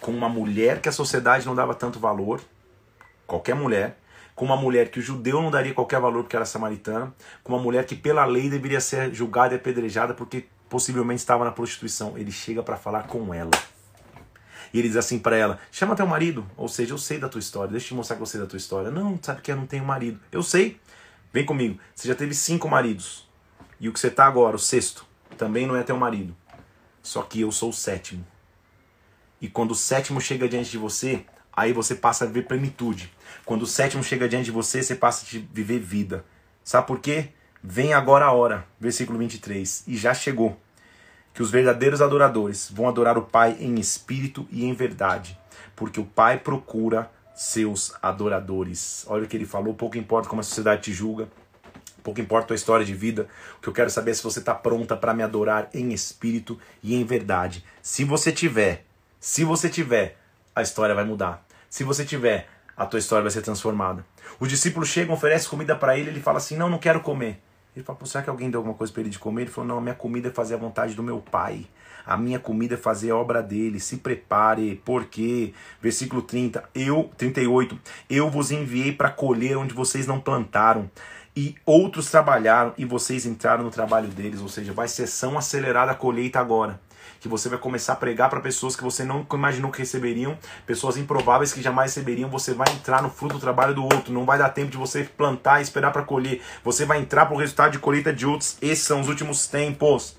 com 0.00 0.10
uma 0.10 0.28
mulher 0.28 0.80
que 0.80 0.88
a 0.88 0.92
sociedade 0.92 1.46
não 1.46 1.54
dava 1.54 1.74
tanto 1.74 1.98
valor, 1.98 2.40
qualquer 3.26 3.54
mulher, 3.54 3.98
com 4.34 4.44
uma 4.44 4.56
mulher 4.56 4.90
que 4.90 4.98
o 4.98 5.02
judeu 5.02 5.42
não 5.42 5.50
daria 5.50 5.74
qualquer 5.74 6.00
valor 6.00 6.22
porque 6.22 6.36
era 6.36 6.46
samaritana, 6.46 7.14
com 7.44 7.52
uma 7.52 7.62
mulher 7.62 7.84
que 7.84 7.94
pela 7.94 8.24
lei 8.24 8.48
deveria 8.48 8.80
ser 8.80 9.12
julgada 9.14 9.54
e 9.54 9.56
apedrejada 9.56 10.14
porque 10.14 10.46
possivelmente 10.68 11.20
estava 11.20 11.44
na 11.44 11.52
prostituição. 11.52 12.16
Ele 12.16 12.32
chega 12.32 12.62
para 12.62 12.76
falar 12.76 13.02
com 13.02 13.34
ela. 13.34 13.50
E 14.72 14.78
ele 14.78 14.88
diz 14.88 14.96
assim 14.96 15.18
para 15.18 15.36
ela: 15.36 15.58
chama 15.70 15.96
teu 15.96 16.06
marido. 16.06 16.46
Ou 16.56 16.68
seja, 16.68 16.94
eu 16.94 16.98
sei 16.98 17.18
da 17.18 17.28
tua 17.28 17.40
história, 17.40 17.70
deixa 17.70 17.86
eu 17.86 17.88
te 17.88 17.94
mostrar 17.94 18.16
que 18.16 18.22
eu 18.22 18.26
sei 18.26 18.40
da 18.40 18.46
tua 18.46 18.56
história. 18.56 18.90
Não, 18.90 19.18
sabe 19.20 19.42
que 19.42 19.52
eu 19.52 19.56
não 19.56 19.66
tenho 19.66 19.84
marido. 19.84 20.18
Eu 20.32 20.42
sei. 20.42 20.80
Vem 21.32 21.44
comigo. 21.44 21.78
Você 21.94 22.08
já 22.08 22.14
teve 22.14 22.34
cinco 22.34 22.68
maridos. 22.68 23.28
E 23.78 23.88
o 23.88 23.92
que 23.92 24.00
você 24.00 24.08
está 24.08 24.26
agora, 24.26 24.56
o 24.56 24.58
sexto, 24.58 25.04
também 25.36 25.66
não 25.66 25.76
é 25.76 25.82
teu 25.82 25.96
marido. 25.96 26.34
Só 27.02 27.22
que 27.22 27.40
eu 27.40 27.52
sou 27.52 27.70
o 27.70 27.72
sétimo. 27.72 28.26
E 29.40 29.48
quando 29.48 29.72
o 29.72 29.74
sétimo 29.74 30.20
chega 30.20 30.48
diante 30.48 30.70
de 30.70 30.78
você, 30.78 31.24
aí 31.52 31.72
você 31.72 31.94
passa 31.94 32.24
a 32.24 32.26
viver 32.26 32.42
plenitude. 32.42 33.12
Quando 33.44 33.62
o 33.62 33.66
sétimo 33.66 34.02
chega 34.02 34.28
diante 34.28 34.46
de 34.46 34.50
você, 34.50 34.82
você 34.82 34.94
passa 34.94 35.24
a 35.24 35.40
viver 35.52 35.78
vida. 35.78 36.24
Sabe 36.62 36.86
por 36.86 36.98
quê? 37.00 37.30
Vem 37.62 37.92
agora 37.92 38.24
a 38.24 38.32
hora, 38.32 38.66
versículo 38.78 39.18
23, 39.18 39.84
e 39.86 39.96
já 39.96 40.14
chegou, 40.14 40.58
que 41.34 41.42
os 41.42 41.50
verdadeiros 41.50 42.00
adoradores 42.00 42.70
vão 42.72 42.88
adorar 42.88 43.18
o 43.18 43.22
Pai 43.22 43.56
em 43.60 43.78
espírito 43.78 44.48
e 44.50 44.64
em 44.64 44.72
verdade, 44.72 45.38
porque 45.76 46.00
o 46.00 46.04
Pai 46.04 46.38
procura 46.38 47.10
seus 47.34 47.94
adoradores. 48.02 49.04
Olha 49.08 49.24
o 49.24 49.28
que 49.28 49.36
ele 49.36 49.46
falou, 49.46 49.74
pouco 49.74 49.98
importa 49.98 50.28
como 50.28 50.40
a 50.40 50.44
sociedade 50.44 50.82
te 50.82 50.92
julga, 50.92 51.28
pouco 52.02 52.20
importa 52.20 52.44
a 52.44 52.48
tua 52.48 52.56
história 52.56 52.84
de 52.84 52.94
vida, 52.94 53.28
o 53.58 53.60
que 53.60 53.68
eu 53.68 53.72
quero 53.72 53.90
saber 53.90 54.12
é 54.12 54.14
se 54.14 54.22
você 54.22 54.38
está 54.38 54.54
pronta 54.54 54.96
para 54.96 55.14
me 55.14 55.22
adorar 55.22 55.68
em 55.72 55.92
espírito 55.92 56.58
e 56.82 56.94
em 56.94 57.04
verdade. 57.04 57.64
Se 57.82 58.04
você 58.04 58.32
tiver, 58.32 58.86
se 59.20 59.44
você 59.44 59.68
tiver, 59.68 60.16
a 60.56 60.62
história 60.62 60.94
vai 60.94 61.04
mudar. 61.04 61.46
Se 61.68 61.84
você 61.84 62.06
tiver, 62.06 62.48
a 62.74 62.86
tua 62.86 62.98
história 62.98 63.22
vai 63.22 63.30
ser 63.30 63.42
transformada. 63.42 64.02
Os 64.40 64.48
discípulos 64.48 64.88
chegam, 64.88 65.14
oferecem 65.14 65.50
comida 65.50 65.76
para 65.76 65.98
ele, 65.98 66.08
ele 66.08 66.22
fala 66.22 66.38
assim: 66.38 66.56
Não, 66.56 66.70
não 66.70 66.78
quero 66.78 67.00
comer. 67.00 67.38
Ele 67.76 67.84
fala: 67.84 67.98
será 68.06 68.24
que 68.24 68.30
alguém 68.30 68.50
deu 68.50 68.60
alguma 68.60 68.74
coisa 68.74 68.90
para 68.90 69.02
ele 69.02 69.10
de 69.10 69.18
comer? 69.18 69.42
Ele 69.42 69.50
falou: 69.50 69.68
Não, 69.68 69.76
a 69.76 69.80
minha 69.82 69.94
comida 69.94 70.28
é 70.28 70.30
fazer 70.30 70.54
a 70.54 70.56
vontade 70.56 70.94
do 70.94 71.02
meu 71.02 71.18
pai. 71.18 71.66
A 72.06 72.16
minha 72.16 72.38
comida 72.38 72.76
é 72.76 72.78
fazer 72.78 73.10
a 73.10 73.16
obra 73.16 73.42
dele. 73.42 73.78
Se 73.78 73.98
prepare, 73.98 74.80
porque 74.86 75.52
versículo 75.82 76.22
30, 76.22 76.64
eu 76.74 77.10
38, 77.18 77.78
eu 78.08 78.30
vos 78.30 78.50
enviei 78.50 78.90
para 78.90 79.10
colher 79.10 79.58
onde 79.58 79.74
vocês 79.74 80.06
não 80.06 80.18
plantaram 80.18 80.90
e 81.36 81.54
outros 81.66 82.10
trabalharam 82.10 82.72
e 82.78 82.86
vocês 82.86 83.26
entraram 83.26 83.62
no 83.62 83.70
trabalho 83.70 84.08
deles, 84.08 84.40
ou 84.40 84.48
seja, 84.48 84.72
vai 84.72 84.88
sessão 84.88 85.36
acelerada 85.36 85.92
a 85.92 85.94
colheita 85.94 86.40
agora 86.40 86.80
que 87.20 87.28
você 87.28 87.48
vai 87.48 87.58
começar 87.58 87.92
a 87.92 87.96
pregar 87.96 88.30
para 88.30 88.40
pessoas 88.40 88.74
que 88.74 88.82
você 88.82 89.04
não 89.04 89.26
imaginou 89.32 89.70
que 89.70 89.78
receberiam, 89.78 90.38
pessoas 90.66 90.96
improváveis 90.96 91.52
que 91.52 91.62
jamais 91.62 91.94
receberiam. 91.94 92.30
Você 92.30 92.54
vai 92.54 92.72
entrar 92.72 93.02
no 93.02 93.10
fruto 93.10 93.34
do 93.34 93.40
trabalho 93.40 93.74
do 93.74 93.84
outro, 93.84 94.12
não 94.12 94.24
vai 94.24 94.38
dar 94.38 94.48
tempo 94.48 94.70
de 94.70 94.76
você 94.76 95.04
plantar 95.04 95.60
e 95.60 95.62
esperar 95.62 95.92
para 95.92 96.02
colher. 96.02 96.40
Você 96.64 96.84
vai 96.84 96.98
entrar 96.98 97.26
para 97.26 97.34
o 97.34 97.38
resultado 97.38 97.72
de 97.72 97.78
colheita 97.78 98.12
de 98.12 98.26
outros. 98.26 98.56
Esses 98.62 98.84
são 98.84 99.00
os 99.00 99.08
últimos 99.08 99.46
tempos. 99.46 100.16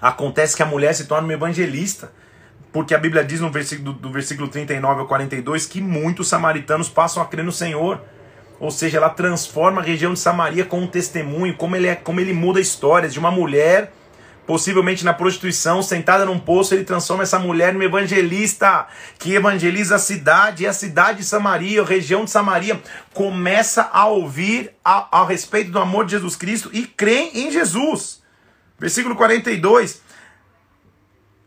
Acontece 0.00 0.56
que 0.56 0.62
a 0.62 0.66
mulher 0.66 0.94
se 0.94 1.06
torna 1.06 1.26
uma 1.26 1.32
evangelista. 1.32 2.12
Porque 2.72 2.94
a 2.94 2.98
Bíblia 2.98 3.22
diz 3.22 3.40
no 3.40 3.50
versículo, 3.50 3.92
do 3.92 4.10
versículo 4.10 4.48
39 4.48 5.00
ao 5.00 5.06
42 5.06 5.66
que 5.66 5.80
muitos 5.80 6.28
samaritanos 6.28 6.88
passam 6.88 7.22
a 7.22 7.26
crer 7.26 7.44
no 7.44 7.52
Senhor. 7.52 8.00
Ou 8.58 8.70
seja, 8.70 8.96
ela 8.96 9.10
transforma 9.10 9.82
a 9.82 9.84
região 9.84 10.14
de 10.14 10.20
Samaria 10.20 10.64
com 10.64 10.80
um 10.80 10.86
testemunho, 10.86 11.54
como 11.56 11.76
ele, 11.76 11.88
é, 11.88 11.94
como 11.94 12.20
ele 12.20 12.32
muda 12.32 12.60
histórias 12.60 13.12
de 13.12 13.18
uma 13.18 13.30
mulher 13.30 13.92
possivelmente 14.46 15.04
na 15.04 15.14
prostituição, 15.14 15.82
sentada 15.82 16.24
num 16.24 16.38
poço, 16.38 16.74
ele 16.74 16.84
transforma 16.84 17.22
essa 17.22 17.38
mulher 17.38 17.72
numa 17.72 17.84
evangelista, 17.84 18.86
que 19.18 19.34
evangeliza 19.34 19.96
a 19.96 19.98
cidade, 19.98 20.64
e 20.64 20.66
a 20.66 20.72
cidade 20.72 21.18
de 21.18 21.24
Samaria, 21.24 21.82
a 21.82 21.84
região 21.84 22.24
de 22.24 22.30
Samaria, 22.30 22.80
começa 23.14 23.88
a 23.92 24.06
ouvir 24.06 24.72
a, 24.84 25.20
a 25.20 25.26
respeito 25.26 25.70
do 25.70 25.78
amor 25.78 26.04
de 26.04 26.12
Jesus 26.12 26.36
Cristo 26.36 26.70
e 26.72 26.86
crê 26.86 27.30
em 27.34 27.50
Jesus. 27.50 28.22
Versículo 28.78 29.14
42. 29.14 30.02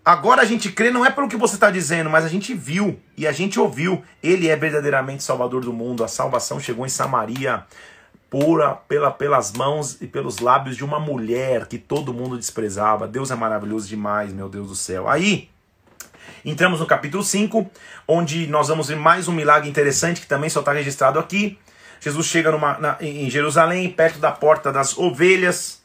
Agora 0.06 0.44
a 0.44 0.46
gente 0.46 0.72
crê 0.72 0.92
não 0.92 1.04
é 1.04 1.10
pelo 1.10 1.28
que 1.28 1.36
você 1.36 1.56
está 1.56 1.72
dizendo, 1.72 2.12
mas 2.12 2.24
a 2.24 2.30
gente 2.30 2.54
viu 2.54 3.00
e 3.18 3.26
a 3.26 3.32
gente 3.32 3.60
ouviu. 3.60 4.04
Ele 4.22 4.48
é 4.48 4.56
verdadeiramente 4.56 5.24
Salvador 5.24 5.62
do 5.66 5.74
mundo. 5.74 6.04
A 6.04 6.08
salvação 6.08 6.60
chegou 6.60 6.86
em 6.86 6.90
Samaria 6.90 7.66
pura 8.38 8.76
pela, 8.76 9.12
pelas 9.12 9.54
mãos 9.54 10.02
e 10.02 10.08
pelos 10.08 10.40
lábios 10.40 10.76
de 10.76 10.84
uma 10.84 11.00
mulher 11.00 11.68
que 11.68 11.78
todo 11.78 12.14
mundo 12.14 12.36
desprezava. 12.36 13.08
Deus 13.08 13.32
é 13.32 13.36
maravilhoso 13.36 13.88
demais, 13.88 14.34
meu 14.34 14.50
Deus 14.50 14.68
do 14.68 14.76
céu. 14.76 15.08
Aí, 15.08 15.50
entramos 16.44 16.82
no 16.82 16.86
capítulo 16.86 17.24
5, 17.24 17.72
onde 18.06 18.46
nós 18.48 18.68
vamos 18.68 18.90
ver 18.90 18.98
mais 18.98 19.30
um 19.30 19.32
milagre 19.32 19.70
interessante 19.70 20.20
que 20.20 20.28
também 20.28 20.50
só 20.50 20.60
está 20.60 20.74
registrado 20.74 21.18
aqui. 21.18 21.58
Jesus 22.02 22.28
chega 22.28 22.52
numa, 22.52 22.78
na, 22.78 22.98
em 23.00 23.30
Jerusalém, 23.30 23.90
perto 23.90 24.20
da 24.20 24.34
porta 24.34 24.70
das 24.70 24.98
ovelhas, 24.98 25.82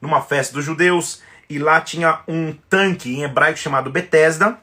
numa 0.00 0.22
festa 0.22 0.54
dos 0.54 0.64
judeus, 0.64 1.20
e 1.50 1.58
lá 1.58 1.82
tinha 1.82 2.20
um 2.26 2.54
tanque 2.70 3.14
em 3.14 3.24
hebraico 3.24 3.58
chamado 3.58 3.90
Betesda. 3.90 4.56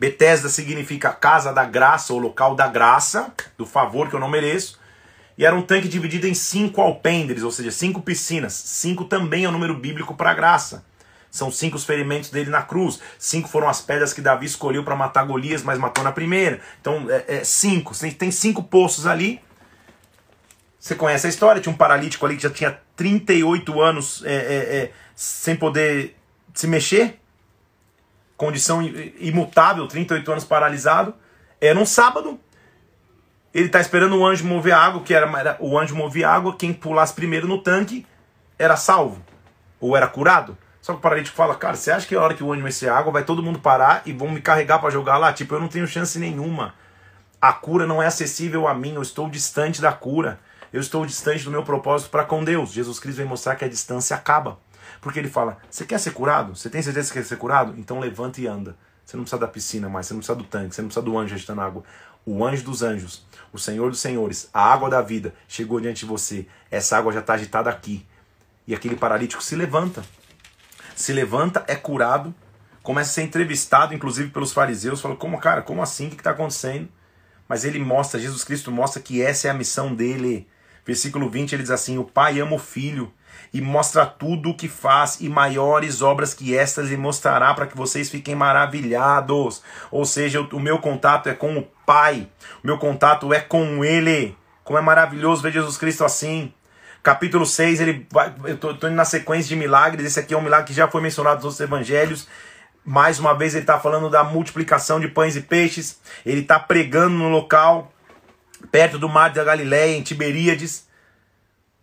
Betesda 0.00 0.48
significa 0.48 1.12
casa 1.12 1.52
da 1.52 1.66
graça 1.66 2.14
ou 2.14 2.18
local 2.18 2.54
da 2.54 2.66
graça, 2.66 3.30
do 3.58 3.66
favor 3.66 4.08
que 4.08 4.16
eu 4.16 4.20
não 4.20 4.30
mereço. 4.30 4.78
E 5.38 5.46
era 5.46 5.54
um 5.54 5.62
tanque 5.62 5.86
dividido 5.86 6.26
em 6.26 6.34
cinco 6.34 6.80
alpendres, 6.80 7.44
ou 7.44 7.52
seja, 7.52 7.70
cinco 7.70 8.02
piscinas. 8.02 8.52
Cinco 8.52 9.04
também 9.04 9.44
é 9.44 9.46
o 9.46 9.50
um 9.50 9.52
número 9.52 9.78
bíblico 9.78 10.16
para 10.16 10.32
a 10.32 10.34
graça. 10.34 10.84
São 11.30 11.48
cinco 11.48 11.76
os 11.76 11.84
ferimentos 11.84 12.28
dele 12.28 12.50
na 12.50 12.62
cruz. 12.62 12.98
Cinco 13.20 13.48
foram 13.48 13.68
as 13.68 13.80
pedras 13.80 14.12
que 14.12 14.20
Davi 14.20 14.46
escolheu 14.46 14.82
para 14.82 14.96
matar 14.96 15.24
Golias, 15.24 15.62
mas 15.62 15.78
matou 15.78 16.02
na 16.02 16.10
primeira. 16.10 16.60
Então, 16.80 17.06
é, 17.08 17.36
é 17.36 17.44
cinco. 17.44 17.92
Tem 18.18 18.32
cinco 18.32 18.64
poços 18.64 19.06
ali. 19.06 19.40
Você 20.80 20.96
conhece 20.96 21.28
a 21.28 21.30
história? 21.30 21.62
Tinha 21.62 21.72
um 21.72 21.76
paralítico 21.76 22.26
ali 22.26 22.34
que 22.34 22.42
já 22.42 22.50
tinha 22.50 22.76
38 22.96 23.80
anos 23.80 24.24
é, 24.24 24.34
é, 24.34 24.56
é, 24.76 24.92
sem 25.14 25.54
poder 25.54 26.16
se 26.52 26.66
mexer. 26.66 27.20
Condição 28.36 28.82
imutável, 29.20 29.86
38 29.86 30.32
anos 30.32 30.44
paralisado. 30.44 31.14
Era 31.60 31.78
um 31.78 31.86
sábado. 31.86 32.40
Ele 33.52 33.66
está 33.66 33.80
esperando 33.80 34.16
o 34.16 34.26
anjo 34.26 34.44
mover 34.44 34.74
água, 34.74 35.02
que 35.02 35.14
era, 35.14 35.26
era 35.38 35.56
o 35.60 35.78
anjo 35.78 35.96
movia 35.96 36.28
água, 36.28 36.56
quem 36.56 36.72
pulasse 36.72 37.14
primeiro 37.14 37.48
no 37.48 37.62
tanque 37.62 38.06
era 38.58 38.76
salvo 38.76 39.22
ou 39.80 39.96
era 39.96 40.06
curado. 40.06 40.56
Só 40.80 40.92
que 40.92 40.98
o 40.98 41.02
paralítico 41.02 41.36
fala, 41.36 41.54
cara, 41.54 41.76
você 41.76 41.90
acha 41.90 42.06
que 42.06 42.14
a 42.14 42.20
hora 42.20 42.34
que 42.34 42.44
o 42.44 42.52
anjo 42.52 42.62
mexer 42.62 42.88
água 42.88 43.12
vai 43.12 43.24
todo 43.24 43.42
mundo 43.42 43.58
parar 43.58 44.02
e 44.06 44.12
vão 44.12 44.30
me 44.30 44.40
carregar 44.40 44.78
para 44.78 44.90
jogar 44.90 45.16
lá? 45.18 45.32
Tipo, 45.32 45.54
eu 45.54 45.60
não 45.60 45.68
tenho 45.68 45.86
chance 45.86 46.18
nenhuma. 46.18 46.74
A 47.40 47.52
cura 47.52 47.86
não 47.86 48.02
é 48.02 48.06
acessível 48.06 48.66
a 48.66 48.74
mim, 48.74 48.94
eu 48.94 49.02
estou 49.02 49.28
distante 49.28 49.80
da 49.80 49.92
cura. 49.92 50.38
Eu 50.72 50.80
estou 50.80 51.06
distante 51.06 51.44
do 51.44 51.50
meu 51.50 51.62
propósito 51.62 52.10
para 52.10 52.24
com 52.24 52.44
Deus. 52.44 52.72
Jesus 52.72 53.00
Cristo 53.00 53.18
vem 53.18 53.26
mostrar 53.26 53.56
que 53.56 53.64
a 53.64 53.68
distância 53.68 54.14
acaba. 54.14 54.58
Porque 55.00 55.18
ele 55.18 55.28
fala: 55.28 55.56
Você 55.70 55.84
quer 55.84 55.98
ser 55.98 56.10
curado? 56.10 56.54
Você 56.54 56.68
tem 56.68 56.82
certeza 56.82 57.08
que 57.08 57.18
quer 57.18 57.24
ser 57.24 57.36
curado? 57.36 57.74
Então 57.78 57.98
levanta 57.98 58.40
e 58.40 58.46
anda. 58.46 58.76
Você 59.04 59.16
não 59.16 59.24
precisa 59.24 59.40
da 59.40 59.48
piscina 59.48 59.88
mais, 59.88 60.06
você 60.06 60.12
não 60.12 60.18
precisa 60.18 60.36
do 60.36 60.44
tanque, 60.44 60.74
você 60.74 60.82
não 60.82 60.88
precisa 60.88 61.04
do 61.04 61.16
anjo 61.16 61.34
agitando 61.34 61.62
água. 61.62 61.82
O 62.30 62.44
anjo 62.44 62.64
dos 62.64 62.82
anjos 62.82 63.26
o 63.52 63.58
Senhor 63.58 63.90
dos 63.90 64.00
Senhores, 64.00 64.48
a 64.52 64.60
água 64.72 64.90
da 64.90 65.00
vida 65.00 65.34
chegou 65.46 65.80
diante 65.80 66.00
de 66.00 66.06
você, 66.06 66.46
essa 66.70 66.96
água 66.96 67.12
já 67.12 67.20
está 67.20 67.34
agitada 67.34 67.70
aqui. 67.70 68.04
E 68.66 68.74
aquele 68.74 68.96
paralítico 68.96 69.42
se 69.42 69.56
levanta. 69.56 70.04
Se 70.94 71.12
levanta, 71.12 71.64
é 71.66 71.74
curado, 71.74 72.34
começa 72.82 73.10
a 73.10 73.14
ser 73.14 73.22
entrevistado, 73.22 73.94
inclusive 73.94 74.30
pelos 74.30 74.52
fariseus, 74.52 75.00
fala, 75.00 75.16
como, 75.16 75.38
cara, 75.38 75.62
como 75.62 75.82
assim? 75.82 76.08
O 76.08 76.10
que 76.10 76.16
está 76.16 76.30
acontecendo? 76.30 76.88
Mas 77.48 77.64
ele 77.64 77.78
mostra, 77.78 78.20
Jesus 78.20 78.44
Cristo 78.44 78.70
mostra 78.70 79.00
que 79.00 79.22
essa 79.22 79.48
é 79.48 79.50
a 79.50 79.54
missão 79.54 79.94
dele. 79.94 80.46
Versículo 80.84 81.30
20, 81.30 81.54
ele 81.54 81.62
diz 81.62 81.70
assim: 81.70 81.96
O 81.96 82.04
Pai 82.04 82.40
ama 82.40 82.56
o 82.56 82.58
Filho 82.58 83.12
e 83.52 83.60
mostra 83.60 84.04
tudo 84.04 84.50
o 84.50 84.54
que 84.54 84.68
faz, 84.68 85.20
e 85.20 85.28
maiores 85.28 86.02
obras 86.02 86.34
que 86.34 86.56
estas 86.56 86.88
lhe 86.88 86.96
mostrará 86.96 87.54
para 87.54 87.66
que 87.66 87.76
vocês 87.76 88.10
fiquem 88.10 88.34
maravilhados. 88.34 89.62
Ou 89.90 90.04
seja, 90.04 90.40
o 90.40 90.60
meu 90.60 90.78
contato 90.78 91.28
é 91.28 91.34
com 91.34 91.56
o 91.56 91.66
Pai, 91.86 92.28
o 92.62 92.66
meu 92.66 92.78
contato 92.78 93.32
é 93.32 93.40
com 93.40 93.84
Ele. 93.84 94.36
Como 94.62 94.78
é 94.78 94.82
maravilhoso 94.82 95.40
ver 95.40 95.52
Jesus 95.52 95.78
Cristo 95.78 96.04
assim. 96.04 96.52
Capítulo 97.02 97.46
6, 97.46 97.80
ele 97.80 98.06
vai, 98.12 98.34
eu 98.44 98.54
estou 98.54 98.72
indo 98.72 98.90
na 98.90 99.04
sequência 99.04 99.48
de 99.48 99.56
milagres. 99.56 100.04
Esse 100.04 100.20
aqui 100.20 100.34
é 100.34 100.36
um 100.36 100.42
milagre 100.42 100.66
que 100.66 100.74
já 100.74 100.88
foi 100.88 101.00
mencionado 101.00 101.36
nos 101.36 101.44
outros 101.44 101.60
evangelhos. 101.60 102.28
Mais 102.84 103.18
uma 103.18 103.34
vez 103.34 103.54
ele 103.54 103.62
está 103.62 103.78
falando 103.78 104.10
da 104.10 104.24
multiplicação 104.24 105.00
de 105.00 105.08
pães 105.08 105.36
e 105.36 105.40
peixes. 105.40 106.00
Ele 106.26 106.40
está 106.40 106.58
pregando 106.58 107.16
no 107.16 107.28
local, 107.28 107.92
perto 108.70 108.98
do 108.98 109.08
mar 109.08 109.30
da 109.30 109.44
Galiléia, 109.44 109.96
em 109.96 110.02
Tiberíades. 110.02 110.87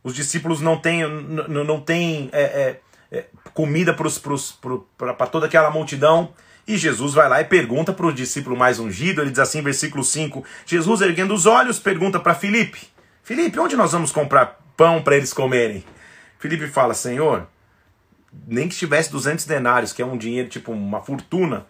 Os 0.06 0.14
discípulos 0.14 0.62
não 0.62 0.78
têm, 0.78 1.02
não, 1.10 1.64
não 1.64 1.82
têm 1.82 2.30
é, 2.32 2.44
é, 2.44 2.80
é, 3.12 3.26
comida 3.56 3.92
para 3.92 5.26
toda 5.26 5.48
aquela 5.48 5.72
multidão. 5.72 6.32
E 6.68 6.78
Jesus 6.78 7.16
vai 7.16 7.28
lá 7.28 7.42
e 7.42 7.46
pergunta 7.46 7.92
para 7.92 8.06
o 8.06 8.14
discípulo 8.14 8.56
mais 8.56 8.78
ungido, 8.78 9.20
ele 9.20 9.32
diz 9.32 9.40
assim, 9.40 9.64
versículo 9.64 10.04
5: 10.04 10.46
Jesus, 10.64 11.02
erguendo 11.02 11.34
os 11.34 11.48
olhos, 11.48 11.80
pergunta 11.80 12.20
para 12.20 12.36
Filipe: 12.36 12.88
Filipe, 13.24 13.60
onde 13.60 13.76
nós 13.76 13.94
vamos 13.94 14.12
comprar 14.12 14.62
pão 14.78 15.02
para 15.02 15.18
eles 15.18 15.34
comerem? 15.34 15.84
Filipe 16.38 16.68
fala: 16.68 16.94
Senhor, 16.94 17.48
nem 18.48 18.70
que 18.70 18.76
tivesse 18.76 19.12
200 19.12 19.46
denários, 19.46 19.92
que 19.92 20.04
é 20.04 20.06
um 20.06 20.18
dinheiro 20.18 20.50
tipo 20.50 20.72
uma 20.72 21.02
fortuna, 21.02 21.66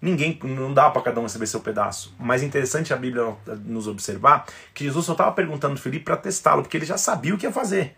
ninguém 0.00 0.38
não 0.42 0.72
dá 0.72 0.88
para 0.90 1.02
cada 1.02 1.20
um 1.20 1.24
receber 1.24 1.46
seu 1.46 1.60
pedaço. 1.60 2.14
Mas 2.18 2.42
interessante 2.42 2.92
a 2.92 2.96
Bíblia 2.96 3.34
nos 3.64 3.86
observar 3.86 4.46
que 4.72 4.84
Jesus 4.84 5.06
só 5.06 5.12
estava 5.12 5.32
perguntando 5.32 5.74
para 5.74 5.82
Filipe 5.82 6.04
para 6.04 6.16
testá-lo, 6.16 6.62
porque 6.62 6.76
ele 6.76 6.86
já 6.86 6.96
sabia 6.96 7.34
o 7.34 7.38
que 7.38 7.46
ia 7.46 7.52
fazer. 7.52 7.96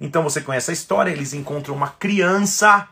Então 0.00 0.22
você 0.22 0.40
conhece 0.40 0.70
a 0.70 0.74
história, 0.74 1.10
eles 1.10 1.34
encontram 1.34 1.74
uma 1.74 1.88
criança, 1.88 2.88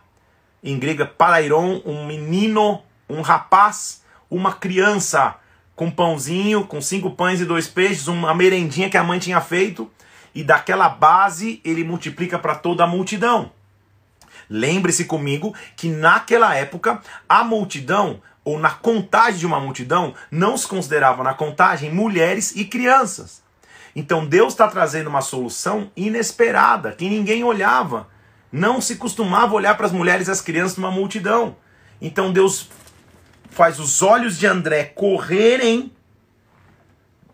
em 0.63 0.79
grego 0.79 1.03
é 1.03 1.07
parairon, 1.07 1.81
um 1.85 2.07
menino, 2.07 2.83
um 3.09 3.23
rapaz, 3.23 4.03
uma 4.31 4.53
criança 4.53 5.37
com 5.75 5.91
pãozinho, 5.91 6.67
com 6.67 6.83
cinco 6.83 7.13
pães 7.13 7.41
e 7.41 7.45
dois 7.45 7.69
peixes, 7.69 8.09
uma 8.09 8.35
merendinha 8.35 8.91
que 8.91 8.97
a 8.97 9.05
mãe 9.05 9.19
tinha 9.19 9.41
feito, 9.41 9.91
e 10.35 10.43
daquela 10.43 10.89
base 10.89 11.61
ele 11.65 11.85
multiplica 11.85 12.39
para 12.39 12.57
toda 12.57 12.85
a 12.85 12.87
multidão. 12.87 13.53
Lembre-se 14.51 15.05
comigo 15.05 15.55
que 15.77 15.89
naquela 15.89 16.55
época 16.55 17.01
a 17.29 17.45
multidão 17.45 18.21
ou 18.49 18.59
na 18.59 18.71
contagem 18.71 19.41
de 19.41 19.47
uma 19.47 19.61
multidão 19.61 20.15
não 20.31 20.57
se 20.57 20.67
consideravam 20.67 21.23
na 21.23 21.35
contagem 21.35 21.93
mulheres 21.93 22.57
e 22.57 22.65
crianças. 22.65 23.43
Então 23.95 24.25
Deus 24.25 24.55
está 24.55 24.67
trazendo 24.67 25.09
uma 25.09 25.21
solução 25.21 25.91
inesperada 25.95 26.93
que 26.93 27.11
ninguém 27.11 27.45
olhava. 27.45 28.09
Não 28.51 28.81
se 28.81 28.97
costumava 28.97 29.55
olhar 29.55 29.77
para 29.77 29.85
as 29.85 29.93
mulheres 29.93 30.29
e 30.29 30.31
as 30.31 30.41
crianças 30.41 30.79
numa 30.79 30.91
multidão. 30.91 31.57
Então 32.01 32.33
Deus 32.33 32.71
faz 33.51 33.79
os 33.79 34.01
olhos 34.01 34.39
de 34.39 34.47
André 34.47 34.85
correrem 34.85 35.93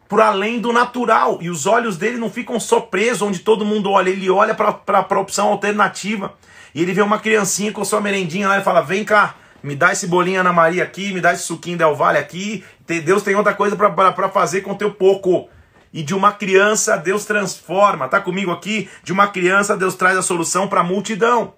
por 0.09 0.21
além 0.21 0.59
do 0.59 0.73
natural. 0.73 1.39
E 1.41 1.49
os 1.49 1.65
olhos 1.65 1.97
dele 1.97 2.19
não 2.19 2.29
ficam 2.29 2.59
só 2.59 2.81
presos 2.81 3.23
onde 3.23 3.39
todo 3.39 3.65
mundo 3.65 3.89
olha, 3.89 4.11
ele 4.11 4.29
olha 4.29 4.55
para 4.55 5.07
a 5.09 5.21
opção 5.21 5.47
alternativa. 5.47 6.35
E 6.75 6.83
ele 6.83 6.93
vê 6.93 7.03
uma 7.03 7.21
criancinha 7.21 7.71
com 7.71 7.85
sua 7.85 8.01
merendinha 8.01 8.49
lá 8.49 8.59
e 8.59 8.65
fala: 8.65 8.81
Vem 8.81 9.05
cá, 9.05 9.37
me 9.65 9.75
dá 9.75 9.93
esse 9.93 10.07
bolinho 10.07 10.41
Ana 10.41 10.53
Maria 10.53 10.85
aqui, 10.85 11.11
me 11.15 11.23
dá 11.23 11.33
esse 11.33 11.45
suquinho 11.45 11.79
Del 11.79 11.97
Valle 11.97 12.19
aqui. 12.19 12.62
Deus 12.87 13.23
tem 13.23 13.35
outra 13.35 13.55
coisa 13.55 13.75
para 13.75 14.29
fazer 14.29 14.61
com 14.61 14.73
o 14.73 14.77
teu 14.77 14.93
pouco. 14.93 15.49
E 15.91 16.03
de 16.03 16.15
uma 16.15 16.33
criança 16.33 16.99
Deus 16.99 17.25
transforma, 17.25 18.07
tá 18.07 18.21
comigo 18.21 18.51
aqui? 18.51 18.91
De 19.03 19.11
uma 19.11 19.27
criança 19.27 19.75
Deus 19.75 19.95
traz 19.95 20.19
a 20.19 20.23
solução 20.23 20.69
para 20.69 20.83
a 20.83 20.85
multidão. 20.85 21.55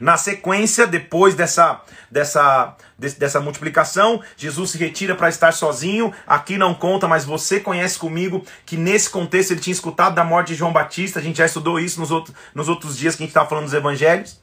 Na 0.00 0.16
sequência, 0.16 0.86
depois 0.86 1.34
dessa, 1.34 1.82
dessa, 2.10 2.74
dessa 2.98 3.40
multiplicação, 3.40 4.22
Jesus 4.34 4.70
se 4.70 4.78
retira 4.78 5.14
para 5.14 5.28
estar 5.28 5.52
sozinho. 5.52 6.14
Aqui 6.26 6.56
não 6.56 6.72
conta, 6.72 7.06
mas 7.06 7.26
você 7.26 7.60
conhece 7.60 7.98
comigo 7.98 8.42
que 8.64 8.78
nesse 8.78 9.10
contexto 9.10 9.50
ele 9.50 9.60
tinha 9.60 9.74
escutado 9.74 10.14
da 10.14 10.24
morte 10.24 10.48
de 10.48 10.54
João 10.54 10.72
Batista. 10.72 11.20
A 11.20 11.22
gente 11.22 11.36
já 11.36 11.44
estudou 11.44 11.78
isso 11.78 12.00
nos 12.00 12.10
outros, 12.10 12.34
nos 12.54 12.70
outros 12.70 12.96
dias 12.96 13.14
que 13.14 13.22
a 13.22 13.24
gente 13.24 13.32
estava 13.32 13.48
falando 13.48 13.64
dos 13.64 13.74
evangelhos. 13.74 14.40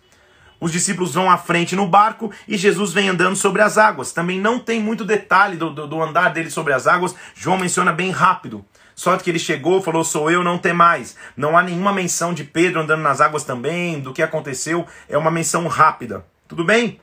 Os 0.59 0.71
discípulos 0.71 1.13
vão 1.13 1.31
à 1.31 1.37
frente 1.37 1.75
no 1.75 1.87
barco 1.87 2.31
e 2.47 2.57
Jesus 2.57 2.91
vem 2.91 3.09
andando 3.09 3.35
sobre 3.35 3.61
as 3.61 3.77
águas. 3.77 4.11
Também 4.11 4.39
não 4.39 4.59
tem 4.59 4.81
muito 4.81 5.05
detalhe 5.05 5.55
do, 5.55 5.69
do, 5.69 5.87
do 5.87 6.01
andar 6.01 6.33
dele 6.33 6.49
sobre 6.49 6.73
as 6.73 6.85
águas. 6.85 7.15
João 7.33 7.57
menciona 7.57 7.93
bem 7.93 8.11
rápido. 8.11 8.65
Só 8.93 9.15
que 9.15 9.29
ele 9.29 9.39
chegou, 9.39 9.81
falou: 9.81 10.03
Sou 10.03 10.29
eu, 10.29 10.43
não 10.43 10.57
tem 10.57 10.73
mais. 10.73 11.15
Não 11.37 11.57
há 11.57 11.63
nenhuma 11.63 11.93
menção 11.93 12.33
de 12.33 12.43
Pedro 12.43 12.81
andando 12.81 13.01
nas 13.01 13.21
águas 13.21 13.45
também, 13.45 14.01
do 14.01 14.11
que 14.11 14.21
aconteceu. 14.21 14.85
É 15.07 15.17
uma 15.17 15.31
menção 15.31 15.65
rápida. 15.67 16.25
Tudo 16.47 16.65
bem? 16.65 16.99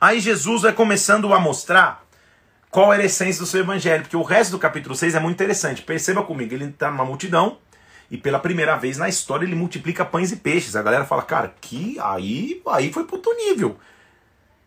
Aí 0.00 0.20
Jesus 0.20 0.62
vai 0.62 0.72
começando 0.72 1.34
a 1.34 1.40
mostrar 1.40 2.04
qual 2.70 2.92
era 2.92 3.02
a 3.02 3.06
essência 3.06 3.40
do 3.40 3.46
seu 3.46 3.60
evangelho, 3.60 4.02
porque 4.02 4.16
o 4.16 4.22
resto 4.22 4.52
do 4.52 4.58
capítulo 4.58 4.94
6 4.94 5.16
é 5.16 5.20
muito 5.20 5.34
interessante. 5.34 5.82
Perceba 5.82 6.22
comigo, 6.22 6.54
ele 6.54 6.66
está 6.66 6.90
numa 6.90 7.04
multidão 7.04 7.58
e 8.12 8.18
pela 8.18 8.38
primeira 8.38 8.76
vez 8.76 8.98
na 8.98 9.08
história 9.08 9.46
ele 9.46 9.54
multiplica 9.54 10.04
pães 10.04 10.30
e 10.30 10.36
peixes. 10.36 10.76
A 10.76 10.82
galera 10.82 11.06
fala, 11.06 11.22
cara, 11.22 11.54
que 11.58 11.98
aí, 11.98 12.60
aí 12.68 12.92
foi 12.92 13.04
pro 13.04 13.16
outro 13.16 13.34
nível. 13.34 13.78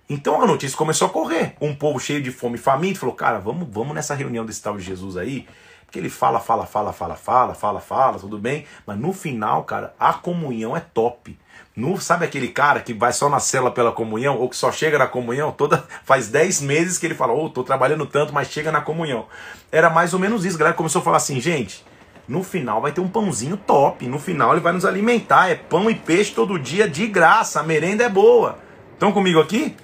Então 0.10 0.42
a 0.42 0.48
notícia 0.48 0.76
começou 0.76 1.08
a 1.08 1.12
correr. 1.12 1.56
Um 1.62 1.76
povo 1.76 2.00
cheio 2.00 2.24
de 2.24 2.32
fome 2.32 2.56
e 2.56 2.58
faminto 2.58 2.98
falou, 2.98 3.14
cara, 3.14 3.38
vamos, 3.38 3.68
vamos 3.72 3.94
nessa 3.94 4.16
reunião 4.16 4.48
desse 4.48 4.64
tal 4.64 4.76
de 4.76 4.84
Jesus 4.84 5.16
aí 5.16 5.48
que 5.92 6.00
ele 6.00 6.10
fala, 6.10 6.40
fala, 6.40 6.66
fala, 6.66 6.92
fala, 6.92 7.16
fala, 7.16 7.54
fala, 7.54 7.80
fala, 7.80 8.20
tudo 8.20 8.40
bem, 8.40 8.66
mas 8.86 8.98
no 8.98 9.14
final, 9.14 9.64
cara, 9.64 9.94
a 10.00 10.12
comunhão 10.12 10.76
é 10.76 10.80
top. 10.80 11.38
No, 11.76 12.02
sabe 12.02 12.26
aquele 12.26 12.50
cara 12.50 12.82
que 12.82 12.94
vai 12.94 13.14
só 13.14 13.30
na 13.30 13.40
cela 13.40 13.70
pela 13.70 13.92
comunhão, 13.92 14.38
ou 14.38 14.50
que 14.50 14.58
só 14.58 14.72
chega 14.72 14.98
na 14.98 15.08
comunhão, 15.08 15.52
toda 15.52 15.86
faz 16.04 16.28
10 16.30 16.62
meses 16.62 16.98
que 16.98 17.06
ele 17.06 17.16
fala, 17.16 17.32
ô, 17.32 17.46
oh, 17.46 17.50
tô 17.50 17.64
trabalhando 17.64 18.06
tanto, 18.08 18.34
mas 18.34 18.50
chega 18.50 18.72
na 18.72 18.82
comunhão. 18.82 19.28
Era 19.72 19.90
mais 19.90 20.14
ou 20.14 20.20
menos 20.20 20.44
isso, 20.44 20.56
a 20.56 20.60
galera 20.60 20.76
começou 20.76 21.00
a 21.00 21.04
falar 21.06 21.18
assim, 21.18 21.40
gente, 21.40 21.86
no 22.28 22.44
final 22.44 22.82
vai 22.82 22.92
ter 22.92 23.02
um 23.02 23.08
pãozinho 23.08 23.58
top, 23.58 24.08
no 24.08 24.20
final 24.20 24.52
ele 24.54 24.62
vai 24.62 24.74
nos 24.74 24.86
alimentar, 24.86 25.50
é 25.50 25.56
pão 25.56 25.90
e 25.90 25.96
peixe 25.96 26.34
todo 26.34 26.60
dia 26.60 26.90
de 26.90 27.08
graça, 27.08 27.60
a 27.60 27.64
merenda 27.64 28.04
é 28.04 28.10
boa. 28.10 28.58
Estão 28.94 29.12
comigo 29.12 29.40
aqui? 29.40 29.76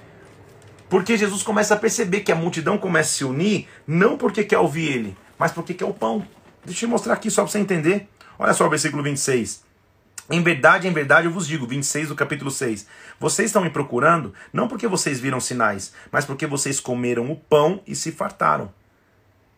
Porque 0.88 1.16
Jesus 1.16 1.42
começa 1.42 1.74
a 1.74 1.78
perceber 1.78 2.20
que 2.20 2.32
a 2.32 2.36
multidão 2.36 2.76
começa 2.76 3.10
a 3.10 3.12
se 3.14 3.24
unir, 3.24 3.68
não 3.86 4.16
porque 4.16 4.44
quer 4.44 4.58
ouvir 4.58 4.92
ele, 4.92 5.16
mas 5.38 5.52
por 5.52 5.64
que 5.64 5.82
é 5.82 5.86
o 5.86 5.94
pão? 5.94 6.26
Deixa 6.64 6.84
eu 6.84 6.88
mostrar 6.88 7.14
aqui 7.14 7.30
só 7.30 7.42
para 7.42 7.50
você 7.50 7.58
entender. 7.58 8.08
Olha 8.38 8.52
só 8.52 8.66
o 8.66 8.70
versículo 8.70 9.02
26. 9.02 9.64
Em 10.30 10.42
verdade, 10.42 10.86
em 10.86 10.92
verdade, 10.92 11.26
eu 11.26 11.32
vos 11.32 11.46
digo, 11.46 11.66
26 11.66 12.08
do 12.08 12.14
capítulo 12.14 12.50
6. 12.50 12.86
Vocês 13.18 13.48
estão 13.48 13.62
me 13.62 13.70
procurando 13.70 14.32
não 14.52 14.68
porque 14.68 14.86
vocês 14.86 15.18
viram 15.18 15.40
sinais, 15.40 15.92
mas 16.10 16.24
porque 16.24 16.46
vocês 16.46 16.78
comeram 16.78 17.30
o 17.30 17.36
pão 17.36 17.80
e 17.86 17.94
se 17.94 18.12
fartaram. 18.12 18.72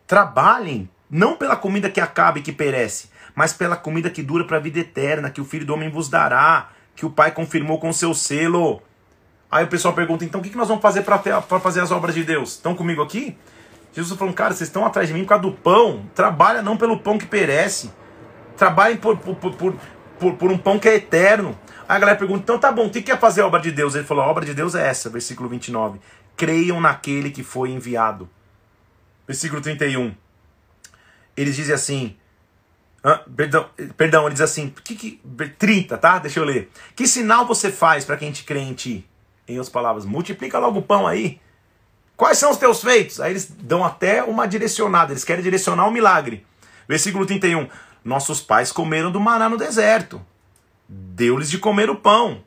Trabalhem 0.07 0.89
não 1.09 1.35
pela 1.35 1.55
comida 1.55 1.89
que 1.89 2.01
acaba 2.01 2.39
e 2.39 2.41
que 2.41 2.51
perece, 2.51 3.09
mas 3.33 3.53
pela 3.53 3.75
comida 3.75 4.09
que 4.09 4.23
dura 4.23 4.45
para 4.45 4.57
a 4.57 4.59
vida 4.59 4.79
eterna, 4.79 5.29
que 5.29 5.41
o 5.41 5.45
Filho 5.45 5.65
do 5.65 5.73
Homem 5.73 5.89
vos 5.89 6.09
dará, 6.09 6.69
que 6.95 7.05
o 7.05 7.09
Pai 7.09 7.31
confirmou 7.31 7.79
com 7.79 7.91
seu 7.91 8.13
selo. 8.13 8.81
Aí 9.51 9.63
o 9.63 9.67
pessoal 9.67 9.93
pergunta, 9.93 10.25
então 10.25 10.41
o 10.41 10.43
que 10.43 10.55
nós 10.55 10.67
vamos 10.67 10.81
fazer 10.81 11.03
para 11.03 11.19
fazer 11.59 11.81
as 11.81 11.91
obras 11.91 12.15
de 12.15 12.23
Deus? 12.23 12.53
Estão 12.53 12.75
comigo 12.75 13.01
aqui? 13.01 13.37
Jesus 13.93 14.17
falou, 14.19 14.33
cara, 14.33 14.53
vocês 14.53 14.67
estão 14.67 14.85
atrás 14.85 15.07
de 15.07 15.13
mim 15.13 15.21
por 15.21 15.29
causa 15.29 15.43
do 15.43 15.51
pão. 15.53 16.05
Trabalha 16.13 16.61
não 16.61 16.75
pelo 16.75 16.99
pão 16.99 17.17
que 17.17 17.25
perece. 17.25 17.89
Trabalhem 18.57 18.97
por, 18.97 19.17
por, 19.17 19.35
por, 19.35 19.75
por, 20.19 20.33
por 20.33 20.51
um 20.51 20.57
pão 20.57 20.77
que 20.77 20.89
é 20.89 20.95
eterno. 20.95 21.57
Aí 21.87 21.95
a 21.95 21.99
galera 21.99 22.17
pergunta, 22.17 22.41
então 22.41 22.59
tá 22.59 22.71
bom, 22.71 22.87
o 22.87 22.89
que 22.89 23.09
é 23.09 23.15
fazer 23.15 23.41
a 23.41 23.47
obra 23.47 23.61
de 23.61 23.71
Deus? 23.71 23.95
Ele 23.95 24.03
falou, 24.03 24.23
a 24.23 24.27
obra 24.27 24.43
de 24.43 24.53
Deus 24.53 24.75
é 24.75 24.85
essa, 24.85 25.09
versículo 25.09 25.47
29. 25.47 25.99
Creiam 26.35 26.81
naquele 26.81 27.31
que 27.31 27.43
foi 27.43 27.69
enviado. 27.69 28.27
Versículo 29.25 29.61
31. 29.61 30.13
Eles 31.35 31.55
dizem 31.55 31.75
assim, 31.75 32.15
ah, 33.03 33.23
perdão, 33.35 33.69
perdão, 33.95 34.25
ele 34.25 34.33
diz 34.33 34.41
assim, 34.41 34.73
que, 34.83 34.95
que, 34.95 35.21
30, 35.59 35.95
tá? 35.97 36.17
Deixa 36.17 36.39
eu 36.39 36.43
ler. 36.43 36.71
Que 36.95 37.07
sinal 37.07 37.45
você 37.45 37.71
faz 37.71 38.03
para 38.03 38.17
quem 38.17 38.31
te 38.31 38.43
crê 38.43 38.59
em 38.59 38.73
ti? 38.73 39.07
Em 39.47 39.57
outras 39.57 39.69
palavras, 39.69 40.05
multiplica 40.05 40.57
logo 40.57 40.79
o 40.79 40.81
pão 40.81 41.05
aí. 41.05 41.39
Quais 42.17 42.39
são 42.39 42.49
os 42.49 42.57
teus 42.57 42.81
feitos? 42.81 43.21
Aí 43.21 43.31
eles 43.31 43.45
dão 43.47 43.85
até 43.85 44.23
uma 44.23 44.47
direcionada, 44.47 45.13
eles 45.13 45.23
querem 45.23 45.43
direcionar 45.43 45.87
um 45.87 45.91
milagre. 45.91 46.43
Versículo 46.87 47.27
31. 47.27 47.67
Nossos 48.03 48.41
pais 48.41 48.71
comeram 48.71 49.11
do 49.11 49.19
maná 49.19 49.49
no 49.49 49.57
deserto. 49.57 50.19
Deu-lhes 50.89 51.51
de 51.51 51.59
comer 51.59 51.91
o 51.91 51.95
pão. 51.95 52.43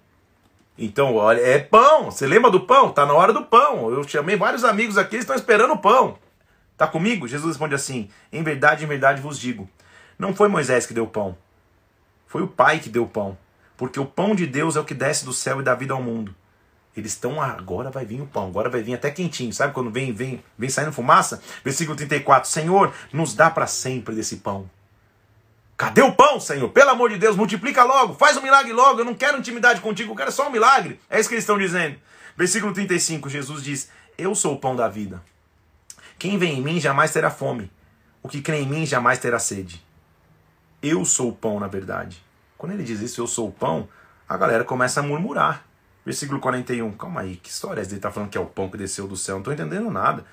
Então, 0.76 1.14
olha, 1.14 1.41
é 1.41 1.59
pão. 1.61 2.11
Você 2.11 2.26
lembra 2.26 2.51
do 2.51 2.61
pão? 2.61 2.91
Tá 2.91 3.07
na 3.07 3.12
hora 3.12 3.32
do 3.32 3.45
pão. 3.45 3.91
Eu 3.91 4.03
chamei 4.03 4.36
vários 4.36 4.64
amigos 4.64 4.99
aqui, 4.99 5.16
eles 5.16 5.24
estão 5.24 5.36
esperando 5.36 5.74
o 5.74 5.78
pão. 5.78 6.18
Tá 6.79 6.87
comigo? 6.87 7.26
Jesus 7.26 7.49
responde 7.51 7.74
assim: 7.74 8.09
Em 8.33 8.43
verdade, 8.45 8.85
em 8.85 8.87
verdade 8.87 9.20
vos 9.20 9.39
digo: 9.39 9.68
Não 10.16 10.35
foi 10.35 10.49
Moisés 10.49 10.87
que 10.87 10.95
deu 10.95 11.05
o 11.05 11.09
pão. 11.09 11.37
Foi 12.29 12.41
o 12.41 12.47
Pai 12.47 12.79
que 12.79 12.89
deu 12.89 13.03
o 13.03 13.09
pão. 13.09 13.37
Porque 13.76 13.99
o 13.99 14.07
pão 14.07 14.35
de 14.35 14.47
Deus 14.47 14.76
é 14.76 14.81
o 14.81 14.85
que 14.85 14.95
desce 14.95 15.24
do 15.24 15.33
céu 15.33 15.61
e 15.61 15.64
dá 15.64 15.74
vida 15.74 15.93
ao 15.93 16.03
mundo. 16.03 16.35
Eles 16.97 17.12
estão, 17.12 17.41
agora 17.41 17.91
vai 17.91 18.05
vir 18.05 18.20
o 18.20 18.26
pão, 18.26 18.49
agora 18.49 18.68
vai 18.68 18.83
vir 18.83 18.95
até 18.95 19.11
quentinho. 19.11 19.53
Sabe 19.53 19.72
quando 19.72 19.91
vem, 19.91 20.12
vem, 20.12 20.43
vem 20.57 20.70
saindo 20.70 20.93
fumaça? 20.93 21.41
Versículo 21.64 21.97
34. 21.97 22.49
Senhor, 22.49 22.93
nos 23.12 23.35
dá 23.35 23.51
para 23.51 23.66
sempre 23.66 24.14
desse 24.14 24.37
pão. 24.37 24.68
Cadê 25.76 26.03
o 26.03 26.12
pão, 26.12 26.41
Senhor? 26.41 26.68
Pelo 26.70 26.91
amor 26.91 27.11
de 27.11 27.18
Deus, 27.18 27.37
multiplica 27.37 27.85
logo, 27.85 28.14
faz 28.14 28.37
um 28.37 28.43
milagre 28.43 28.72
logo. 28.72 29.01
Eu 29.01 29.05
não 29.05 29.14
quero 29.14 29.39
intimidade 29.39 29.81
contigo, 29.81 30.12
eu 30.12 30.16
quero 30.16 30.33
só 30.33 30.49
um 30.49 30.51
milagre. 30.51 30.99
É 31.09 31.20
isso 31.20 31.29
que 31.29 31.37
eles 31.37 31.45
estão 31.45 31.57
dizendo. 31.57 31.97
Versículo 32.37 32.72
35, 32.72 33.29
Jesus 33.29 33.62
diz: 33.62 33.89
Eu 34.16 34.35
sou 34.35 34.55
o 34.55 34.59
pão 34.59 34.74
da 34.74 34.89
vida. 34.89 35.22
Quem 36.19 36.37
vem 36.37 36.59
em 36.59 36.62
mim 36.62 36.81
jamais 36.81 37.12
terá 37.12 37.31
fome. 37.31 37.71
O 38.23 38.29
que 38.29 38.43
crê 38.43 38.61
em 38.61 38.66
mim 38.66 38.85
jamais 38.85 39.19
terá 39.19 39.39
sede. 39.39 39.85
Eu 40.83 41.05
sou 41.05 41.29
o 41.29 41.33
pão, 41.33 41.61
na 41.61 41.69
verdade. 41.69 42.23
Quando 42.57 42.73
ele 42.73 42.83
diz 42.83 43.01
isso, 43.01 43.21
eu 43.21 43.27
sou 43.27 43.49
o 43.49 43.53
pão, 43.53 43.89
a 44.29 44.37
galera 44.37 44.64
começa 44.64 45.01
a 45.01 45.03
murmurar. 45.03 45.64
Versículo 46.05 46.41
41. 46.41 46.91
Calma 46.93 47.21
aí, 47.21 47.37
que 47.37 47.49
história 47.49 47.81
é 47.81 47.83
essa? 47.83 47.91
Ele 47.91 47.99
está 47.99 48.11
falando 48.11 48.31
que 48.31 48.39
é 48.39 48.41
o 48.41 48.47
pão 48.47 48.69
que 48.69 48.77
desceu 48.77 49.07
do 49.07 49.16
céu. 49.16 49.37
Não 49.37 49.41
estou 49.41 49.55
entendendo 49.55 49.91
nada. 49.91 50.25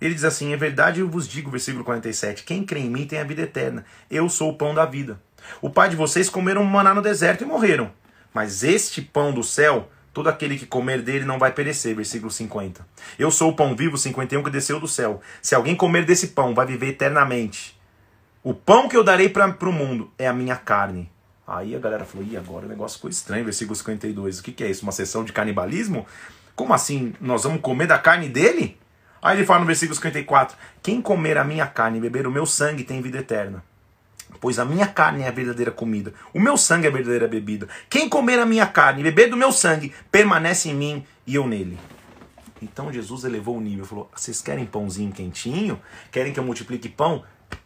Ele 0.00 0.14
diz 0.14 0.24
assim: 0.24 0.52
É 0.52 0.56
verdade, 0.56 1.00
eu 1.00 1.08
vos 1.08 1.28
digo, 1.28 1.50
versículo 1.50 1.84
47, 1.84 2.42
quem 2.42 2.64
crê 2.64 2.80
em 2.80 2.90
mim 2.90 3.06
tem 3.06 3.20
a 3.20 3.24
vida 3.24 3.42
eterna. 3.42 3.84
Eu 4.10 4.28
sou 4.28 4.50
o 4.50 4.56
pão 4.56 4.74
da 4.74 4.84
vida. 4.84 5.20
O 5.60 5.70
pai 5.70 5.88
de 5.88 5.96
vocês 5.96 6.28
comeram 6.28 6.64
maná 6.64 6.92
no 6.92 7.02
deserto 7.02 7.42
e 7.42 7.46
morreram. 7.46 7.92
Mas 8.34 8.64
este 8.64 9.00
pão 9.00 9.32
do 9.32 9.44
céu, 9.44 9.88
todo 10.12 10.28
aquele 10.28 10.58
que 10.58 10.66
comer 10.66 11.02
dele 11.02 11.24
não 11.24 11.38
vai 11.38 11.52
perecer. 11.52 11.94
Versículo 11.94 12.30
50. 12.30 12.86
Eu 13.18 13.30
sou 13.30 13.50
o 13.50 13.56
pão 13.56 13.74
vivo, 13.74 13.96
51, 13.96 14.42
que 14.42 14.50
desceu 14.50 14.78
do 14.78 14.88
céu. 14.88 15.20
Se 15.40 15.54
alguém 15.54 15.74
comer 15.74 16.04
desse 16.04 16.28
pão, 16.28 16.54
vai 16.54 16.66
viver 16.66 16.88
eternamente. 16.88 17.78
O 18.42 18.52
pão 18.52 18.88
que 18.88 18.96
eu 18.96 19.04
darei 19.04 19.28
para 19.28 19.46
o 19.46 19.72
mundo 19.72 20.10
é 20.18 20.26
a 20.26 20.32
minha 20.32 20.56
carne. 20.56 21.10
Aí 21.46 21.74
a 21.74 21.78
galera 21.78 22.04
falou: 22.04 22.26
e 22.28 22.36
agora 22.36 22.66
o 22.66 22.68
negócio 22.68 22.96
ficou 22.96 23.10
estranho. 23.10 23.44
Versículo 23.44 23.74
52. 23.74 24.38
O 24.38 24.42
que, 24.42 24.52
que 24.52 24.64
é 24.64 24.70
isso? 24.70 24.82
Uma 24.82 24.92
sessão 24.92 25.24
de 25.24 25.32
canibalismo? 25.32 26.06
Como 26.54 26.74
assim? 26.74 27.14
Nós 27.20 27.44
vamos 27.44 27.60
comer 27.60 27.86
da 27.86 27.98
carne 27.98 28.28
dele? 28.28 28.78
Aí 29.20 29.38
ele 29.38 29.46
fala 29.46 29.60
no 29.60 29.66
versículo 29.66 29.94
54: 29.94 30.56
Quem 30.82 31.00
comer 31.00 31.38
a 31.38 31.44
minha 31.44 31.66
carne 31.66 31.98
e 31.98 32.00
beber 32.00 32.26
o 32.26 32.30
meu 32.30 32.44
sangue 32.44 32.84
tem 32.84 33.00
vida 33.00 33.18
eterna. 33.18 33.62
Pois 34.40 34.58
a 34.58 34.64
minha 34.64 34.86
carne 34.86 35.22
é 35.22 35.28
a 35.28 35.30
verdadeira 35.30 35.70
comida, 35.70 36.12
o 36.34 36.40
meu 36.40 36.56
sangue 36.56 36.86
é 36.86 36.90
a 36.90 36.92
verdadeira 36.92 37.28
bebida. 37.28 37.68
Quem 37.88 38.08
comer 38.08 38.38
a 38.38 38.46
minha 38.46 38.66
carne 38.66 39.00
e 39.00 39.04
beber 39.04 39.30
do 39.30 39.36
meu 39.36 39.52
sangue 39.52 39.92
permanece 40.10 40.68
em 40.68 40.74
mim 40.74 41.04
e 41.26 41.34
eu 41.34 41.46
nele. 41.46 41.78
Então 42.60 42.92
Jesus 42.92 43.24
elevou 43.24 43.56
o 43.56 43.60
nível, 43.60 43.84
falou: 43.84 44.10
Vocês 44.14 44.40
querem 44.40 44.64
pãozinho 44.64 45.12
quentinho? 45.12 45.80
Querem 46.10 46.32
que 46.32 46.38
eu 46.38 46.44
multiplique 46.44 46.88
pão? 46.88 47.24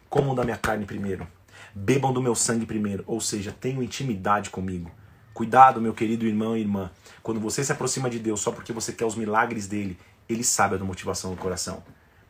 Comam 0.09 0.33
da 0.33 0.43
minha 0.43 0.57
carne 0.57 0.85
primeiro. 0.85 1.27
Bebam 1.73 2.11
do 2.11 2.21
meu 2.21 2.33
sangue 2.33 2.65
primeiro. 2.65 3.03
Ou 3.05 3.21
seja, 3.21 3.51
tenham 3.51 3.83
intimidade 3.83 4.49
comigo. 4.49 4.91
Cuidado, 5.33 5.79
meu 5.79 5.93
querido 5.93 6.25
irmão 6.25 6.57
e 6.57 6.61
irmã. 6.61 6.89
Quando 7.21 7.39
você 7.39 7.63
se 7.63 7.71
aproxima 7.71 8.09
de 8.09 8.17
Deus 8.17 8.41
só 8.41 8.51
porque 8.51 8.73
você 8.73 8.91
quer 8.91 9.05
os 9.05 9.15
milagres 9.15 9.67
dele, 9.67 9.97
ele 10.27 10.43
sabe 10.43 10.75
a 10.75 10.79
motivação 10.79 11.31
do 11.31 11.37
coração. 11.37 11.83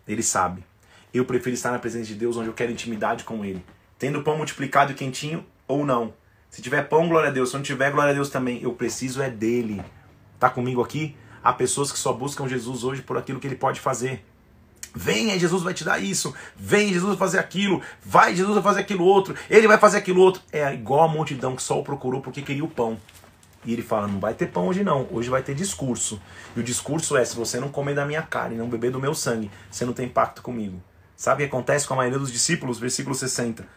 Ele 0.05 0.21
sabe. 0.21 0.63
Eu 1.13 1.23
prefiro 1.23 1.53
estar 1.53 1.71
na 1.71 1.79
presença 1.79 2.05
de 2.05 2.15
Deus 2.15 2.35
onde 2.35 2.49
eu 2.49 2.53
quero 2.53 2.71
intimidade 2.71 3.23
com 3.23 3.45
Ele. 3.45 3.63
Tendo 3.99 4.21
pão 4.21 4.37
multiplicado 4.37 4.91
e 4.91 4.95
quentinho 4.95 5.45
ou 5.67 5.85
não. 5.85 6.13
Se 6.49 6.61
tiver 6.61 6.83
pão, 6.83 7.07
glória 7.07 7.29
a 7.29 7.31
Deus. 7.31 7.49
Se 7.49 7.55
não 7.55 7.63
tiver, 7.63 7.91
glória 7.91 8.11
a 8.11 8.13
Deus 8.13 8.29
também. 8.29 8.61
Eu 8.61 8.73
preciso 8.73 9.21
é 9.21 9.29
dele. 9.29 9.81
Tá 10.39 10.49
comigo 10.49 10.81
aqui? 10.81 11.15
Há 11.43 11.53
pessoas 11.53 11.91
que 11.91 11.99
só 11.99 12.13
buscam 12.13 12.47
Jesus 12.47 12.83
hoje 12.83 13.01
por 13.01 13.17
aquilo 13.17 13.39
que 13.39 13.47
ele 13.47 13.55
pode 13.55 13.79
fazer. 13.79 14.23
Venha, 14.93 15.37
Jesus 15.37 15.63
vai 15.63 15.73
te 15.73 15.83
dar 15.83 15.99
isso. 15.99 16.33
Vem, 16.55 16.89
Jesus 16.89 17.09
vai 17.09 17.17
fazer 17.17 17.39
aquilo. 17.39 17.81
Vai, 18.03 18.35
Jesus 18.35 18.53
vai 18.53 18.63
fazer 18.63 18.81
aquilo 18.81 19.03
outro. 19.03 19.35
Ele 19.49 19.67
vai 19.67 19.77
fazer 19.77 19.97
aquilo 19.97 20.21
outro. 20.21 20.41
É 20.51 20.73
igual 20.73 21.01
a 21.01 21.07
multidão 21.07 21.55
que 21.55 21.61
só 21.61 21.79
o 21.79 21.83
procurou 21.83 22.21
porque 22.21 22.41
queria 22.41 22.63
o 22.63 22.67
pão. 22.67 22.97
E 23.65 23.73
ele 23.73 23.81
fala: 23.81 24.07
não 24.07 24.19
vai 24.19 24.33
ter 24.33 24.47
pão 24.47 24.67
hoje 24.67 24.83
não, 24.83 25.07
hoje 25.11 25.29
vai 25.29 25.43
ter 25.43 25.53
discurso. 25.53 26.21
E 26.55 26.59
o 26.59 26.63
discurso 26.63 27.17
é: 27.17 27.23
se 27.25 27.35
você 27.35 27.59
não 27.59 27.69
comer 27.69 27.93
da 27.93 28.05
minha 28.05 28.21
carne, 28.21 28.55
não 28.55 28.69
beber 28.69 28.91
do 28.91 28.99
meu 28.99 29.13
sangue, 29.13 29.51
você 29.69 29.85
não 29.85 29.93
tem 29.93 30.07
pacto 30.07 30.41
comigo. 30.41 30.81
Sabe 31.15 31.43
o 31.43 31.47
que 31.47 31.55
acontece 31.55 31.87
com 31.87 31.93
a 31.93 31.97
maioria 31.97 32.19
dos 32.19 32.31
discípulos? 32.31 32.79
Versículo 32.79 33.13
60. 33.13 33.67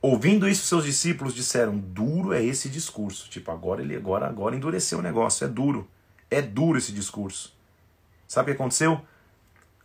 Ouvindo 0.00 0.48
isso, 0.48 0.66
seus 0.66 0.84
discípulos 0.84 1.34
disseram: 1.34 1.78
duro 1.78 2.32
é 2.32 2.42
esse 2.42 2.68
discurso. 2.68 3.28
Tipo, 3.28 3.50
agora 3.50 3.82
ele 3.82 3.96
agora, 3.96 4.26
agora 4.26 4.54
endureceu 4.54 4.98
o 4.98 5.02
negócio, 5.02 5.44
é 5.44 5.48
duro. 5.48 5.88
É 6.30 6.42
duro 6.42 6.78
esse 6.78 6.92
discurso. 6.92 7.54
Sabe 8.26 8.50
o 8.50 8.54
que 8.54 8.60
aconteceu? 8.60 9.00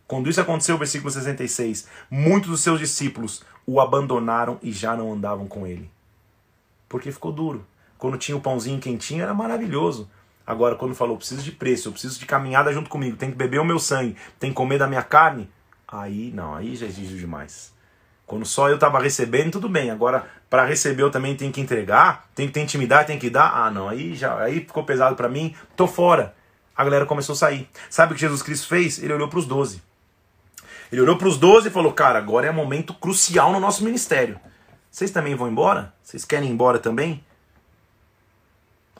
Quando 0.06 0.28
isso 0.28 0.40
aconteceu, 0.40 0.76
versículo 0.76 1.10
66, 1.10 1.88
muitos 2.10 2.50
dos 2.50 2.60
seus 2.60 2.78
discípulos 2.78 3.42
o 3.66 3.80
abandonaram 3.80 4.58
e 4.62 4.72
já 4.72 4.96
não 4.96 5.12
andavam 5.12 5.46
com 5.46 5.66
ele. 5.66 5.90
Porque 6.88 7.10
ficou 7.10 7.32
duro. 7.32 7.64
Quando 7.96 8.18
tinha 8.18 8.36
o 8.36 8.40
pãozinho 8.40 8.80
quentinho 8.80 9.22
era 9.22 9.32
maravilhoso. 9.32 10.10
Agora, 10.46 10.74
quando 10.74 10.94
falou, 10.94 11.16
preciso 11.16 11.42
de 11.42 11.52
preço, 11.52 11.88
eu 11.88 11.92
preciso 11.92 12.18
de 12.18 12.26
caminhada 12.26 12.72
junto 12.72 12.90
comigo, 12.90 13.16
tem 13.16 13.30
que 13.30 13.36
beber 13.36 13.60
o 13.60 13.64
meu 13.64 13.78
sangue, 13.78 14.16
tem 14.40 14.50
que 14.50 14.56
comer 14.56 14.76
da 14.76 14.88
minha 14.88 15.02
carne, 15.02 15.48
aí 15.86 16.32
não, 16.34 16.54
aí 16.54 16.74
já 16.74 16.84
exige 16.84 17.16
demais. 17.16 17.72
Quando 18.26 18.46
só 18.46 18.68
eu 18.68 18.76
estava 18.76 18.98
recebendo, 18.98 19.52
tudo 19.52 19.68
bem. 19.68 19.90
Agora, 19.90 20.26
para 20.48 20.64
receber, 20.64 21.02
eu 21.02 21.10
também 21.10 21.36
tenho 21.36 21.52
que 21.52 21.60
entregar, 21.60 22.28
tem 22.34 22.46
que 22.46 22.52
ter 22.52 22.60
intimidade, 22.60 23.08
tem 23.08 23.18
que 23.18 23.28
dar. 23.28 23.52
Ah, 23.54 23.70
não, 23.70 23.88
aí 23.88 24.14
já 24.14 24.38
aí 24.38 24.60
ficou 24.60 24.84
pesado 24.84 25.16
para 25.16 25.28
mim, 25.28 25.54
tô 25.76 25.86
fora. 25.86 26.34
A 26.74 26.84
galera 26.84 27.04
começou 27.04 27.34
a 27.34 27.36
sair. 27.36 27.68
Sabe 27.90 28.12
o 28.12 28.14
que 28.14 28.20
Jesus 28.20 28.42
Cristo 28.42 28.66
fez? 28.66 29.02
Ele 29.02 29.12
olhou 29.12 29.28
para 29.28 29.38
os 29.38 29.46
doze. 29.46 29.82
Ele 30.90 31.00
olhou 31.00 31.16
para 31.16 31.28
os 31.28 31.38
doze 31.38 31.68
e 31.68 31.70
falou: 31.70 31.92
Cara, 31.92 32.18
agora 32.18 32.46
é 32.46 32.52
momento 32.52 32.94
crucial 32.94 33.52
no 33.52 33.60
nosso 33.60 33.84
ministério. 33.84 34.38
Vocês 34.90 35.10
também 35.10 35.34
vão 35.34 35.48
embora? 35.48 35.94
Vocês 36.02 36.24
querem 36.24 36.48
ir 36.48 36.52
embora 36.52 36.78
também? 36.78 37.24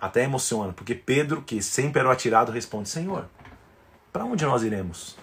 Até 0.01 0.25
emociona, 0.25 0.73
porque 0.73 0.95
Pedro, 0.95 1.43
que 1.43 1.63
sempre 1.63 2.01
era 2.01 2.09
o 2.09 2.13
atirado, 2.13 2.51
responde: 2.51 2.89
Senhor, 2.89 3.27
para 4.13 4.25
onde 4.25 4.45
nós 4.45 4.63
iremos? 4.63 5.17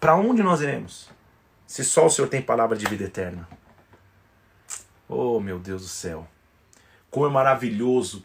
Para 0.00 0.16
onde 0.16 0.42
nós 0.42 0.60
iremos? 0.60 1.10
Se 1.68 1.84
só 1.84 2.06
o 2.06 2.10
Senhor 2.10 2.28
tem 2.28 2.40
palavra 2.40 2.78
de 2.78 2.86
vida 2.86 3.04
eterna. 3.04 3.46
Oh, 5.06 5.38
meu 5.38 5.58
Deus 5.58 5.82
do 5.82 5.88
céu. 5.88 6.26
Como 7.10 7.26
é 7.26 7.28
maravilhoso 7.28 8.24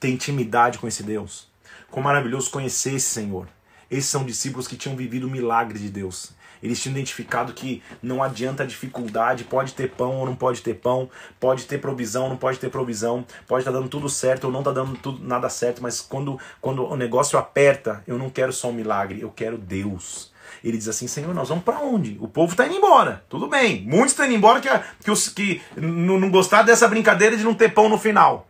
ter 0.00 0.08
intimidade 0.08 0.78
com 0.78 0.88
esse 0.88 1.04
Deus. 1.04 1.48
Como 1.88 2.08
é 2.08 2.10
maravilhoso 2.10 2.50
conhecer 2.50 2.94
esse 2.94 3.06
Senhor. 3.06 3.46
Esses 3.88 4.10
são 4.10 4.24
discípulos 4.24 4.66
que 4.66 4.76
tinham 4.76 4.96
vivido 4.96 5.28
o 5.28 5.30
milagre 5.30 5.78
de 5.78 5.88
Deus. 5.88 6.32
Eles 6.60 6.82
tinham 6.82 6.96
identificado 6.96 7.52
que 7.52 7.80
não 8.02 8.20
adianta 8.20 8.64
a 8.64 8.66
dificuldade, 8.66 9.44
pode 9.44 9.72
ter 9.72 9.92
pão 9.92 10.16
ou 10.16 10.26
não 10.26 10.34
pode 10.34 10.60
ter 10.60 10.74
pão, 10.74 11.08
pode 11.38 11.66
ter 11.66 11.78
provisão 11.78 12.24
ou 12.24 12.30
não 12.30 12.36
pode 12.36 12.58
ter 12.58 12.70
provisão, 12.70 13.24
pode 13.46 13.60
estar 13.60 13.70
tá 13.70 13.78
dando 13.78 13.88
tudo 13.88 14.08
certo 14.08 14.44
ou 14.44 14.50
não 14.50 14.62
está 14.62 14.72
dando 14.72 14.96
tudo, 14.96 15.24
nada 15.24 15.48
certo, 15.48 15.80
mas 15.80 16.00
quando, 16.00 16.40
quando 16.60 16.84
o 16.84 16.96
negócio 16.96 17.38
aperta, 17.38 18.02
eu 18.04 18.18
não 18.18 18.28
quero 18.28 18.52
só 18.52 18.70
um 18.70 18.72
milagre, 18.72 19.20
eu 19.20 19.30
quero 19.30 19.56
Deus. 19.56 20.33
Ele 20.64 20.78
diz 20.78 20.88
assim, 20.88 21.06
Senhor, 21.06 21.34
nós 21.34 21.50
vamos 21.50 21.62
para 21.62 21.78
onde? 21.80 22.16
O 22.18 22.26
povo 22.26 22.52
está 22.52 22.64
indo 22.64 22.76
embora. 22.76 23.22
Tudo 23.28 23.46
bem. 23.46 23.82
Muitos 23.82 24.12
estão 24.12 24.24
indo 24.24 24.34
embora 24.34 24.62
que, 24.62 24.68
que, 25.04 25.10
os, 25.10 25.28
que 25.28 25.60
não, 25.76 26.30
gostaram 26.30 26.64
dessa 26.64 26.88
brincadeira 26.88 27.36
de 27.36 27.44
não 27.44 27.54
ter 27.54 27.74
pão 27.74 27.86
no 27.86 27.98
final. 27.98 28.48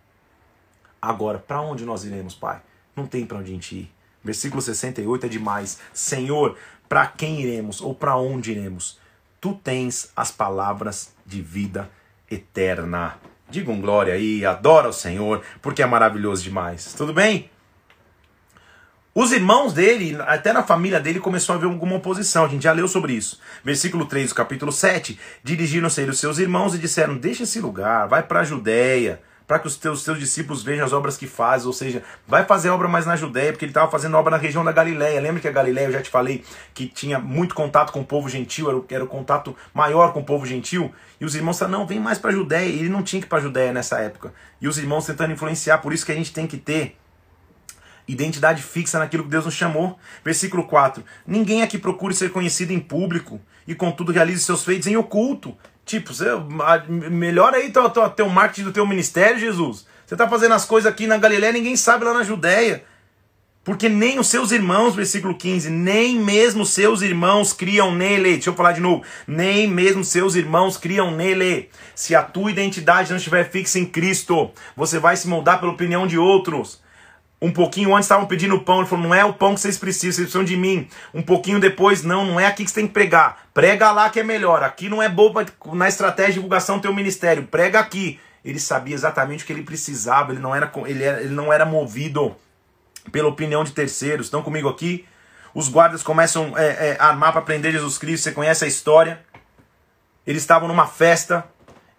Agora, 1.02 1.40
para 1.40 1.60
onde 1.60 1.84
nós 1.84 2.04
iremos, 2.04 2.32
Pai? 2.32 2.62
Não 2.94 3.04
tem 3.04 3.26
para 3.26 3.38
onde 3.38 3.50
a 3.50 3.54
gente 3.54 3.74
ir. 3.74 3.92
Versículo 4.22 4.62
68 4.62 5.26
é 5.26 5.28
demais. 5.28 5.80
Senhor, 5.92 6.56
para 6.88 7.04
quem 7.08 7.40
iremos 7.40 7.80
ou 7.80 7.92
para 7.92 8.16
onde 8.16 8.52
iremos? 8.52 8.96
Tu 9.40 9.52
tens 9.52 10.12
as 10.14 10.30
palavras 10.30 11.12
de 11.26 11.42
vida 11.42 11.90
eterna. 12.30 13.18
Diga 13.50 13.72
um 13.72 13.80
glória 13.80 14.14
aí, 14.14 14.46
adora 14.46 14.88
o 14.88 14.92
Senhor, 14.92 15.42
porque 15.60 15.82
é 15.82 15.86
maravilhoso 15.86 16.44
demais. 16.44 16.94
Tudo 16.94 17.12
bem? 17.12 17.50
Os 19.14 19.30
irmãos 19.30 19.72
dele, 19.72 20.18
até 20.26 20.52
na 20.52 20.64
família 20.64 20.98
dele, 20.98 21.20
começou 21.20 21.52
a 21.52 21.56
haver 21.56 21.66
alguma 21.66 21.94
oposição. 21.94 22.44
A 22.44 22.48
gente 22.48 22.64
já 22.64 22.72
leu 22.72 22.88
sobre 22.88 23.12
isso. 23.12 23.38
Versículo 23.62 24.06
3 24.06 24.30
do 24.30 24.34
capítulo 24.34 24.72
7. 24.72 25.16
Dirigiram-se 25.40 26.02
os 26.02 26.18
seus 26.18 26.38
irmãos 26.38 26.74
e 26.74 26.78
disseram: 26.78 27.16
Deixa 27.16 27.44
esse 27.44 27.60
lugar, 27.60 28.08
vai 28.08 28.24
para 28.24 28.40
a 28.40 28.44
Judéia 28.44 29.20
para 29.46 29.58
que 29.58 29.66
os 29.66 29.76
teus, 29.76 30.02
teus 30.02 30.18
discípulos 30.18 30.62
vejam 30.62 30.86
as 30.86 30.92
obras 30.92 31.18
que 31.18 31.26
fazes, 31.26 31.66
ou 31.66 31.72
seja, 31.72 32.02
vai 32.26 32.44
fazer 32.44 32.70
obra 32.70 32.88
mais 32.88 33.04
na 33.04 33.14
Judéia, 33.14 33.52
porque 33.52 33.66
ele 33.66 33.70
estava 33.70 33.90
fazendo 33.90 34.16
obra 34.16 34.30
na 34.30 34.36
região 34.38 34.64
da 34.64 34.72
Galiléia. 34.72 35.20
Lembra 35.20 35.38
que 35.38 35.46
a 35.46 35.52
Galiléia, 35.52 35.86
eu 35.86 35.92
já 35.92 36.00
te 36.02 36.08
falei, 36.08 36.42
que 36.72 36.86
tinha 36.86 37.18
muito 37.18 37.54
contato 37.54 37.92
com 37.92 38.00
o 38.00 38.04
povo 38.04 38.28
gentil, 38.28 38.68
era 38.68 38.78
o, 38.78 38.86
era 38.88 39.04
o 39.04 39.06
contato 39.06 39.54
maior 39.74 40.14
com 40.14 40.20
o 40.20 40.24
povo 40.24 40.46
gentil, 40.46 40.92
e 41.20 41.24
os 41.26 41.34
irmãos 41.34 41.58
falaram, 41.58 41.80
não, 41.80 41.86
vem 41.86 42.00
mais 42.00 42.18
para 42.18 42.30
a 42.30 42.32
Judéia, 42.32 42.68
e 42.68 42.78
ele 42.78 42.88
não 42.88 43.02
tinha 43.02 43.20
que 43.20 43.26
ir 43.26 43.28
para 43.28 43.38
a 43.38 43.42
Judéia 43.42 43.70
nessa 43.70 43.98
época. 43.98 44.32
E 44.60 44.66
os 44.66 44.78
irmãos 44.78 45.04
tentando 45.04 45.32
influenciar, 45.32 45.78
por 45.78 45.92
isso 45.92 46.06
que 46.06 46.12
a 46.12 46.16
gente 46.16 46.32
tem 46.32 46.46
que 46.46 46.56
ter 46.56 46.96
identidade 48.06 48.62
fixa 48.62 48.98
naquilo 48.98 49.24
que 49.24 49.30
Deus 49.30 49.44
nos 49.44 49.54
chamou. 49.54 49.98
Versículo 50.24 50.64
4: 50.64 51.04
Ninguém 51.26 51.62
aqui 51.62 51.78
procure 51.78 52.14
ser 52.14 52.30
conhecido 52.30 52.72
em 52.72 52.80
público 52.80 53.40
e, 53.66 53.74
contudo, 53.74 54.12
realize 54.12 54.42
seus 54.42 54.64
feitos 54.64 54.86
em 54.86 54.96
oculto. 54.96 55.56
Tipo, 55.84 56.14
você, 56.14 56.26
melhora 56.88 57.58
aí 57.58 57.70
teu, 57.70 57.88
teu 58.10 58.28
marketing 58.28 58.64
do 58.64 58.72
teu 58.72 58.86
ministério, 58.86 59.38
Jesus. 59.38 59.86
Você 60.06 60.14
está 60.14 60.28
fazendo 60.28 60.54
as 60.54 60.64
coisas 60.64 60.90
aqui 60.90 61.06
na 61.06 61.16
Galiléia, 61.16 61.52
ninguém 61.52 61.76
sabe 61.76 62.04
lá 62.04 62.12
na 62.14 62.22
Judéia. 62.22 62.84
Porque 63.64 63.88
nem 63.88 64.18
os 64.18 64.26
seus 64.26 64.52
irmãos, 64.52 64.94
versículo 64.94 65.34
15, 65.34 65.70
nem 65.70 66.18
mesmo 66.18 66.66
seus 66.66 67.00
irmãos 67.00 67.54
criam 67.54 67.94
nele. 67.94 68.34
Deixa 68.34 68.50
eu 68.50 68.54
falar 68.54 68.72
de 68.72 68.80
novo. 68.80 69.02
Nem 69.26 69.66
mesmo 69.66 70.04
seus 70.04 70.34
irmãos 70.34 70.76
criam 70.76 71.10
nele. 71.10 71.70
Se 71.94 72.14
a 72.14 72.22
tua 72.22 72.50
identidade 72.50 73.08
não 73.08 73.16
estiver 73.16 73.50
fixa 73.50 73.78
em 73.78 73.86
Cristo, 73.86 74.50
você 74.76 74.98
vai 74.98 75.16
se 75.16 75.26
moldar 75.26 75.60
pela 75.60 75.72
opinião 75.72 76.06
de 76.06 76.18
outros. 76.18 76.83
Um 77.44 77.52
pouquinho 77.52 77.94
antes 77.94 78.06
estavam 78.06 78.24
pedindo 78.24 78.58
pão, 78.60 78.78
ele 78.78 78.88
falou: 78.88 79.04
não 79.04 79.14
é 79.14 79.22
o 79.22 79.34
pão 79.34 79.54
que 79.54 79.60
vocês 79.60 79.76
precisam, 79.76 80.12
vocês 80.12 80.28
precisam 80.28 80.44
de 80.44 80.56
mim. 80.56 80.88
Um 81.12 81.20
pouquinho 81.20 81.60
depois, 81.60 82.02
não, 82.02 82.24
não 82.24 82.40
é 82.40 82.46
aqui 82.46 82.64
que 82.64 82.70
você 82.70 82.76
tem 82.76 82.86
que 82.86 82.94
pregar. 82.94 83.46
Prega 83.52 83.92
lá 83.92 84.08
que 84.08 84.18
é 84.18 84.22
melhor. 84.22 84.62
Aqui 84.62 84.88
não 84.88 85.02
é 85.02 85.10
boa 85.10 85.44
na 85.74 85.86
estratégia 85.86 86.32
de 86.32 86.38
divulgação 86.38 86.78
do 86.78 86.82
teu 86.82 86.94
ministério. 86.94 87.42
Prega 87.42 87.80
aqui. 87.80 88.18
Ele 88.42 88.58
sabia 88.58 88.94
exatamente 88.94 89.44
o 89.44 89.46
que 89.46 89.52
ele 89.52 89.62
precisava, 89.62 90.32
ele 90.32 90.40
não 90.40 90.54
era, 90.54 90.72
ele 90.86 91.04
era, 91.04 91.20
ele 91.20 91.34
não 91.34 91.52
era 91.52 91.66
movido 91.66 92.34
pela 93.12 93.28
opinião 93.28 93.62
de 93.62 93.72
terceiros. 93.72 94.26
Estão 94.26 94.42
comigo 94.42 94.66
aqui? 94.66 95.06
Os 95.54 95.68
guardas 95.68 96.02
começam 96.02 96.56
é, 96.56 96.64
é, 96.64 96.96
a 96.98 97.08
armar 97.08 97.32
para 97.32 97.42
prender 97.42 97.72
Jesus 97.72 97.98
Cristo. 97.98 98.24
Você 98.24 98.32
conhece 98.32 98.64
a 98.64 98.68
história? 98.68 99.20
Eles 100.26 100.40
estavam 100.40 100.66
numa 100.66 100.86
festa 100.86 101.44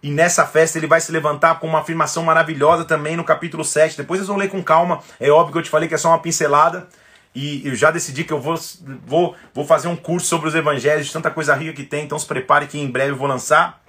E 0.02 0.10
nessa 0.10 0.46
festa 0.46 0.78
ele 0.78 0.86
vai 0.86 1.00
se 1.00 1.10
levantar 1.10 1.58
com 1.58 1.66
uma 1.66 1.80
afirmação 1.80 2.22
maravilhosa 2.22 2.84
também 2.84 3.16
no 3.16 3.24
capítulo 3.24 3.64
7. 3.64 3.96
Depois 3.96 4.20
vocês 4.20 4.28
vão 4.28 4.36
ler 4.36 4.48
com 4.48 4.62
calma. 4.62 5.00
É 5.18 5.30
óbvio 5.30 5.52
que 5.52 5.58
eu 5.58 5.62
te 5.62 5.70
falei 5.70 5.88
que 5.88 5.94
é 5.94 5.98
só 5.98 6.08
uma 6.08 6.18
pincelada. 6.18 6.86
E 7.34 7.66
eu 7.66 7.74
já 7.74 7.90
decidi 7.90 8.24
que 8.24 8.32
eu 8.32 8.40
vou, 8.40 8.58
vou, 9.04 9.36
vou 9.52 9.64
fazer 9.66 9.88
um 9.88 9.96
curso 9.96 10.26
sobre 10.26 10.48
os 10.48 10.54
evangelhos, 10.54 11.12
tanta 11.12 11.30
coisa 11.30 11.54
rica 11.54 11.72
que 11.74 11.84
tem. 11.84 12.04
Então 12.04 12.18
se 12.18 12.26
prepare 12.26 12.66
que 12.66 12.78
em 12.78 12.90
breve 12.90 13.10
eu 13.12 13.16
vou 13.16 13.26
lançar. 13.26 13.82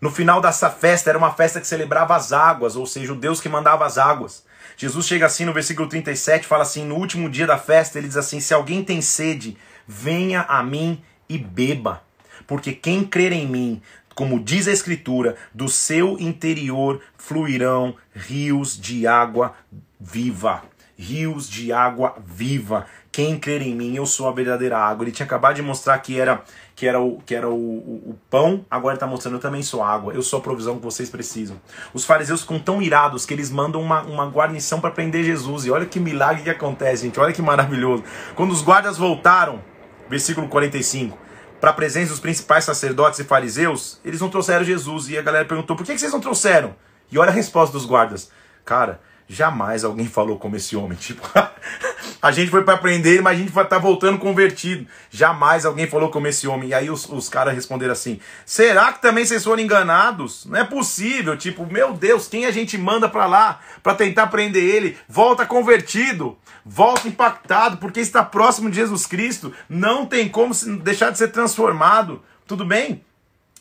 No 0.00 0.10
final 0.10 0.38
dessa 0.38 0.68
festa, 0.68 1.08
era 1.08 1.16
uma 1.16 1.32
festa 1.32 1.60
que 1.60 1.66
celebrava 1.66 2.14
as 2.14 2.30
águas, 2.30 2.76
ou 2.76 2.84
seja, 2.84 3.12
o 3.12 3.16
Deus 3.16 3.40
que 3.40 3.48
mandava 3.48 3.86
as 3.86 3.96
águas. 3.96 4.44
Jesus 4.76 5.06
chega 5.06 5.24
assim 5.24 5.46
no 5.46 5.52
versículo 5.54 5.88
37, 5.88 6.46
fala 6.46 6.62
assim: 6.62 6.84
no 6.84 6.96
último 6.96 7.30
dia 7.30 7.46
da 7.46 7.56
festa, 7.56 7.98
ele 7.98 8.08
diz 8.08 8.16
assim: 8.18 8.38
Se 8.38 8.52
alguém 8.52 8.84
tem 8.84 9.00
sede, 9.00 9.56
venha 9.86 10.42
a 10.42 10.62
mim 10.62 11.02
e 11.26 11.38
beba. 11.38 12.02
Porque 12.46 12.72
quem 12.72 13.04
crer 13.04 13.32
em 13.32 13.46
mim, 13.46 13.80
como 14.14 14.40
diz 14.40 14.68
a 14.68 14.72
Escritura, 14.72 15.36
do 15.52 15.68
seu 15.68 16.18
interior 16.18 17.00
fluirão 17.16 17.94
rios 18.14 18.78
de 18.80 19.06
água 19.06 19.54
viva. 20.00 20.62
Rios 20.96 21.48
de 21.48 21.72
água 21.72 22.16
viva. 22.24 22.86
Quem 23.10 23.38
crer 23.38 23.62
em 23.62 23.74
mim, 23.74 23.94
eu 23.94 24.06
sou 24.06 24.28
a 24.28 24.32
verdadeira 24.32 24.78
água. 24.78 25.04
Ele 25.04 25.12
tinha 25.12 25.26
acabado 25.26 25.56
de 25.56 25.62
mostrar 25.62 25.98
que 25.98 26.18
era 26.18 26.42
que 26.74 26.86
era 26.86 27.00
o, 27.00 27.20
que 27.24 27.34
era 27.34 27.48
o, 27.48 27.54
o, 27.54 28.10
o 28.10 28.18
pão, 28.28 28.64
agora 28.68 28.94
está 28.94 29.06
mostrando 29.06 29.34
eu 29.34 29.40
também 29.40 29.62
sou 29.62 29.82
água, 29.82 30.12
eu 30.12 30.22
sou 30.22 30.40
a 30.40 30.42
provisão 30.42 30.76
que 30.76 30.82
vocês 30.82 31.08
precisam. 31.08 31.56
Os 31.92 32.04
fariseus 32.04 32.40
ficam 32.40 32.58
tão 32.58 32.82
irados 32.82 33.24
que 33.24 33.32
eles 33.32 33.50
mandam 33.50 33.80
uma, 33.80 34.02
uma 34.02 34.26
guarnição 34.26 34.80
para 34.80 34.90
prender 34.90 35.24
Jesus. 35.24 35.64
E 35.64 35.70
olha 35.70 35.86
que 35.86 36.00
milagre 36.00 36.42
que 36.42 36.50
acontece, 36.50 37.04
gente. 37.04 37.20
Olha 37.20 37.32
que 37.32 37.40
maravilhoso. 37.42 38.02
Quando 38.34 38.50
os 38.50 38.62
guardas 38.62 38.98
voltaram, 38.98 39.62
versículo 40.08 40.48
45, 40.48 41.16
para 41.64 41.70
a 41.70 41.74
presença 41.74 42.10
dos 42.10 42.20
principais 42.20 42.62
sacerdotes 42.64 43.20
e 43.20 43.24
fariseus, 43.24 43.98
eles 44.04 44.20
não 44.20 44.28
trouxeram 44.28 44.62
Jesus. 44.62 45.08
E 45.08 45.16
a 45.16 45.22
galera 45.22 45.46
perguntou: 45.46 45.74
por 45.74 45.86
que 45.86 45.96
vocês 45.96 46.12
não 46.12 46.20
trouxeram? 46.20 46.76
E 47.10 47.16
olha 47.16 47.30
a 47.30 47.32
resposta 47.32 47.72
dos 47.72 47.86
guardas: 47.86 48.30
cara, 48.66 49.00
jamais 49.28 49.84
alguém 49.84 50.06
falou 50.06 50.38
como 50.38 50.56
esse 50.56 50.76
homem. 50.76 50.96
Tipo, 50.96 51.22
a 52.22 52.32
gente 52.32 52.50
foi 52.50 52.62
para 52.62 52.74
aprender, 52.74 53.22
mas 53.22 53.36
a 53.36 53.40
gente 53.40 53.52
vai 53.52 53.66
tá 53.66 53.78
voltando 53.78 54.18
convertido. 54.18 54.86
Jamais 55.10 55.64
alguém 55.64 55.86
falou 55.86 56.10
como 56.10 56.26
esse 56.26 56.46
homem. 56.46 56.70
E 56.70 56.74
aí 56.74 56.90
os, 56.90 57.08
os 57.08 57.28
caras 57.28 57.54
responderam 57.54 57.92
assim: 57.92 58.20
será 58.44 58.92
que 58.92 59.02
também 59.02 59.24
vocês 59.24 59.44
foram 59.44 59.62
enganados? 59.62 60.46
Não 60.46 60.58
é 60.58 60.64
possível. 60.64 61.36
Tipo, 61.36 61.66
meu 61.66 61.92
Deus, 61.92 62.28
quem 62.28 62.46
a 62.46 62.50
gente 62.50 62.76
manda 62.78 63.08
para 63.08 63.26
lá 63.26 63.60
para 63.82 63.94
tentar 63.94 64.28
prender 64.28 64.62
ele? 64.62 64.96
Volta 65.08 65.46
convertido 65.46 66.36
volta 66.64 67.06
impactado, 67.06 67.76
porque 67.76 68.00
está 68.00 68.24
próximo 68.24 68.70
de 68.70 68.76
Jesus 68.76 69.06
Cristo, 69.06 69.52
não 69.68 70.06
tem 70.06 70.28
como 70.28 70.54
deixar 70.82 71.10
de 71.10 71.18
ser 71.18 71.28
transformado. 71.28 72.22
Tudo 72.46 72.64
bem? 72.64 73.04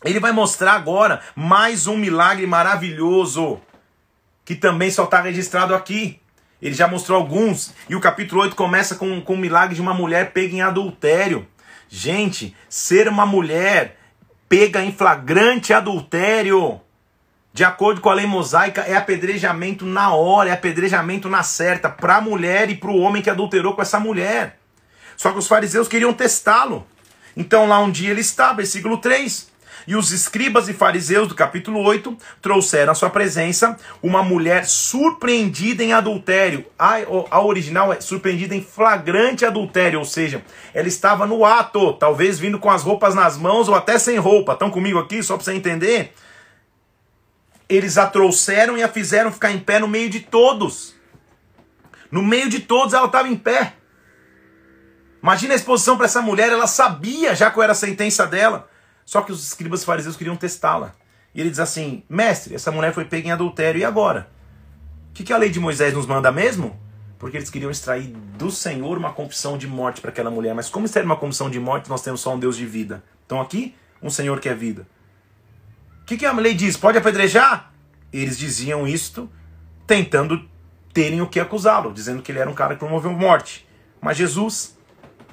Ele 0.04 0.20
vai 0.20 0.32
mostrar 0.32 0.74
agora 0.74 1.22
mais 1.36 1.88
um 1.88 1.98
milagre 1.98 2.46
maravilhoso, 2.46 3.60
que 4.46 4.56
também 4.56 4.92
só 4.92 5.04
está 5.06 5.22
registrado 5.22 5.76
aqui. 5.76 6.20
Ele 6.62 6.74
já 6.74 6.88
mostrou 6.88 7.18
alguns, 7.18 7.74
e 7.90 7.96
o 7.96 8.00
capítulo 8.00 8.42
8 8.42 8.56
começa 8.56 8.96
com, 8.96 9.22
com 9.22 9.34
o 9.34 9.38
milagre 9.38 9.76
de 9.76 9.82
uma 9.82 9.94
mulher 9.94 10.32
pega 10.32 10.56
em 10.56 10.62
adultério. 10.62 11.48
Gente, 11.90 12.56
ser 12.70 13.08
uma 13.08 13.26
mulher 13.26 14.00
pega 14.48 14.82
em 14.82 14.92
flagrante 14.92 15.74
adultério 15.74 16.80
de 17.54 17.64
acordo 17.64 18.02
com 18.02 18.10
a 18.10 18.16
lei 18.16 18.26
mosaica, 18.26 18.82
é 18.82 18.96
apedrejamento 18.96 19.86
na 19.86 20.12
hora, 20.12 20.50
é 20.50 20.54
apedrejamento 20.54 21.30
na 21.30 21.44
certa, 21.44 21.88
para 21.88 22.16
a 22.16 22.22
mulher 22.22 22.70
e 22.72 22.76
para 22.76 22.90
o 22.90 22.98
homem 22.98 23.22
que 23.22 23.30
adulterou 23.30 23.76
com 23.76 23.82
essa 23.82 24.00
mulher. 24.00 24.58
Só 25.16 25.32
que 25.32 25.38
os 25.38 25.48
fariseus 25.48 25.88
queriam 25.88 26.12
testá-lo. 26.12 26.88
Então 27.38 27.68
lá 27.68 27.80
um 27.80 27.92
dia 27.92 28.10
ele 28.10 28.22
está, 28.22 28.54
versículo 28.54 28.98
3. 28.98 29.53
E 29.88 29.96
os 29.96 30.12
escribas 30.12 30.70
e 30.70 30.74
fariseus 30.74 31.28
do 31.28 31.36
capítulo 31.36 31.80
8 31.82 32.18
trouxeram 32.42 32.92
à 32.92 32.96
sua 32.96 33.10
presença 33.10 33.78
uma 34.02 34.24
mulher 34.24 34.66
surpreendida 34.66 35.84
em 35.84 35.94
adultério. 35.94 36.66
A, 36.78 36.98
a 37.30 37.42
original 37.42 37.92
é 37.92 38.00
surpreendida 38.00 38.56
em 38.56 38.64
flagrante 38.64 39.46
adultério, 39.46 40.00
ou 40.00 40.06
seja, 40.06 40.44
ela 40.74 40.88
estava 40.88 41.26
no 41.26 41.46
ato, 41.46 41.94
talvez 41.94 42.40
vindo 42.40 42.60
com 42.60 42.70
as 42.70 42.84
roupas 42.84 43.14
nas 43.14 43.38
mãos 43.38 43.68
ou 43.68 43.76
até 43.76 43.98
sem 44.00 44.18
roupa. 44.18 44.54
Estão 44.54 44.70
comigo 44.70 45.00
aqui, 45.00 45.22
só 45.22 45.36
para 45.36 45.44
você 45.44 45.54
entender? 45.54 46.14
eles 47.70 47.98
a 47.98 48.06
trouxeram 48.06 48.78
e 48.78 48.84
a 48.84 48.88
fizeram 48.88 49.32
ficar 49.32 49.52
em 49.52 49.60
pé 49.60 49.80
no 49.80 49.88
meio 49.88 50.10
de 50.10 50.20
todos. 50.20 50.96
No 52.12 52.22
meio 52.22 52.50
de 52.50 52.60
todos 52.60 52.94
ela 52.94 53.08
estava 53.08 53.28
em 53.28 53.36
pé. 53.36 53.74
Imagina 55.22 55.54
a 55.54 55.56
exposição 55.56 55.96
para 55.96 56.06
essa 56.06 56.22
mulher, 56.22 56.52
ela 56.52 56.68
sabia 56.68 57.34
já 57.34 57.50
qual 57.50 57.64
era 57.64 57.72
a 57.72 57.76
sentença 57.76 58.28
dela. 58.28 58.70
Só 59.06 59.22
que 59.22 59.32
os 59.32 59.46
escribas 59.46 59.84
e 59.84 59.86
fariseus 59.86 60.16
queriam 60.16 60.36
testá-la. 60.36 60.94
E 61.34 61.42
ele 61.42 61.50
diz 61.50 61.60
assim: 61.60 62.04
Mestre, 62.10 62.56
essa 62.56 62.72
mulher 62.72 62.94
foi 62.94 63.06
pega 63.06 63.28
em 63.28 63.32
adultério, 63.32 63.80
e 63.80 63.86
agora? 63.86 64.30
O 65.10 65.14
que, 65.14 65.24
que 65.24 65.34
a 65.34 65.38
lei 65.38 65.50
de 65.50 65.60
Moisés 65.60 65.94
nos 65.94 66.06
manda 66.06 66.32
mesmo? 66.32 66.80
Porque 67.20 67.38
eles 67.38 67.50
queriam 67.50 67.72
extrair 67.72 68.08
do 68.38 68.52
Senhor 68.52 68.98
uma 68.98 69.14
confissão 69.14 69.58
de 69.58 69.68
morte 69.68 70.02
para 70.02 70.10
aquela 70.10 70.30
mulher. 70.30 70.54
Mas 70.54 70.70
como 70.70 70.86
extrair 70.86 71.06
uma 71.06 71.16
confissão 71.16 71.50
de 71.50 71.60
morte, 71.60 71.90
nós 71.90 72.02
temos 72.02 72.22
só 72.22 72.34
um 72.34 72.40
Deus 72.40 72.58
de 72.58 72.66
vida. 72.66 73.04
Então 73.26 73.40
aqui, 73.40 73.76
um 74.02 74.10
Senhor 74.10 74.40
que 74.40 74.50
é 74.50 74.54
vida. 74.54 74.88
O 76.02 76.06
que, 76.06 76.18
que 76.18 76.26
a 76.26 76.34
lei 76.34 76.54
diz? 76.54 76.76
Pode 76.76 76.98
apedrejar? 76.98 77.72
Eles 78.12 78.38
diziam 78.38 78.86
isto 78.86 79.30
tentando 79.88 80.48
terem 80.94 81.22
o 81.22 81.28
que 81.28 81.40
acusá-lo, 81.40 81.94
dizendo 81.94 82.22
que 82.22 82.32
ele 82.32 82.40
era 82.40 82.50
um 82.50 82.54
cara 82.54 82.74
que 82.74 82.80
promoveu 82.80 83.14
morte. 83.14 83.68
Mas 84.02 84.18
Jesus, 84.18 84.78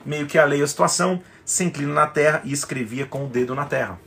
meio 0.04 0.26
que 0.26 0.38
alheio 0.38 0.64
a 0.64 0.68
situação, 0.68 1.20
se 1.50 1.64
inclina 1.64 1.92
na 1.92 2.06
terra 2.06 2.40
e 2.44 2.52
escrevia 2.52 3.04
com 3.04 3.24
o 3.24 3.28
dedo 3.28 3.56
na 3.56 3.66
terra. 3.66 3.98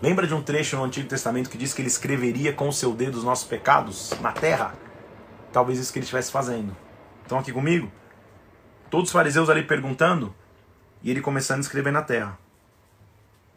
Lembra 0.00 0.24
de 0.24 0.32
um 0.32 0.40
trecho 0.40 0.76
no 0.76 0.84
Antigo 0.84 1.08
Testamento 1.08 1.50
que 1.50 1.58
diz 1.58 1.74
que 1.74 1.82
ele 1.82 1.88
escreveria 1.88 2.52
com 2.52 2.68
o 2.68 2.72
seu 2.72 2.92
dedo 2.92 3.18
os 3.18 3.24
nossos 3.24 3.44
pecados 3.44 4.12
na 4.20 4.30
terra? 4.30 4.72
Talvez 5.52 5.80
isso 5.80 5.92
que 5.92 5.98
ele 5.98 6.04
estivesse 6.04 6.30
fazendo. 6.30 6.76
Estão 7.22 7.40
aqui 7.40 7.52
comigo? 7.52 7.90
Todos 8.88 9.08
os 9.08 9.12
fariseus 9.12 9.50
ali 9.50 9.64
perguntando 9.64 10.32
e 11.02 11.10
ele 11.10 11.20
começando 11.20 11.58
a 11.58 11.62
escrever 11.62 11.90
na 11.90 12.02
terra. 12.02 12.38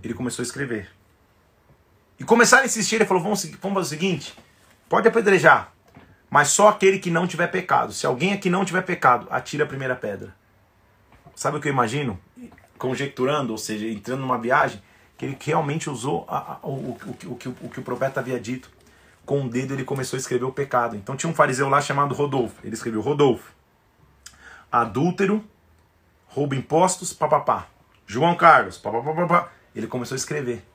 Ele 0.02 0.16
começou 0.16 0.42
a 0.42 0.46
escrever. 0.46 0.90
E 2.20 2.24
começaram 2.24 2.64
a 2.64 2.66
insistir, 2.66 2.96
ele 2.96 3.06
falou: 3.06 3.22
vamos, 3.22 3.46
vamos 3.62 3.76
fazer 3.76 3.96
o 3.96 4.00
seguinte: 4.00 4.36
pode 4.90 5.08
apedrejar, 5.08 5.72
mas 6.32 6.48
só 6.48 6.70
aquele 6.70 6.98
que 6.98 7.12
não 7.12 7.28
tiver 7.28 7.48
pecado. 7.48 7.94
Se 7.94 8.08
alguém 8.08 8.34
aqui 8.34 8.50
não 8.50 8.66
tiver 8.66 8.82
pecado, 8.82 9.28
atira 9.30 9.66
a 9.66 9.68
primeira 9.68 9.96
pedra. 9.96 10.34
Sabe 11.36 11.58
o 11.58 11.62
que 11.62 11.68
eu 11.68 11.74
imagino? 11.74 12.20
Conjecturando, 12.82 13.52
ou 13.52 13.60
seja, 13.60 13.86
entrando 13.86 14.22
numa 14.22 14.40
viagem, 14.40 14.82
que 15.16 15.24
ele 15.24 15.38
realmente 15.40 15.88
usou 15.88 16.26
a, 16.28 16.54
a, 16.54 16.60
o, 16.64 16.72
o, 16.72 16.98
o, 17.28 17.36
que, 17.36 17.48
o 17.48 17.70
que 17.70 17.80
o 17.80 17.84
profeta 17.84 18.20
havia 18.20 18.40
dito. 18.40 18.72
Com 19.24 19.46
o 19.46 19.48
dedo 19.48 19.76
ele 19.76 19.84
começou 19.84 20.18
a 20.18 20.20
escrever 20.20 20.46
o 20.46 20.52
pecado. 20.52 20.96
Então 20.96 21.16
tinha 21.16 21.30
um 21.30 21.36
fariseu 21.36 21.70
lá 21.70 21.80
chamado 21.80 22.16
Rodolfo. 22.16 22.56
Ele 22.64 22.74
escreveu 22.74 23.00
Rodolfo. 23.00 23.54
Adúltero, 24.72 25.46
roubo 26.26 26.56
impostos, 26.56 27.14
papapá. 27.14 27.68
João 28.08 28.34
Carlos, 28.34 28.80
papapá. 28.80 29.52
Ele 29.76 29.86
começou 29.86 30.16
a 30.16 30.18
escrever. 30.18 30.66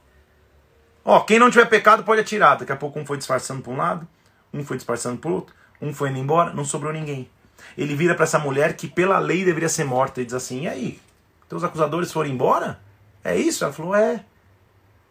Ó, 1.04 1.18
quem 1.22 1.40
não 1.40 1.50
tiver 1.50 1.66
pecado 1.66 2.04
pode 2.04 2.20
atirar. 2.20 2.57
Daqui 2.57 2.70
a 2.70 2.76
pouco 2.76 3.00
um 3.00 3.04
foi 3.04 3.16
disfarçando 3.16 3.62
para 3.62 3.72
um 3.72 3.76
lado, 3.76 4.07
um 4.54 4.64
foi 4.64 4.76
disfarçando 4.76 5.18
para 5.18 5.30
outro, 5.32 5.57
um 5.82 5.92
foi 5.92 6.11
indo 6.11 6.20
embora, 6.20 6.54
não 6.54 6.64
sobrou 6.64 6.92
ninguém. 6.92 7.28
Ele 7.76 7.96
vira 7.96 8.14
para 8.14 8.22
essa 8.22 8.38
mulher 8.38 8.76
que 8.76 8.86
pela 8.86 9.18
lei 9.18 9.44
deveria 9.44 9.68
ser 9.68 9.82
morta 9.82 10.22
e 10.22 10.24
diz 10.24 10.34
assim: 10.34 10.66
"E 10.66 10.68
aí? 10.68 11.05
Teus 11.49 11.64
acusadores 11.64 12.12
foram 12.12 12.30
embora? 12.30 12.80
É 13.22 13.36
isso?" 13.36 13.64
Ela 13.64 13.72
falou: 13.72 13.94
"É". 13.94 14.24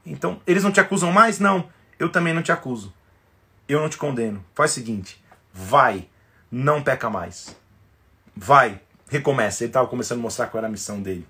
Então, 0.05 0.39
eles 0.45 0.63
não 0.63 0.71
te 0.71 0.79
acusam 0.79 1.11
mais? 1.11 1.39
Não. 1.39 1.67
Eu 1.97 2.09
também 2.09 2.33
não 2.33 2.43
te 2.43 2.51
acuso. 2.51 2.93
Eu 3.67 3.79
não 3.79 3.89
te 3.89 3.97
condeno. 3.97 4.43
Faz 4.53 4.71
o 4.71 4.73
seguinte: 4.75 5.23
vai, 5.51 6.07
não 6.51 6.83
peca 6.83 7.09
mais. 7.09 7.55
Vai, 8.35 8.81
recomeça. 9.09 9.63
Ele 9.63 9.69
estava 9.69 9.87
começando 9.87 10.19
a 10.19 10.21
mostrar 10.21 10.47
qual 10.47 10.59
era 10.59 10.67
a 10.67 10.71
missão 10.71 11.01
dele. 11.01 11.27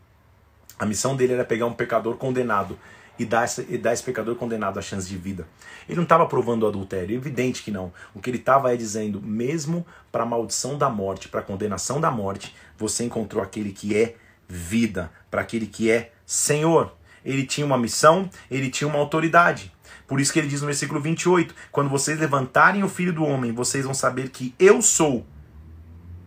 A 0.78 0.86
missão 0.86 1.16
dele 1.16 1.34
era 1.34 1.45
pegar 1.45 1.68
um 1.68 1.74
pecador 1.74 2.18
condenado 2.18 2.78
e 3.18 3.24
dar, 3.24 3.45
esse, 3.45 3.66
e 3.70 3.78
dar 3.78 3.93
esse 3.93 4.03
pecador 4.03 4.36
condenado 4.36 4.78
a 4.78 4.82
chance 4.82 5.08
de 5.08 5.18
vida. 5.18 5.47
Ele 5.88 5.95
não 5.95 6.03
estava 6.03 6.26
provando 6.26 6.64
o 6.64 6.68
adultério, 6.68 7.14
é 7.14 7.18
evidente 7.18 7.64
que 7.64 7.72
não. 7.72 7.93
O 8.14 8.20
que 8.20 8.30
ele 8.30 8.39
estava 8.39 8.74
é 8.74 8.76
dizendo, 8.76 9.22
mesmo 9.22 9.86
para 10.12 10.24
a 10.24 10.26
maldição 10.26 10.78
da 10.78 10.89
morte, 10.89 11.30
para 11.30 11.39
a 11.39 11.43
condenação 11.43 12.01
da 12.01 12.12
morte, 12.12 12.53
você 12.78 13.06
encontrou 13.06 13.41
aquele 13.41 13.72
que 13.72 13.95
é 13.95 14.16
vida, 14.48 15.12
para 15.30 15.41
aquele 15.41 15.68
que 15.68 15.89
é 15.89 16.12
Senhor. 16.26 16.93
Ele 17.24 17.46
tinha 17.46 17.66
uma 17.66 17.78
missão, 17.78 18.30
ele 18.50 18.70
tinha 18.70 18.88
uma 18.88 19.00
autoridade. 19.00 19.72
Por 20.08 20.20
isso 20.20 20.32
que 20.32 20.39
ele 20.39 20.48
diz 20.48 20.62
no 20.62 20.68
versículo 20.68 21.00
28, 21.00 21.56
quando 21.72 21.89
vocês 21.89 22.20
levantarem 22.20 22.84
o 22.84 22.89
Filho 22.89 23.12
do 23.12 23.24
Homem, 23.24 23.52
vocês 23.52 23.86
vão 23.86 23.93
saber 23.93 24.30
que 24.30 24.54
eu 24.60 24.82
sou 24.82 25.26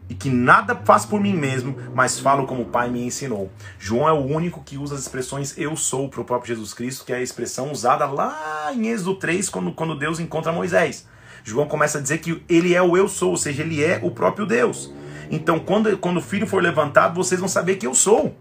e 0.08 0.14
que 0.14 0.30
nada 0.30 0.74
faço 0.74 1.06
por 1.08 1.20
mim 1.20 1.34
mesmo, 1.34 1.76
mas 1.94 2.18
falo 2.18 2.46
como 2.46 2.62
o 2.62 2.66
Pai 2.66 2.90
me 2.90 3.04
ensinou. 3.04 3.52
João 3.78 4.08
é 4.08 4.12
o 4.12 4.24
único 4.24 4.64
que 4.64 4.78
usa 4.78 4.94
as 4.94 5.02
expressões 5.02 5.56
eu 5.58 5.76
sou 5.76 6.08
para 6.08 6.20
o 6.20 6.24
próprio 6.24 6.54
Jesus 6.54 6.72
Cristo, 6.72 7.04
que 7.04 7.12
é 7.12 7.16
a 7.16 7.22
expressão 7.22 7.70
usada 7.70 8.06
lá 8.06 8.72
em 8.72 8.88
Êxodo 8.88 9.16
3, 9.16 9.48
quando, 9.48 9.72
quando 9.72 9.98
Deus 9.98 10.18
encontra 10.18 10.50
Moisés. 10.50 11.06
João 11.44 11.68
começa 11.68 11.98
a 11.98 12.00
dizer 12.00 12.18
que 12.18 12.42
ele 12.48 12.74
é 12.74 12.82
o 12.82 12.96
eu 12.96 13.08
sou, 13.08 13.30
ou 13.30 13.36
seja, 13.36 13.62
ele 13.62 13.84
é 13.84 14.00
o 14.02 14.10
próprio 14.10 14.46
Deus. 14.46 14.92
Então, 15.30 15.58
quando, 15.58 15.96
quando 15.98 16.18
o 16.18 16.22
filho 16.22 16.46
for 16.46 16.62
levantado, 16.62 17.14
vocês 17.14 17.40
vão 17.40 17.48
saber 17.48 17.76
que 17.76 17.86
eu 17.86 17.94
sou. 17.94 18.36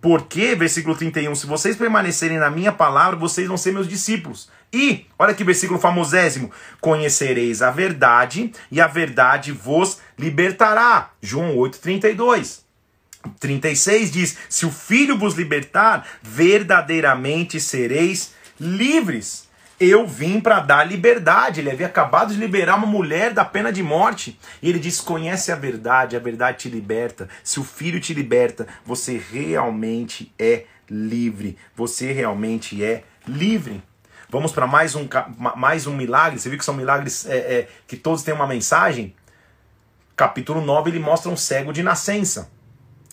Porque, 0.00 0.54
versículo 0.54 0.94
31, 0.94 1.34
se 1.34 1.46
vocês 1.46 1.76
permanecerem 1.76 2.38
na 2.38 2.50
minha 2.50 2.70
palavra, 2.70 3.16
vocês 3.16 3.48
vão 3.48 3.56
ser 3.56 3.72
meus 3.72 3.88
discípulos. 3.88 4.50
E, 4.70 5.06
olha 5.18 5.32
que 5.32 5.42
versículo 5.42 5.80
famosésimo: 5.80 6.50
Conhecereis 6.80 7.62
a 7.62 7.70
verdade, 7.70 8.52
e 8.70 8.82
a 8.82 8.86
verdade 8.86 9.50
vos 9.50 10.00
libertará. 10.18 11.10
João 11.22 11.56
8, 11.56 11.78
32. 11.78 12.64
36 13.40 14.12
diz: 14.12 14.36
Se 14.48 14.66
o 14.66 14.70
filho 14.70 15.18
vos 15.18 15.34
libertar, 15.34 16.06
verdadeiramente 16.22 17.58
sereis 17.58 18.34
livres. 18.60 19.43
Eu 19.78 20.06
vim 20.06 20.40
para 20.40 20.60
dar 20.60 20.84
liberdade. 20.84 21.60
Ele 21.60 21.70
havia 21.70 21.86
acabado 21.86 22.32
de 22.32 22.40
liberar 22.40 22.76
uma 22.76 22.86
mulher 22.86 23.32
da 23.32 23.44
pena 23.44 23.72
de 23.72 23.82
morte. 23.82 24.38
E 24.62 24.68
ele 24.68 24.78
diz: 24.78 25.00
Conhece 25.00 25.50
a 25.50 25.56
verdade, 25.56 26.16
a 26.16 26.20
verdade 26.20 26.58
te 26.58 26.68
liberta. 26.68 27.28
Se 27.42 27.58
o 27.58 27.64
filho 27.64 28.00
te 28.00 28.14
liberta, 28.14 28.66
você 28.84 29.20
realmente 29.32 30.32
é 30.38 30.64
livre. 30.88 31.56
Você 31.74 32.12
realmente 32.12 32.84
é 32.84 33.04
livre. 33.26 33.82
Vamos 34.28 34.52
para 34.52 34.66
mais 34.66 34.94
um, 34.94 35.08
mais 35.56 35.86
um 35.86 35.94
milagre. 35.94 36.38
Você 36.38 36.48
viu 36.48 36.58
que 36.58 36.64
são 36.64 36.74
milagres 36.74 37.26
é, 37.26 37.36
é, 37.36 37.68
que 37.86 37.96
todos 37.96 38.22
têm 38.22 38.34
uma 38.34 38.46
mensagem? 38.46 39.14
Capítulo 40.16 40.60
9 40.60 40.90
ele 40.90 40.98
mostra 41.00 41.30
um 41.30 41.36
cego 41.36 41.72
de 41.72 41.82
nascença. 41.82 42.50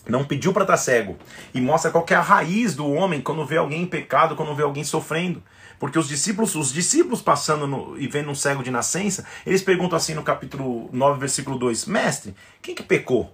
Não 0.08 0.24
pediu 0.24 0.52
para 0.52 0.62
estar 0.62 0.74
tá 0.74 0.78
cego. 0.78 1.16
E 1.54 1.60
mostra 1.60 1.90
qual 1.90 2.04
é 2.10 2.14
a 2.14 2.20
raiz 2.20 2.74
do 2.74 2.90
homem 2.90 3.20
quando 3.20 3.46
vê 3.46 3.56
alguém 3.56 3.82
em 3.82 3.86
pecado, 3.86 4.34
quando 4.34 4.54
vê 4.54 4.62
alguém 4.62 4.82
sofrendo. 4.82 5.42
Porque 5.78 5.98
os 5.98 6.08
discípulos, 6.08 6.54
os 6.54 6.72
discípulos 6.72 7.20
passando 7.22 7.66
no, 7.66 7.98
e 7.98 8.06
vendo 8.06 8.30
um 8.30 8.34
cego 8.34 8.62
de 8.62 8.70
nascença, 8.70 9.24
eles 9.44 9.62
perguntam 9.62 9.96
assim 9.96 10.14
no 10.14 10.22
capítulo 10.22 10.88
9, 10.92 11.18
versículo 11.18 11.58
2: 11.58 11.86
Mestre, 11.86 12.34
quem 12.60 12.74
que 12.74 12.82
pecou? 12.82 13.32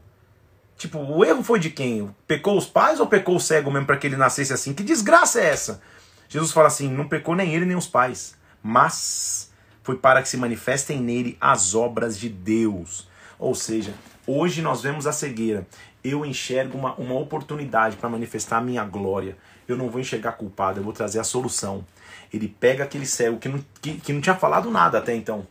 Tipo, 0.76 0.98
o 0.98 1.24
erro 1.24 1.42
foi 1.42 1.58
de 1.58 1.70
quem? 1.70 2.08
Pecou 2.26 2.56
os 2.56 2.66
pais 2.66 3.00
ou 3.00 3.06
pecou 3.06 3.36
o 3.36 3.40
cego 3.40 3.70
mesmo 3.70 3.86
para 3.86 3.96
que 3.96 4.06
ele 4.06 4.16
nascesse 4.16 4.52
assim? 4.52 4.72
Que 4.72 4.82
desgraça 4.82 5.40
é 5.40 5.46
essa? 5.46 5.82
Jesus 6.28 6.52
fala 6.52 6.68
assim: 6.68 6.88
não 6.88 7.08
pecou 7.08 7.34
nem 7.34 7.54
ele 7.54 7.64
nem 7.64 7.76
os 7.76 7.86
pais, 7.86 8.36
mas 8.62 9.50
foi 9.82 9.96
para 9.96 10.22
que 10.22 10.28
se 10.28 10.36
manifestem 10.36 11.00
nele 11.00 11.36
as 11.40 11.74
obras 11.74 12.18
de 12.18 12.28
Deus. 12.28 13.08
Ou 13.38 13.54
seja, 13.54 13.94
hoje 14.26 14.62
nós 14.62 14.82
vemos 14.82 15.06
a 15.06 15.12
cegueira. 15.12 15.66
Eu 16.02 16.24
enxergo 16.24 16.78
uma, 16.78 16.94
uma 16.94 17.14
oportunidade 17.14 17.96
para 17.96 18.08
manifestar 18.08 18.58
a 18.58 18.60
minha 18.60 18.84
glória. 18.84 19.36
Eu 19.66 19.76
não 19.76 19.90
vou 19.90 20.00
enxergar 20.00 20.32
culpado, 20.32 20.80
eu 20.80 20.84
vou 20.84 20.92
trazer 20.92 21.18
a 21.18 21.24
solução. 21.24 21.84
Ele 22.32 22.48
pega 22.48 22.84
aquele 22.84 23.06
cego 23.06 23.38
que 23.38 23.48
não, 23.48 23.64
que, 23.80 23.94
que 23.94 24.12
não 24.12 24.20
tinha 24.20 24.36
falado 24.36 24.70
nada 24.70 24.98
até 24.98 25.14
então. 25.14 25.46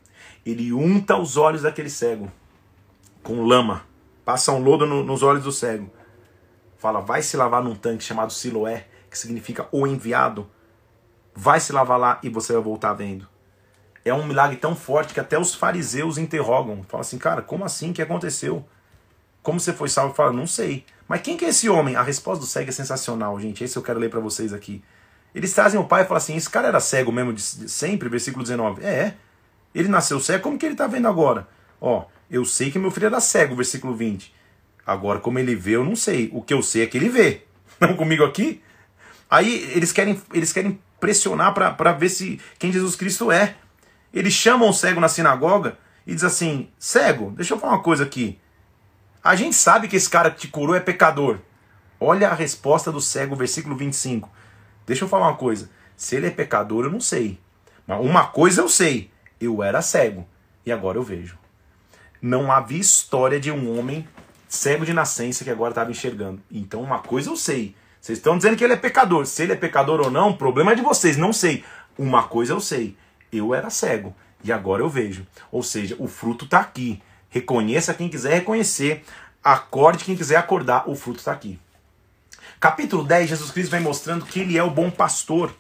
Ele 0.46 0.72
unta 0.72 1.18
os 1.18 1.38
olhos 1.38 1.64
daquele 1.64 1.90
cego 1.90 2.32
com 3.24 3.44
lama. 3.44 3.84
Passa 4.24 4.52
um 4.54 4.60
lodo 4.60 4.86
no, 4.86 5.04
nos 5.04 5.22
olhos 5.22 5.44
do 5.44 5.52
cego. 5.52 5.92
Fala, 6.78 7.02
vai 7.02 7.22
se 7.22 7.36
lavar 7.36 7.62
num 7.62 7.76
tanque 7.76 8.04
chamado 8.04 8.32
Siloé, 8.32 8.88
que 9.10 9.18
significa 9.18 9.68
o 9.72 9.86
enviado. 9.86 10.50
Vai 11.36 11.60
se 11.60 11.74
lavar 11.74 12.00
lá 12.00 12.20
e 12.24 12.30
você 12.30 12.54
vai 12.54 12.62
voltar 12.62 12.94
vendo. 12.94 13.28
É 14.06 14.14
um 14.14 14.26
milagre 14.26 14.56
tão 14.56 14.76
forte 14.76 15.14
que 15.14 15.20
até 15.20 15.38
os 15.38 15.54
fariseus 15.54 16.18
interrogam. 16.18 16.84
Fala 16.88 17.02
assim, 17.02 17.18
cara, 17.18 17.42
como 17.42 17.66
assim? 17.66 17.92
O 17.92 17.94
que 17.94 18.02
aconteceu? 18.02 18.66
Como 19.48 19.62
você 19.62 19.72
foi 19.72 19.88
salvo? 19.88 20.14
Fala, 20.14 20.34
não 20.34 20.46
sei. 20.46 20.84
Mas 21.08 21.22
quem 21.22 21.38
que 21.38 21.46
é 21.46 21.48
esse 21.48 21.70
homem? 21.70 21.96
A 21.96 22.04
resposta 22.04 22.42
do 22.42 22.46
cego 22.46 22.68
é 22.68 22.74
sensacional, 22.74 23.40
gente. 23.40 23.64
Esse 23.64 23.78
eu 23.78 23.82
quero 23.82 23.98
ler 23.98 24.10
para 24.10 24.20
vocês 24.20 24.52
aqui. 24.52 24.84
Eles 25.34 25.54
trazem 25.54 25.80
o 25.80 25.86
pai 25.86 26.02
e 26.02 26.04
falam 26.04 26.18
assim: 26.18 26.36
esse 26.36 26.50
cara 26.50 26.68
era 26.68 26.82
cego 26.82 27.14
mesmo 27.14 27.32
de 27.32 27.42
sempre, 27.42 28.10
versículo 28.10 28.44
19. 28.44 28.84
É, 28.84 29.14
ele 29.74 29.88
nasceu 29.88 30.20
cego, 30.20 30.44
como 30.44 30.58
que 30.58 30.66
ele 30.66 30.74
está 30.74 30.86
vendo 30.86 31.08
agora? 31.08 31.48
Ó, 31.80 32.04
eu 32.30 32.44
sei 32.44 32.70
que 32.70 32.78
meu 32.78 32.92
filho 32.92 33.06
era 33.06 33.22
cego, 33.22 33.56
versículo 33.56 33.96
20. 33.96 34.36
Agora, 34.86 35.22
como 35.22 35.40
ele 35.40 35.56
vê, 35.56 35.78
eu 35.78 35.86
não 35.86 35.96
sei. 35.96 36.30
O 36.34 36.42
que 36.42 36.54
eu 36.54 36.62
sei 36.62 36.84
é 36.84 36.86
que 36.86 36.98
ele 36.98 37.08
vê. 37.08 37.44
Estão 37.72 37.96
comigo 37.96 38.26
aqui? 38.26 38.62
Aí 39.30 39.72
eles 39.74 39.94
querem, 39.94 40.22
eles 40.34 40.52
querem 40.52 40.78
pressionar 41.00 41.54
para 41.54 41.94
ver 41.94 42.10
se 42.10 42.38
quem 42.60 42.70
Jesus 42.70 42.98
Cristo 42.98 43.32
é. 43.32 43.56
Eles 44.14 44.34
chamam 44.34 44.68
o 44.68 44.74
cego 44.74 45.00
na 45.00 45.08
sinagoga 45.08 45.78
e 46.06 46.14
diz 46.14 46.26
assim: 46.26 46.68
cego, 46.78 47.32
deixa 47.32 47.54
eu 47.54 47.58
falar 47.58 47.76
uma 47.76 47.82
coisa 47.82 48.04
aqui. 48.04 48.38
A 49.28 49.36
gente 49.36 49.58
sabe 49.58 49.90
que 49.90 49.98
esse 49.98 50.10
cara 50.10 50.32
que 50.32 50.40
te 50.40 50.48
curou 50.48 50.74
é 50.74 50.80
pecador. 50.80 51.40
Olha 52.00 52.30
a 52.30 52.34
resposta 52.34 52.94
do 52.94 53.02
cego, 53.02 53.36
versículo 53.36 53.76
25. 53.76 54.32
Deixa 54.86 55.04
eu 55.04 55.10
falar 55.10 55.28
uma 55.28 55.36
coisa. 55.36 55.70
Se 55.98 56.16
ele 56.16 56.28
é 56.28 56.30
pecador, 56.30 56.86
eu 56.86 56.90
não 56.90 57.02
sei. 57.02 57.38
Mas 57.86 58.00
uma 58.00 58.28
coisa 58.28 58.62
eu 58.62 58.70
sei. 58.70 59.12
Eu 59.38 59.62
era 59.62 59.82
cego 59.82 60.26
e 60.66 60.72
agora 60.72 60.98
eu 60.98 61.04
vejo. 61.04 61.38
Não 62.22 62.50
havia 62.50 62.80
história 62.80 63.38
de 63.38 63.52
um 63.52 63.78
homem 63.78 64.08
cego 64.48 64.86
de 64.86 64.94
nascença 64.94 65.44
que 65.44 65.50
agora 65.50 65.72
estava 65.72 65.92
enxergando. 65.92 66.42
Então 66.50 66.82
uma 66.82 67.00
coisa 67.00 67.30
eu 67.30 67.36
sei. 67.36 67.76
Vocês 68.00 68.20
estão 68.20 68.38
dizendo 68.38 68.56
que 68.56 68.64
ele 68.64 68.72
é 68.72 68.78
pecador. 68.78 69.26
Se 69.26 69.44
ele 69.44 69.52
é 69.52 69.58
pecador 69.58 70.00
ou 70.00 70.10
não, 70.10 70.30
o 70.30 70.38
problema 70.38 70.72
é 70.72 70.76
de 70.76 70.82
vocês. 70.82 71.18
Não 71.18 71.34
sei. 71.34 71.66
Uma 71.98 72.24
coisa 72.24 72.54
eu 72.54 72.62
sei. 72.62 72.96
Eu 73.30 73.54
era 73.54 73.70
cego 73.70 74.16
e 74.42 74.54
agora 74.54 74.82
eu 74.82 74.88
vejo. 74.88 75.28
Ou 75.52 75.62
seja, 75.62 75.98
o 76.00 76.08
fruto 76.08 76.46
está 76.46 76.62
aqui. 76.62 77.04
Reconheça 77.30 77.94
quem 77.94 78.10
quiser 78.10 78.34
reconhecer. 78.36 79.04
Acorde 79.44 80.04
quem 80.04 80.16
quiser 80.16 80.38
acordar. 80.38 80.90
O 80.90 80.96
fruto 80.96 81.20
está 81.20 81.32
aqui. 81.32 81.60
Capítulo 82.60 83.04
10, 83.04 83.30
Jesus 83.30 83.52
Cristo 83.52 83.72
vem 83.72 83.82
mostrando 83.82 84.26
que 84.26 84.40
ele 84.40 84.58
é 84.58 84.64
o 84.64 84.72
bom 84.72 84.90
pastor. 84.90 85.54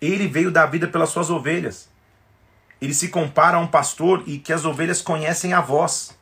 Ele 0.00 0.26
veio 0.26 0.50
dar 0.50 0.66
vida 0.66 0.88
pelas 0.88 1.10
suas 1.10 1.30
ovelhas. 1.30 1.88
Ele 2.80 2.94
se 2.94 3.08
compara 3.08 3.56
a 3.56 3.60
um 3.60 3.66
pastor 3.66 4.24
e 4.26 4.38
que 4.38 4.52
as 4.52 4.64
ovelhas 4.64 5.00
conhecem 5.00 5.52
a 5.52 5.60
voz. 5.60 6.16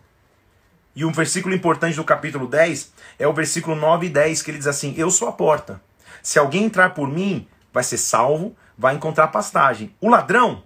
E 0.95 1.05
um 1.05 1.13
versículo 1.13 1.55
importante 1.55 1.97
do 1.97 2.05
capítulo 2.05 2.47
10 2.47 2.93
é 3.19 3.27
o 3.27 3.33
versículo 3.33 3.77
9 3.77 4.07
e 4.07 4.11
10, 4.11 4.43
que 4.43 4.51
ele 4.51 4.59
diz 4.59 4.67
assim: 4.67 4.93
Eu 4.97 5.11
sou 5.11 5.29
a 5.29 5.33
porta. 5.33 5.81
Se 6.23 6.39
alguém 6.39 6.65
entrar 6.65 6.91
por 6.91 7.09
mim, 7.09 7.47
vai 7.73 7.83
ser 7.83 7.97
salvo, 7.97 8.55
vai 8.77 8.95
encontrar 8.95 9.29
pastagem. 9.29 9.95
O 10.01 10.11
ladrão, 10.11 10.63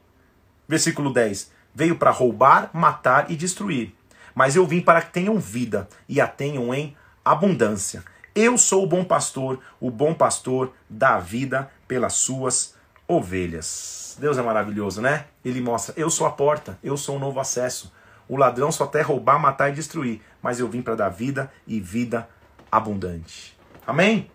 versículo 0.66 1.12
10, 1.12 1.53
veio 1.75 1.97
para 1.97 2.11
roubar, 2.11 2.70
matar 2.72 3.31
e 3.31 3.37
destruir. 3.37 3.95
Mas 4.35 4.57
eu 4.57 4.66
vim 4.66 4.81
para 4.81 5.03
que 5.03 5.12
tenham 5.12 5.39
vida 5.39 5.89
e 6.09 6.20
a 6.20 6.27
tenham 6.27 6.75
em 6.75 6.97
abundância. 7.25 8.05
Eu 8.35 8.59
sou 8.59 8.85
o 8.85 8.87
bom 8.87 9.05
pastor, 9.05 9.61
o 9.81 9.91
bom 9.91 10.12
pastor 10.12 10.72
dá 10.89 11.18
vida 11.18 11.70
pelas 11.87 12.14
suas 12.14 12.75
ovelhas. 13.07 14.16
Deus 14.18 14.39
é 14.39 14.43
maravilhoso, 14.43 15.01
né? 15.01 15.27
Ele 15.45 15.61
mostra: 15.61 15.95
eu 15.97 16.11
sou 16.11 16.27
a 16.27 16.31
porta, 16.31 16.79
eu 16.83 16.97
sou 16.97 17.16
o 17.16 17.18
novo 17.18 17.39
acesso. 17.39 17.93
O 18.29 18.37
ladrão 18.37 18.72
só 18.72 18.87
quer 18.87 19.03
roubar, 19.03 19.39
matar 19.39 19.70
e 19.70 19.75
destruir, 19.75 20.20
mas 20.43 20.59
eu 20.59 20.68
vim 20.68 20.83
para 20.83 20.95
dar 20.95 21.11
vida 21.11 21.53
e 21.66 21.79
vida 21.79 22.29
abundante. 22.72 23.57
Amém? 23.87 24.31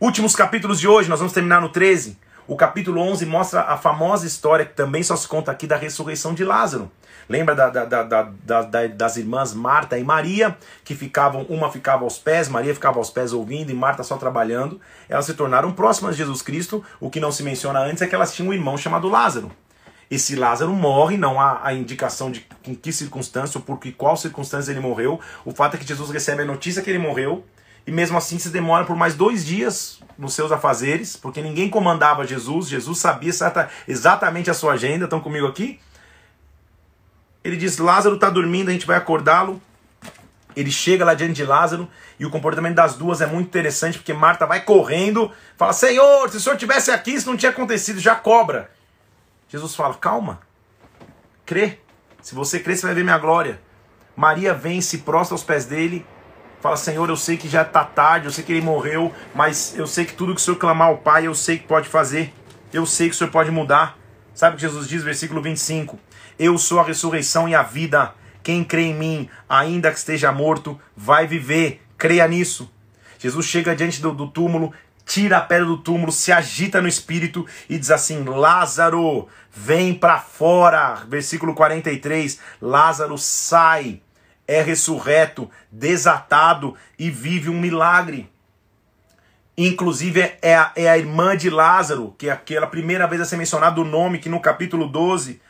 Últimos 0.00 0.34
capítulos 0.34 0.78
de 0.78 0.88
hoje, 0.88 1.08
nós 1.08 1.20
vamos 1.20 1.32
terminar 1.32 1.60
no 1.60 1.70
13. 1.70 2.18
O 2.48 2.54
capítulo 2.54 3.00
11 3.00 3.26
mostra 3.26 3.62
a 3.62 3.76
famosa 3.76 4.24
história 4.24 4.64
que 4.64 4.74
também 4.74 5.02
só 5.02 5.16
se 5.16 5.26
conta 5.26 5.50
aqui 5.50 5.66
da 5.66 5.76
ressurreição 5.76 6.32
de 6.32 6.44
Lázaro. 6.44 6.88
Lembra 7.28 7.56
da, 7.56 7.68
da, 7.68 8.04
da, 8.22 8.86
das 8.86 9.16
irmãs 9.16 9.52
Marta 9.52 9.98
e 9.98 10.04
Maria, 10.04 10.56
que 10.84 10.94
ficavam, 10.94 11.42
uma 11.48 11.72
ficava 11.72 12.04
aos 12.04 12.18
pés, 12.18 12.48
Maria 12.48 12.72
ficava 12.72 12.98
aos 12.98 13.10
pés 13.10 13.32
ouvindo 13.32 13.70
e 13.72 13.74
Marta 13.74 14.04
só 14.04 14.16
trabalhando. 14.16 14.80
Elas 15.08 15.26
se 15.26 15.34
tornaram 15.34 15.72
próximas 15.72 16.14
de 16.14 16.22
Jesus 16.22 16.40
Cristo. 16.40 16.84
O 17.00 17.10
que 17.10 17.18
não 17.18 17.32
se 17.32 17.42
menciona 17.42 17.80
antes 17.80 18.00
é 18.00 18.06
que 18.06 18.14
elas 18.14 18.32
tinham 18.32 18.50
um 18.50 18.54
irmão 18.54 18.78
chamado 18.78 19.08
Lázaro. 19.08 19.50
Esse 20.08 20.36
Lázaro 20.36 20.70
morre, 20.70 21.16
não 21.16 21.40
há 21.40 21.60
a 21.64 21.74
indicação 21.74 22.30
de 22.30 22.46
em 22.64 22.76
que 22.76 22.92
circunstância 22.92 23.58
ou 23.58 23.64
por 23.64 23.80
que, 23.80 23.90
qual 23.90 24.16
circunstância 24.16 24.70
ele 24.70 24.78
morreu. 24.78 25.18
O 25.44 25.50
fato 25.50 25.74
é 25.74 25.78
que 25.78 25.86
Jesus 25.86 26.10
recebe 26.10 26.42
a 26.42 26.46
notícia 26.46 26.80
que 26.80 26.90
ele 26.90 26.98
morreu 27.00 27.44
e 27.86 27.92
mesmo 27.92 28.18
assim 28.18 28.38
se 28.38 28.50
demora 28.50 28.84
por 28.84 28.96
mais 28.96 29.14
dois 29.14 29.44
dias 29.44 30.00
nos 30.18 30.34
seus 30.34 30.50
afazeres, 30.50 31.16
porque 31.16 31.40
ninguém 31.40 31.70
comandava 31.70 32.26
Jesus, 32.26 32.68
Jesus 32.68 32.98
sabia 32.98 33.30
exatamente 33.86 34.50
a 34.50 34.54
sua 34.54 34.72
agenda. 34.72 35.04
Estão 35.04 35.20
comigo 35.20 35.46
aqui? 35.46 35.78
Ele 37.44 37.56
diz: 37.56 37.78
Lázaro 37.78 38.16
está 38.16 38.28
dormindo, 38.28 38.70
a 38.70 38.72
gente 38.72 38.86
vai 38.86 38.96
acordá-lo. 38.96 39.62
Ele 40.56 40.70
chega 40.70 41.04
lá 41.04 41.14
diante 41.14 41.34
de 41.34 41.44
Lázaro 41.44 41.86
e 42.18 42.24
o 42.26 42.30
comportamento 42.30 42.74
das 42.74 42.96
duas 42.96 43.20
é 43.20 43.26
muito 43.26 43.46
interessante 43.46 43.98
porque 43.98 44.12
Marta 44.12 44.46
vai 44.46 44.64
correndo, 44.64 45.30
fala: 45.56 45.72
Senhor, 45.72 46.28
se 46.28 46.38
o 46.38 46.40
senhor 46.40 46.56
tivesse 46.56 46.90
aqui, 46.90 47.12
isso 47.12 47.28
não 47.28 47.36
tinha 47.36 47.50
acontecido, 47.50 48.00
já 48.00 48.16
cobra. 48.16 48.70
Jesus 49.48 49.76
fala: 49.76 49.94
Calma, 49.94 50.40
crê. 51.44 51.78
Se 52.20 52.34
você 52.34 52.58
crê, 52.58 52.74
você 52.74 52.86
vai 52.86 52.94
ver 52.96 53.04
minha 53.04 53.18
glória. 53.18 53.60
Maria 54.16 54.52
vem, 54.52 54.80
se 54.80 54.98
prostra 54.98 55.34
aos 55.34 55.44
pés 55.44 55.66
dele, 55.66 56.04
fala: 56.66 56.76
Senhor, 56.76 57.08
eu 57.08 57.16
sei 57.16 57.36
que 57.36 57.48
já 57.48 57.62
está 57.62 57.84
tarde, 57.84 58.26
eu 58.26 58.32
sei 58.32 58.44
que 58.44 58.52
ele 58.52 58.60
morreu, 58.60 59.12
mas 59.34 59.74
eu 59.76 59.86
sei 59.86 60.04
que 60.04 60.12
tudo 60.12 60.34
que 60.34 60.40
o 60.40 60.44
senhor 60.44 60.56
clamar 60.56 60.88
ao 60.88 60.98
Pai, 60.98 61.26
eu 61.26 61.34
sei 61.34 61.58
que 61.58 61.66
pode 61.66 61.88
fazer, 61.88 62.32
eu 62.72 62.84
sei 62.84 63.08
que 63.08 63.14
o 63.14 63.18
senhor 63.18 63.30
pode 63.30 63.50
mudar. 63.50 63.98
Sabe 64.34 64.54
o 64.54 64.56
que 64.56 64.62
Jesus 64.62 64.88
diz, 64.88 65.02
versículo 65.02 65.40
25? 65.40 65.98
Eu 66.38 66.58
sou 66.58 66.78
a 66.78 66.84
ressurreição 66.84 67.48
e 67.48 67.54
a 67.54 67.62
vida. 67.62 68.12
Quem 68.42 68.62
crê 68.62 68.82
em 68.82 68.94
mim, 68.94 69.30
ainda 69.48 69.90
que 69.90 69.98
esteja 69.98 70.30
morto, 70.30 70.78
vai 70.94 71.26
viver. 71.26 71.82
Creia 71.96 72.28
nisso. 72.28 72.70
Jesus 73.18 73.46
chega 73.46 73.74
diante 73.74 74.02
do, 74.02 74.12
do 74.12 74.28
túmulo, 74.28 74.74
tira 75.06 75.38
a 75.38 75.40
pedra 75.40 75.64
do 75.64 75.78
túmulo, 75.78 76.12
se 76.12 76.30
agita 76.30 76.82
no 76.82 76.88
espírito 76.88 77.46
e 77.68 77.78
diz 77.78 77.90
assim: 77.90 78.24
Lázaro, 78.24 79.26
vem 79.50 79.94
para 79.94 80.18
fora. 80.18 81.02
Versículo 81.08 81.54
43. 81.54 82.38
Lázaro 82.60 83.16
sai, 83.16 84.02
é 84.46 84.62
ressurreto, 84.62 85.50
desatado 85.70 86.74
e 86.98 87.10
vive 87.10 87.50
um 87.50 87.60
milagre. 87.60 88.30
Inclusive 89.56 90.34
é 90.42 90.54
a, 90.54 90.72
é 90.76 90.88
a 90.88 90.98
irmã 90.98 91.36
de 91.36 91.48
Lázaro, 91.48 92.14
que 92.18 92.28
é 92.28 92.32
aquela 92.32 92.66
primeira 92.66 93.06
vez 93.06 93.20
a 93.20 93.24
ser 93.24 93.36
mencionado 93.36 93.82
o 93.82 93.84
nome, 93.84 94.18
que 94.18 94.28
no 94.28 94.40
capítulo 94.40 94.86
12 94.86 95.40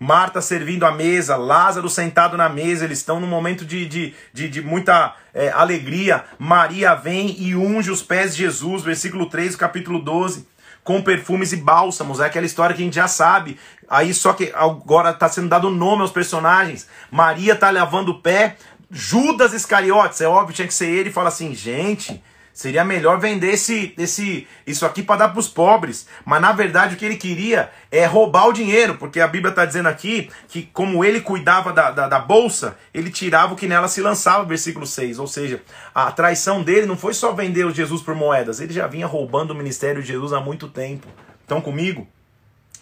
Marta 0.00 0.40
servindo 0.40 0.86
a 0.86 0.92
mesa, 0.92 1.34
Lázaro 1.34 1.88
sentado 1.90 2.36
na 2.36 2.48
mesa, 2.48 2.84
eles 2.84 2.98
estão 2.98 3.18
num 3.18 3.26
momento 3.26 3.64
de, 3.64 3.84
de, 3.84 4.14
de, 4.32 4.48
de 4.48 4.62
muita 4.62 5.16
é, 5.34 5.48
alegria. 5.48 6.24
Maria 6.38 6.94
vem 6.94 7.34
e 7.36 7.56
unge 7.56 7.90
os 7.90 8.00
pés 8.00 8.36
de 8.36 8.44
Jesus, 8.44 8.84
versículo 8.84 9.26
3 9.26 9.52
do 9.52 9.58
capítulo 9.58 9.98
12, 9.98 10.46
com 10.88 11.02
perfumes 11.02 11.52
e 11.52 11.56
bálsamos. 11.58 12.18
É 12.18 12.24
aquela 12.24 12.46
história 12.46 12.74
que 12.74 12.80
a 12.80 12.84
gente 12.86 12.94
já 12.94 13.06
sabe. 13.06 13.58
Aí 13.90 14.14
só 14.14 14.32
que 14.32 14.50
agora 14.54 15.10
está 15.10 15.28
sendo 15.28 15.46
dado 15.46 15.68
nome 15.68 16.00
aos 16.00 16.10
personagens. 16.10 16.88
Maria 17.10 17.52
está 17.52 17.70
lavando 17.70 18.12
o 18.12 18.22
pé. 18.22 18.56
Judas 18.90 19.52
Iscariotes, 19.52 20.18
é 20.22 20.26
óbvio, 20.26 20.54
tinha 20.54 20.66
que 20.66 20.72
ser 20.72 20.88
ele, 20.88 21.12
fala 21.12 21.28
assim: 21.28 21.54
gente, 21.54 22.22
Seria 22.58 22.84
melhor 22.84 23.20
vender 23.20 23.52
esse, 23.52 23.94
esse, 23.96 24.44
isso 24.66 24.84
aqui 24.84 25.00
para 25.00 25.18
dar 25.18 25.28
para 25.28 25.38
os 25.38 25.46
pobres. 25.46 26.08
Mas 26.24 26.40
na 26.42 26.50
verdade 26.50 26.96
o 26.96 26.98
que 26.98 27.04
ele 27.04 27.14
queria 27.14 27.70
é 27.88 28.04
roubar 28.04 28.48
o 28.48 28.52
dinheiro, 28.52 28.96
porque 28.96 29.20
a 29.20 29.28
Bíblia 29.28 29.50
está 29.50 29.64
dizendo 29.64 29.88
aqui 29.88 30.28
que, 30.48 30.64
como 30.72 31.04
ele 31.04 31.20
cuidava 31.20 31.72
da, 31.72 31.92
da, 31.92 32.08
da, 32.08 32.18
bolsa, 32.18 32.76
ele 32.92 33.10
tirava 33.10 33.52
o 33.52 33.56
que 33.56 33.68
nela 33.68 33.86
se 33.86 34.00
lançava, 34.00 34.44
versículo 34.44 34.88
6. 34.88 35.20
Ou 35.20 35.28
seja, 35.28 35.62
a 35.94 36.10
traição 36.10 36.60
dele 36.60 36.84
não 36.84 36.96
foi 36.96 37.14
só 37.14 37.30
vender 37.32 37.64
o 37.64 37.72
Jesus 37.72 38.02
por 38.02 38.16
moedas, 38.16 38.58
ele 38.58 38.72
já 38.72 38.88
vinha 38.88 39.06
roubando 39.06 39.52
o 39.52 39.54
ministério 39.54 40.02
de 40.02 40.08
Jesus 40.08 40.32
há 40.32 40.40
muito 40.40 40.66
tempo. 40.66 41.06
Estão 41.40 41.60
comigo? 41.60 42.08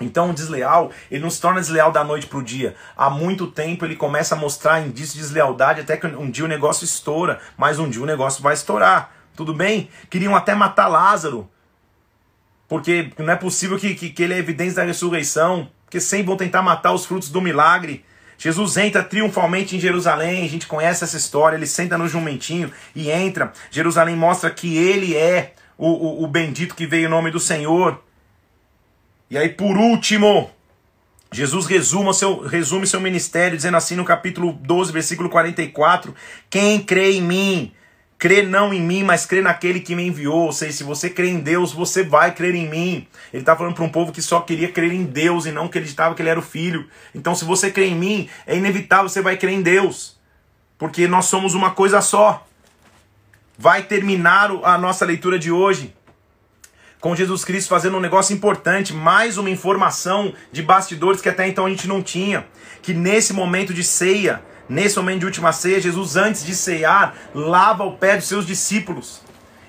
Então, 0.01 0.31
o 0.31 0.35
desleal, 0.35 0.91
ele 1.11 1.23
não 1.23 1.31
se 1.31 1.39
torna 1.39 1.61
desleal 1.61 1.93
da 1.93 2.03
noite 2.03 2.27
para 2.27 2.39
o 2.39 2.43
dia. 2.43 2.75
Há 2.97 3.11
muito 3.11 3.47
tempo 3.47 3.85
ele 3.85 3.97
começa 3.97 4.35
a 4.35 4.39
mostrar 4.39 4.81
indícios 4.81 5.15
de 5.15 5.21
deslealdade, 5.21 5.83
até 5.83 5.99
que 5.99 6.07
um 6.07 6.31
dia 6.31 6.47
o 6.47 6.49
negócio 6.49 6.87
estoura, 6.87 7.41
mas 7.59 7.79
um 7.79 7.91
dia 7.91 8.03
o 8.03 8.07
negócio 8.07 8.43
vai 8.43 8.55
estourar. 8.55 9.16
Tudo 9.37 9.55
bem? 9.55 9.89
Queriam 10.11 10.35
até 10.35 10.55
matar 10.55 10.89
Lázaro. 10.89 11.49
Porque 12.69 13.13
não 13.19 13.33
é 13.33 13.37
possível 13.37 13.79
que, 13.79 13.95
que, 13.95 14.11
que 14.11 14.23
ele 14.23 14.35
é 14.35 14.39
evidência 14.39 14.77
da 14.77 14.85
ressurreição. 14.85 15.71
Porque 15.85 16.01
sempre 16.01 16.27
vão 16.27 16.37
tentar 16.37 16.63
matar 16.63 16.93
os 16.93 17.07
frutos 17.07 17.31
do 17.31 17.41
milagre. 17.41 18.05
Jesus 18.39 18.77
entra 18.77 19.03
triunfalmente 19.03 19.77
em 19.77 19.81
Jerusalém, 19.81 20.45
a 20.45 20.49
gente 20.49 20.67
conhece 20.67 21.03
essa 21.03 21.17
história, 21.17 21.57
ele 21.57 21.67
senta 21.67 21.97
no 21.97 22.07
jumentinho 22.07 22.71
e 22.95 23.11
entra. 23.11 23.53
Jerusalém 23.71 24.15
mostra 24.15 24.51
que 24.51 24.77
ele 24.77 25.17
é 25.17 25.55
o, 25.79 25.89
o, 25.89 26.25
o 26.25 26.27
bendito 26.27 26.75
que 26.75 26.87
veio 26.87 27.07
em 27.07 27.11
nome 27.11 27.31
do 27.31 27.41
Senhor. 27.41 28.03
E 29.31 29.39
aí, 29.39 29.49
por 29.49 29.77
último, 29.77 30.51
Jesus 31.33 31.67
resume 31.67 32.15
seu, 32.15 32.41
resume 32.41 32.87
seu 32.87 33.01
ministério, 33.01 33.57
dizendo 33.57 33.77
assim 33.77 33.97
no 33.97 34.05
capítulo 34.05 34.53
12, 34.53 34.93
versículo 34.93 35.29
44: 35.29 36.15
Quem 36.49 36.81
crê 36.81 37.13
em 37.13 37.23
mim, 37.23 37.73
Crê 38.19 38.43
não 38.43 38.73
em 38.73 38.81
mim, 38.81 39.03
mas 39.03 39.27
crê 39.27 39.43
naquele 39.43 39.81
que 39.81 39.95
me 39.95 40.07
enviou. 40.07 40.47
Ou 40.47 40.53
seja, 40.53 40.73
se 40.73 40.85
você 40.85 41.11
crê 41.11 41.29
em 41.29 41.39
Deus, 41.39 41.73
você 41.73 42.03
vai 42.03 42.35
crer 42.35 42.55
em 42.55 42.69
mim. 42.69 43.07
Ele 43.33 43.43
está 43.43 43.55
falando 43.55 43.75
para 43.75 43.85
um 43.85 43.91
povo 43.91 44.11
que 44.11 44.23
só 44.23 44.41
queria 44.41 44.73
crer 44.73 44.93
em 44.93 45.05
Deus 45.05 45.45
e 45.45 45.53
não 45.53 45.67
acreditava 45.67 46.15
que 46.15 46.23
ele 46.23 46.31
era 46.31 46.41
o 46.41 46.43
filho. 46.43 46.89
Então, 47.15 47.35
se 47.35 47.45
você 47.45 47.71
crê 47.71 47.87
em 47.87 47.95
mim, 47.95 48.29
é 48.47 48.57
inevitável 48.57 49.09
você 49.09 49.21
vai 49.21 49.37
crer 49.37 49.53
em 49.53 49.63
Deus. 49.63 50.17
Porque 50.79 51.07
nós 51.07 51.27
somos 51.27 51.55
uma 51.55 51.73
coisa 51.73 52.01
só. 52.01 52.47
Vai 53.59 53.83
terminar 53.83 54.51
a 54.63 54.79
nossa 54.79 55.05
leitura 55.05 55.39
de 55.39 55.51
hoje 55.51 55.95
com 57.01 57.15
Jesus 57.15 57.45
Cristo 57.45 57.69
fazendo 57.69 57.99
um 57.99 58.01
negócio 58.01 58.35
importante, 58.35 58.93
mais 58.93 59.39
uma 59.39 59.51
informação 59.51 60.33
de 60.51 60.63
bastidores 60.63 61.21
que 61.21 61.29
até 61.29 61.47
então 61.47 61.67
a 61.67 61.71
gente 61.71 61.87
não 61.87 62.03
tinha. 62.03 62.47
Que 62.83 62.93
nesse 62.93 63.33
momento 63.33 63.73
de 63.73 63.85
ceia, 63.85 64.43
Nesse 64.69 64.97
momento 64.97 65.21
de 65.21 65.27
última 65.27 65.53
ceia, 65.53 65.81
Jesus, 65.81 66.17
antes 66.17 66.45
de 66.45 66.55
cear, 66.55 67.17
lava 67.35 67.85
o 67.85 67.97
pé 67.97 68.17
dos 68.17 68.27
seus 68.27 68.47
discípulos. 68.47 69.21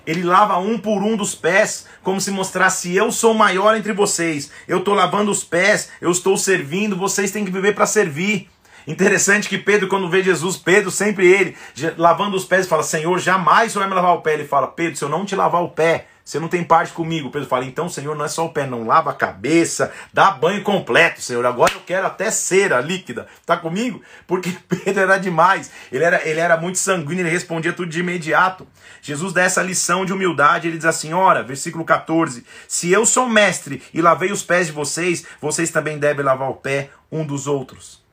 Ele 0.07 0.23
lava 0.23 0.57
um 0.57 0.79
por 0.79 1.03
um 1.03 1.17
dos 1.17 1.35
pés, 1.35 1.85
como 2.01 2.21
se 2.21 2.31
mostrasse: 2.31 2.95
eu 2.95 3.11
sou 3.11 3.33
maior 3.33 3.75
entre 3.75 3.93
vocês. 3.93 4.49
Eu 4.67 4.79
estou 4.79 4.93
lavando 4.93 5.29
os 5.29 5.43
pés, 5.43 5.89
eu 6.01 6.09
estou 6.09 6.37
servindo, 6.37 6.95
vocês 6.95 7.29
têm 7.29 7.43
que 7.45 7.51
viver 7.51 7.75
para 7.75 7.85
servir. 7.85 8.49
Interessante 8.87 9.49
que 9.49 9.57
Pedro, 9.57 9.89
quando 9.89 10.09
vê 10.09 10.23
Jesus, 10.23 10.55
Pedro, 10.55 10.89
sempre 10.89 11.27
ele, 11.27 11.57
lavando 11.97 12.37
os 12.37 12.45
pés, 12.45 12.65
fala: 12.65 12.83
Senhor, 12.83 13.19
jamais 13.19 13.73
vai 13.73 13.85
me 13.85 13.93
lavar 13.93 14.15
o 14.15 14.21
pé. 14.21 14.33
Ele 14.35 14.45
fala: 14.45 14.67
Pedro, 14.67 14.95
se 14.95 15.03
eu 15.03 15.09
não 15.09 15.25
te 15.25 15.35
lavar 15.35 15.61
o 15.61 15.69
pé, 15.69 16.07
você 16.27 16.41
não 16.41 16.49
tem 16.49 16.61
parte 16.61 16.91
comigo. 16.91 17.31
Pedro 17.31 17.47
fala, 17.47 17.63
então, 17.63 17.87
Senhor, 17.87 18.13
não 18.13 18.25
é 18.25 18.27
só 18.27 18.45
o 18.45 18.49
pé, 18.49 18.67
não. 18.67 18.85
Lava 18.85 19.11
a 19.11 19.13
cabeça, 19.13 19.93
dá 20.11 20.29
banho 20.29 20.61
completo, 20.61 21.21
Senhor. 21.21 21.45
Agora 21.45 21.71
eu 21.71 21.79
quero 21.79 22.05
até 22.05 22.29
cera 22.29 22.81
líquida. 22.81 23.27
Tá 23.45 23.55
comigo? 23.55 24.01
Porque 24.27 24.53
Pedro 24.67 25.03
era 25.03 25.17
demais. 25.17 25.71
Ele 25.89 26.03
era, 26.03 26.27
ele 26.27 26.41
era 26.41 26.57
muito 26.57 26.79
sanguíneo, 26.79 27.21
ele 27.21 27.29
respondia 27.29 27.71
tudo 27.71 27.89
de 27.89 28.01
imediato. 28.01 28.67
Jesus 29.01 29.31
dá 29.31 29.43
essa 29.43 29.63
lição 29.63 30.03
de 30.03 30.11
humildade. 30.11 30.67
Ele 30.67 30.75
diz 30.75 30.85
assim: 30.85 31.13
ora, 31.13 31.43
versículo 31.43 31.85
14: 31.85 32.45
Se 32.67 32.91
eu 32.91 33.05
sou 33.05 33.29
mestre 33.29 33.81
e 33.93 34.01
lavei 34.01 34.29
os 34.29 34.43
pés 34.43 34.67
de 34.67 34.73
vocês, 34.73 35.25
vocês 35.39 35.71
também 35.71 35.97
devem 35.97 36.25
lavar 36.25 36.49
o 36.49 36.55
pé 36.55 36.89
um 37.09 37.25
dos 37.25 37.47
outros. 37.47 38.03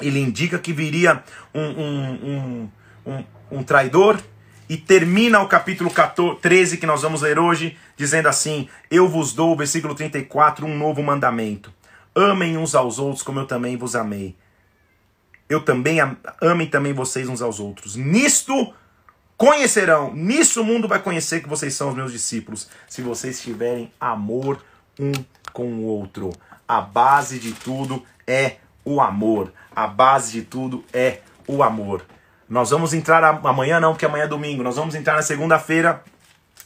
Ele 0.00 0.18
indica 0.18 0.58
que 0.58 0.72
viria 0.72 1.22
um, 1.54 1.60
um, 1.60 2.12
um, 2.24 2.70
um, 3.12 3.24
um 3.58 3.62
traidor, 3.62 4.18
e 4.68 4.76
termina 4.76 5.40
o 5.40 5.48
capítulo 5.48 5.90
14, 5.90 6.40
13 6.40 6.78
que 6.78 6.86
nós 6.86 7.02
vamos 7.02 7.22
ler 7.22 7.38
hoje, 7.38 7.76
dizendo 7.96 8.28
assim: 8.28 8.68
Eu 8.90 9.08
vos 9.08 9.32
dou, 9.32 9.56
versículo 9.56 9.94
34, 9.94 10.66
um 10.66 10.76
novo 10.76 11.02
mandamento. 11.02 11.72
Amem 12.14 12.56
uns 12.56 12.74
aos 12.74 12.98
outros 12.98 13.22
como 13.22 13.40
eu 13.40 13.46
também 13.46 13.76
vos 13.76 13.96
amei. 13.96 14.36
Eu 15.48 15.60
também 15.60 15.98
amem 16.40 16.66
também 16.66 16.92
vocês 16.92 17.28
uns 17.28 17.42
aos 17.42 17.60
outros. 17.60 17.96
Nisto 17.96 18.72
conhecerão, 19.36 20.14
nisso 20.14 20.62
o 20.62 20.64
mundo 20.64 20.86
vai 20.86 21.00
conhecer 21.00 21.42
que 21.42 21.48
vocês 21.48 21.74
são 21.74 21.88
os 21.88 21.94
meus 21.94 22.12
discípulos, 22.12 22.68
se 22.88 23.02
vocês 23.02 23.40
tiverem 23.40 23.92
amor 24.00 24.62
um 24.98 25.12
com 25.52 25.66
o 25.66 25.84
outro. 25.84 26.32
A 26.66 26.80
base 26.80 27.38
de 27.38 27.52
tudo 27.52 28.02
é 28.26 28.56
o 28.84 29.00
amor. 29.00 29.52
A 29.74 29.86
base 29.86 30.32
de 30.32 30.42
tudo 30.42 30.84
é 30.92 31.20
o 31.46 31.62
amor. 31.62 32.04
Nós 32.52 32.68
vamos 32.68 32.92
entrar 32.92 33.24
amanhã, 33.24 33.80
não, 33.80 33.92
porque 33.92 34.04
amanhã 34.04 34.24
é 34.24 34.28
domingo. 34.28 34.62
Nós 34.62 34.76
vamos 34.76 34.94
entrar 34.94 35.14
na 35.14 35.22
segunda-feira, 35.22 36.04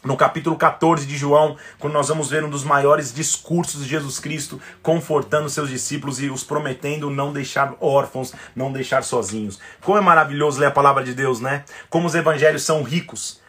no 0.03 0.16
capítulo 0.16 0.57
14 0.57 1.07
de 1.07 1.16
João, 1.16 1.57
quando 1.78 1.93
nós 1.93 2.09
vamos 2.09 2.28
ver 2.28 2.43
um 2.43 2.51
dos 2.51 2.64
maiores 2.64 3.14
discursos 3.14 3.84
de 3.84 3.91
Jesus 3.91 4.18
Cristo, 4.18 4.61
confortando 4.82 5.49
seus 5.49 5.70
discípulos 5.70 6.20
e 6.20 6.28
os 6.28 6.43
prometendo 6.43 7.09
não 7.09 7.32
deixar 7.32 7.76
órfãos, 7.78 8.34
não 8.57 8.72
deixar 8.72 9.05
sozinhos. 9.05 9.61
Como 9.80 9.97
é 9.97 10.01
maravilhoso 10.01 10.59
ler 10.59 10.66
a 10.66 10.72
palavra 10.72 11.05
de 11.05 11.14
Deus, 11.14 11.39
né? 11.39 11.64
Como 11.89 12.09
os 12.09 12.16
evangelhos 12.16 12.64
são 12.64 12.82
ricos. 12.82 13.41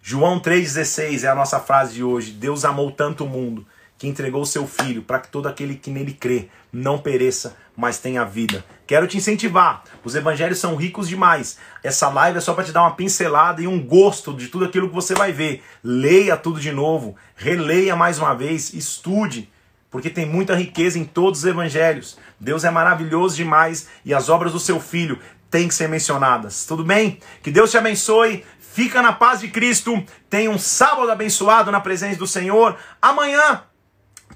João 0.00 0.38
3,16 0.38 1.24
é 1.24 1.26
a 1.26 1.34
nossa 1.34 1.58
frase 1.58 1.94
de 1.94 2.04
hoje. 2.04 2.30
Deus 2.30 2.64
amou 2.64 2.92
tanto 2.92 3.24
o 3.24 3.28
mundo 3.28 3.66
que 4.00 4.08
entregou 4.08 4.40
o 4.40 4.46
seu 4.46 4.66
filho 4.66 5.02
para 5.02 5.18
que 5.18 5.28
todo 5.28 5.46
aquele 5.46 5.74
que 5.74 5.90
nele 5.90 6.14
crê 6.14 6.48
não 6.72 6.98
pereça, 6.98 7.54
mas 7.76 7.98
tenha 7.98 8.24
vida. 8.24 8.64
Quero 8.86 9.06
te 9.06 9.18
incentivar. 9.18 9.84
Os 10.02 10.14
evangelhos 10.14 10.58
são 10.58 10.74
ricos 10.74 11.06
demais. 11.06 11.58
Essa 11.84 12.08
live 12.08 12.38
é 12.38 12.40
só 12.40 12.54
para 12.54 12.64
te 12.64 12.72
dar 12.72 12.80
uma 12.80 12.94
pincelada 12.94 13.60
e 13.60 13.66
um 13.66 13.78
gosto 13.78 14.32
de 14.32 14.48
tudo 14.48 14.64
aquilo 14.64 14.88
que 14.88 14.94
você 14.94 15.14
vai 15.14 15.34
ver. 15.34 15.62
Leia 15.84 16.34
tudo 16.34 16.58
de 16.58 16.72
novo, 16.72 17.14
releia 17.36 17.94
mais 17.94 18.18
uma 18.18 18.34
vez, 18.34 18.72
estude, 18.72 19.50
porque 19.90 20.08
tem 20.08 20.24
muita 20.24 20.54
riqueza 20.54 20.98
em 20.98 21.04
todos 21.04 21.40
os 21.40 21.46
evangelhos. 21.46 22.16
Deus 22.40 22.64
é 22.64 22.70
maravilhoso 22.70 23.36
demais 23.36 23.86
e 24.02 24.14
as 24.14 24.30
obras 24.30 24.52
do 24.52 24.58
seu 24.58 24.80
filho 24.80 25.18
têm 25.50 25.68
que 25.68 25.74
ser 25.74 25.90
mencionadas. 25.90 26.64
Tudo 26.64 26.82
bem? 26.82 27.18
Que 27.42 27.50
Deus 27.50 27.70
te 27.70 27.76
abençoe. 27.76 28.46
Fica 28.58 29.02
na 29.02 29.12
paz 29.12 29.40
de 29.40 29.48
Cristo. 29.48 30.02
Tenha 30.30 30.50
um 30.50 30.58
sábado 30.58 31.10
abençoado 31.10 31.70
na 31.70 31.80
presença 31.80 32.18
do 32.18 32.26
Senhor. 32.26 32.78
Amanhã 33.02 33.64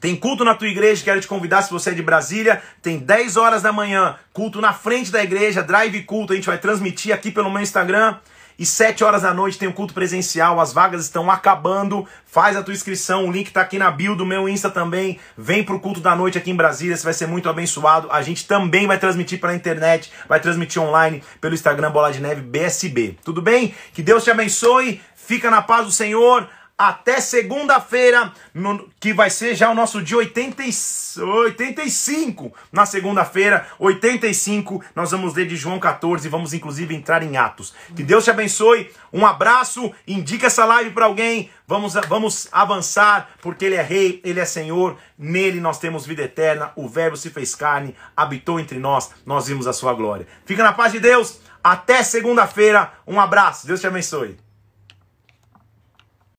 tem 0.04 0.14
culto 0.14 0.44
na 0.44 0.54
tua 0.54 0.68
igreja, 0.68 1.02
quero 1.02 1.18
te 1.18 1.26
convidar 1.26 1.62
se 1.62 1.70
você 1.70 1.88
é 1.88 1.94
de 1.94 2.02
Brasília. 2.02 2.62
Tem 2.82 2.98
10 2.98 3.38
horas 3.38 3.62
da 3.62 3.72
manhã, 3.72 4.16
culto 4.34 4.60
na 4.60 4.70
frente 4.70 5.10
da 5.10 5.24
igreja, 5.24 5.62
drive 5.62 6.02
culto, 6.02 6.34
a 6.34 6.36
gente 6.36 6.44
vai 6.44 6.58
transmitir 6.58 7.14
aqui 7.14 7.30
pelo 7.30 7.50
meu 7.50 7.62
Instagram. 7.62 8.18
E 8.58 8.66
7 8.66 9.02
horas 9.02 9.22
da 9.22 9.32
noite 9.32 9.56
tem 9.56 9.66
o 9.66 9.72
culto 9.72 9.94
presencial, 9.94 10.60
as 10.60 10.74
vagas 10.74 11.04
estão 11.04 11.30
acabando. 11.30 12.06
Faz 12.26 12.54
a 12.54 12.62
tua 12.62 12.74
inscrição, 12.74 13.26
o 13.26 13.32
link 13.32 13.46
está 13.46 13.62
aqui 13.62 13.78
na 13.78 13.90
bio 13.90 14.14
do 14.14 14.26
meu 14.26 14.46
Insta 14.46 14.68
também. 14.68 15.18
Vem 15.38 15.64
pro 15.64 15.80
culto 15.80 16.00
da 16.00 16.14
noite 16.14 16.36
aqui 16.36 16.50
em 16.50 16.54
Brasília, 16.54 16.94
você 16.94 17.02
vai 17.04 17.14
ser 17.14 17.26
muito 17.26 17.48
abençoado. 17.48 18.06
A 18.10 18.20
gente 18.20 18.46
também 18.46 18.86
vai 18.86 18.98
transmitir 18.98 19.40
pela 19.40 19.54
internet, 19.54 20.12
vai 20.28 20.38
transmitir 20.38 20.82
online 20.82 21.22
pelo 21.40 21.54
Instagram 21.54 21.90
Bola 21.90 22.12
de 22.12 22.20
Neve 22.20 22.42
BSB. 22.42 23.16
Tudo 23.24 23.40
bem? 23.40 23.74
Que 23.94 24.02
Deus 24.02 24.22
te 24.22 24.30
abençoe. 24.30 25.00
Fica 25.16 25.50
na 25.50 25.62
paz 25.62 25.86
do 25.86 25.90
Senhor 25.90 26.46
até 26.88 27.20
segunda-feira, 27.20 28.32
que 29.00 29.12
vai 29.12 29.30
ser 29.30 29.54
já 29.54 29.70
o 29.70 29.74
nosso 29.74 30.02
dia 30.02 30.16
80, 30.16 30.62
85. 30.62 32.52
Na 32.72 32.86
segunda-feira, 32.86 33.66
85, 33.78 34.82
nós 34.94 35.10
vamos 35.10 35.34
ler 35.34 35.46
de 35.46 35.56
João 35.56 35.78
14 35.78 36.26
e 36.26 36.30
vamos 36.30 36.52
inclusive 36.52 36.94
entrar 36.94 37.22
em 37.22 37.36
Atos. 37.36 37.74
Que 37.94 38.02
Deus 38.02 38.24
te 38.24 38.30
abençoe. 38.30 38.90
Um 39.12 39.24
abraço, 39.26 39.92
indica 40.06 40.46
essa 40.46 40.64
live 40.64 40.90
para 40.90 41.06
alguém. 41.06 41.50
Vamos, 41.66 41.94
vamos 42.08 42.48
avançar, 42.52 43.30
porque 43.40 43.64
Ele 43.64 43.76
é 43.76 43.82
Rei, 43.82 44.20
Ele 44.24 44.40
é 44.40 44.44
Senhor. 44.44 44.96
Nele 45.18 45.60
nós 45.60 45.78
temos 45.78 46.06
vida 46.06 46.22
eterna. 46.22 46.72
O 46.76 46.88
Verbo 46.88 47.16
se 47.16 47.30
fez 47.30 47.54
carne, 47.54 47.94
habitou 48.16 48.60
entre 48.60 48.78
nós, 48.78 49.10
nós 49.24 49.46
vimos 49.46 49.66
a 49.66 49.72
sua 49.72 49.94
glória. 49.94 50.26
Fica 50.44 50.62
na 50.62 50.72
paz 50.72 50.92
de 50.92 51.00
Deus. 51.00 51.40
Até 51.62 52.02
segunda-feira. 52.02 52.92
Um 53.06 53.18
abraço. 53.18 53.66
Deus 53.66 53.80
te 53.80 53.86
abençoe. 53.86 54.43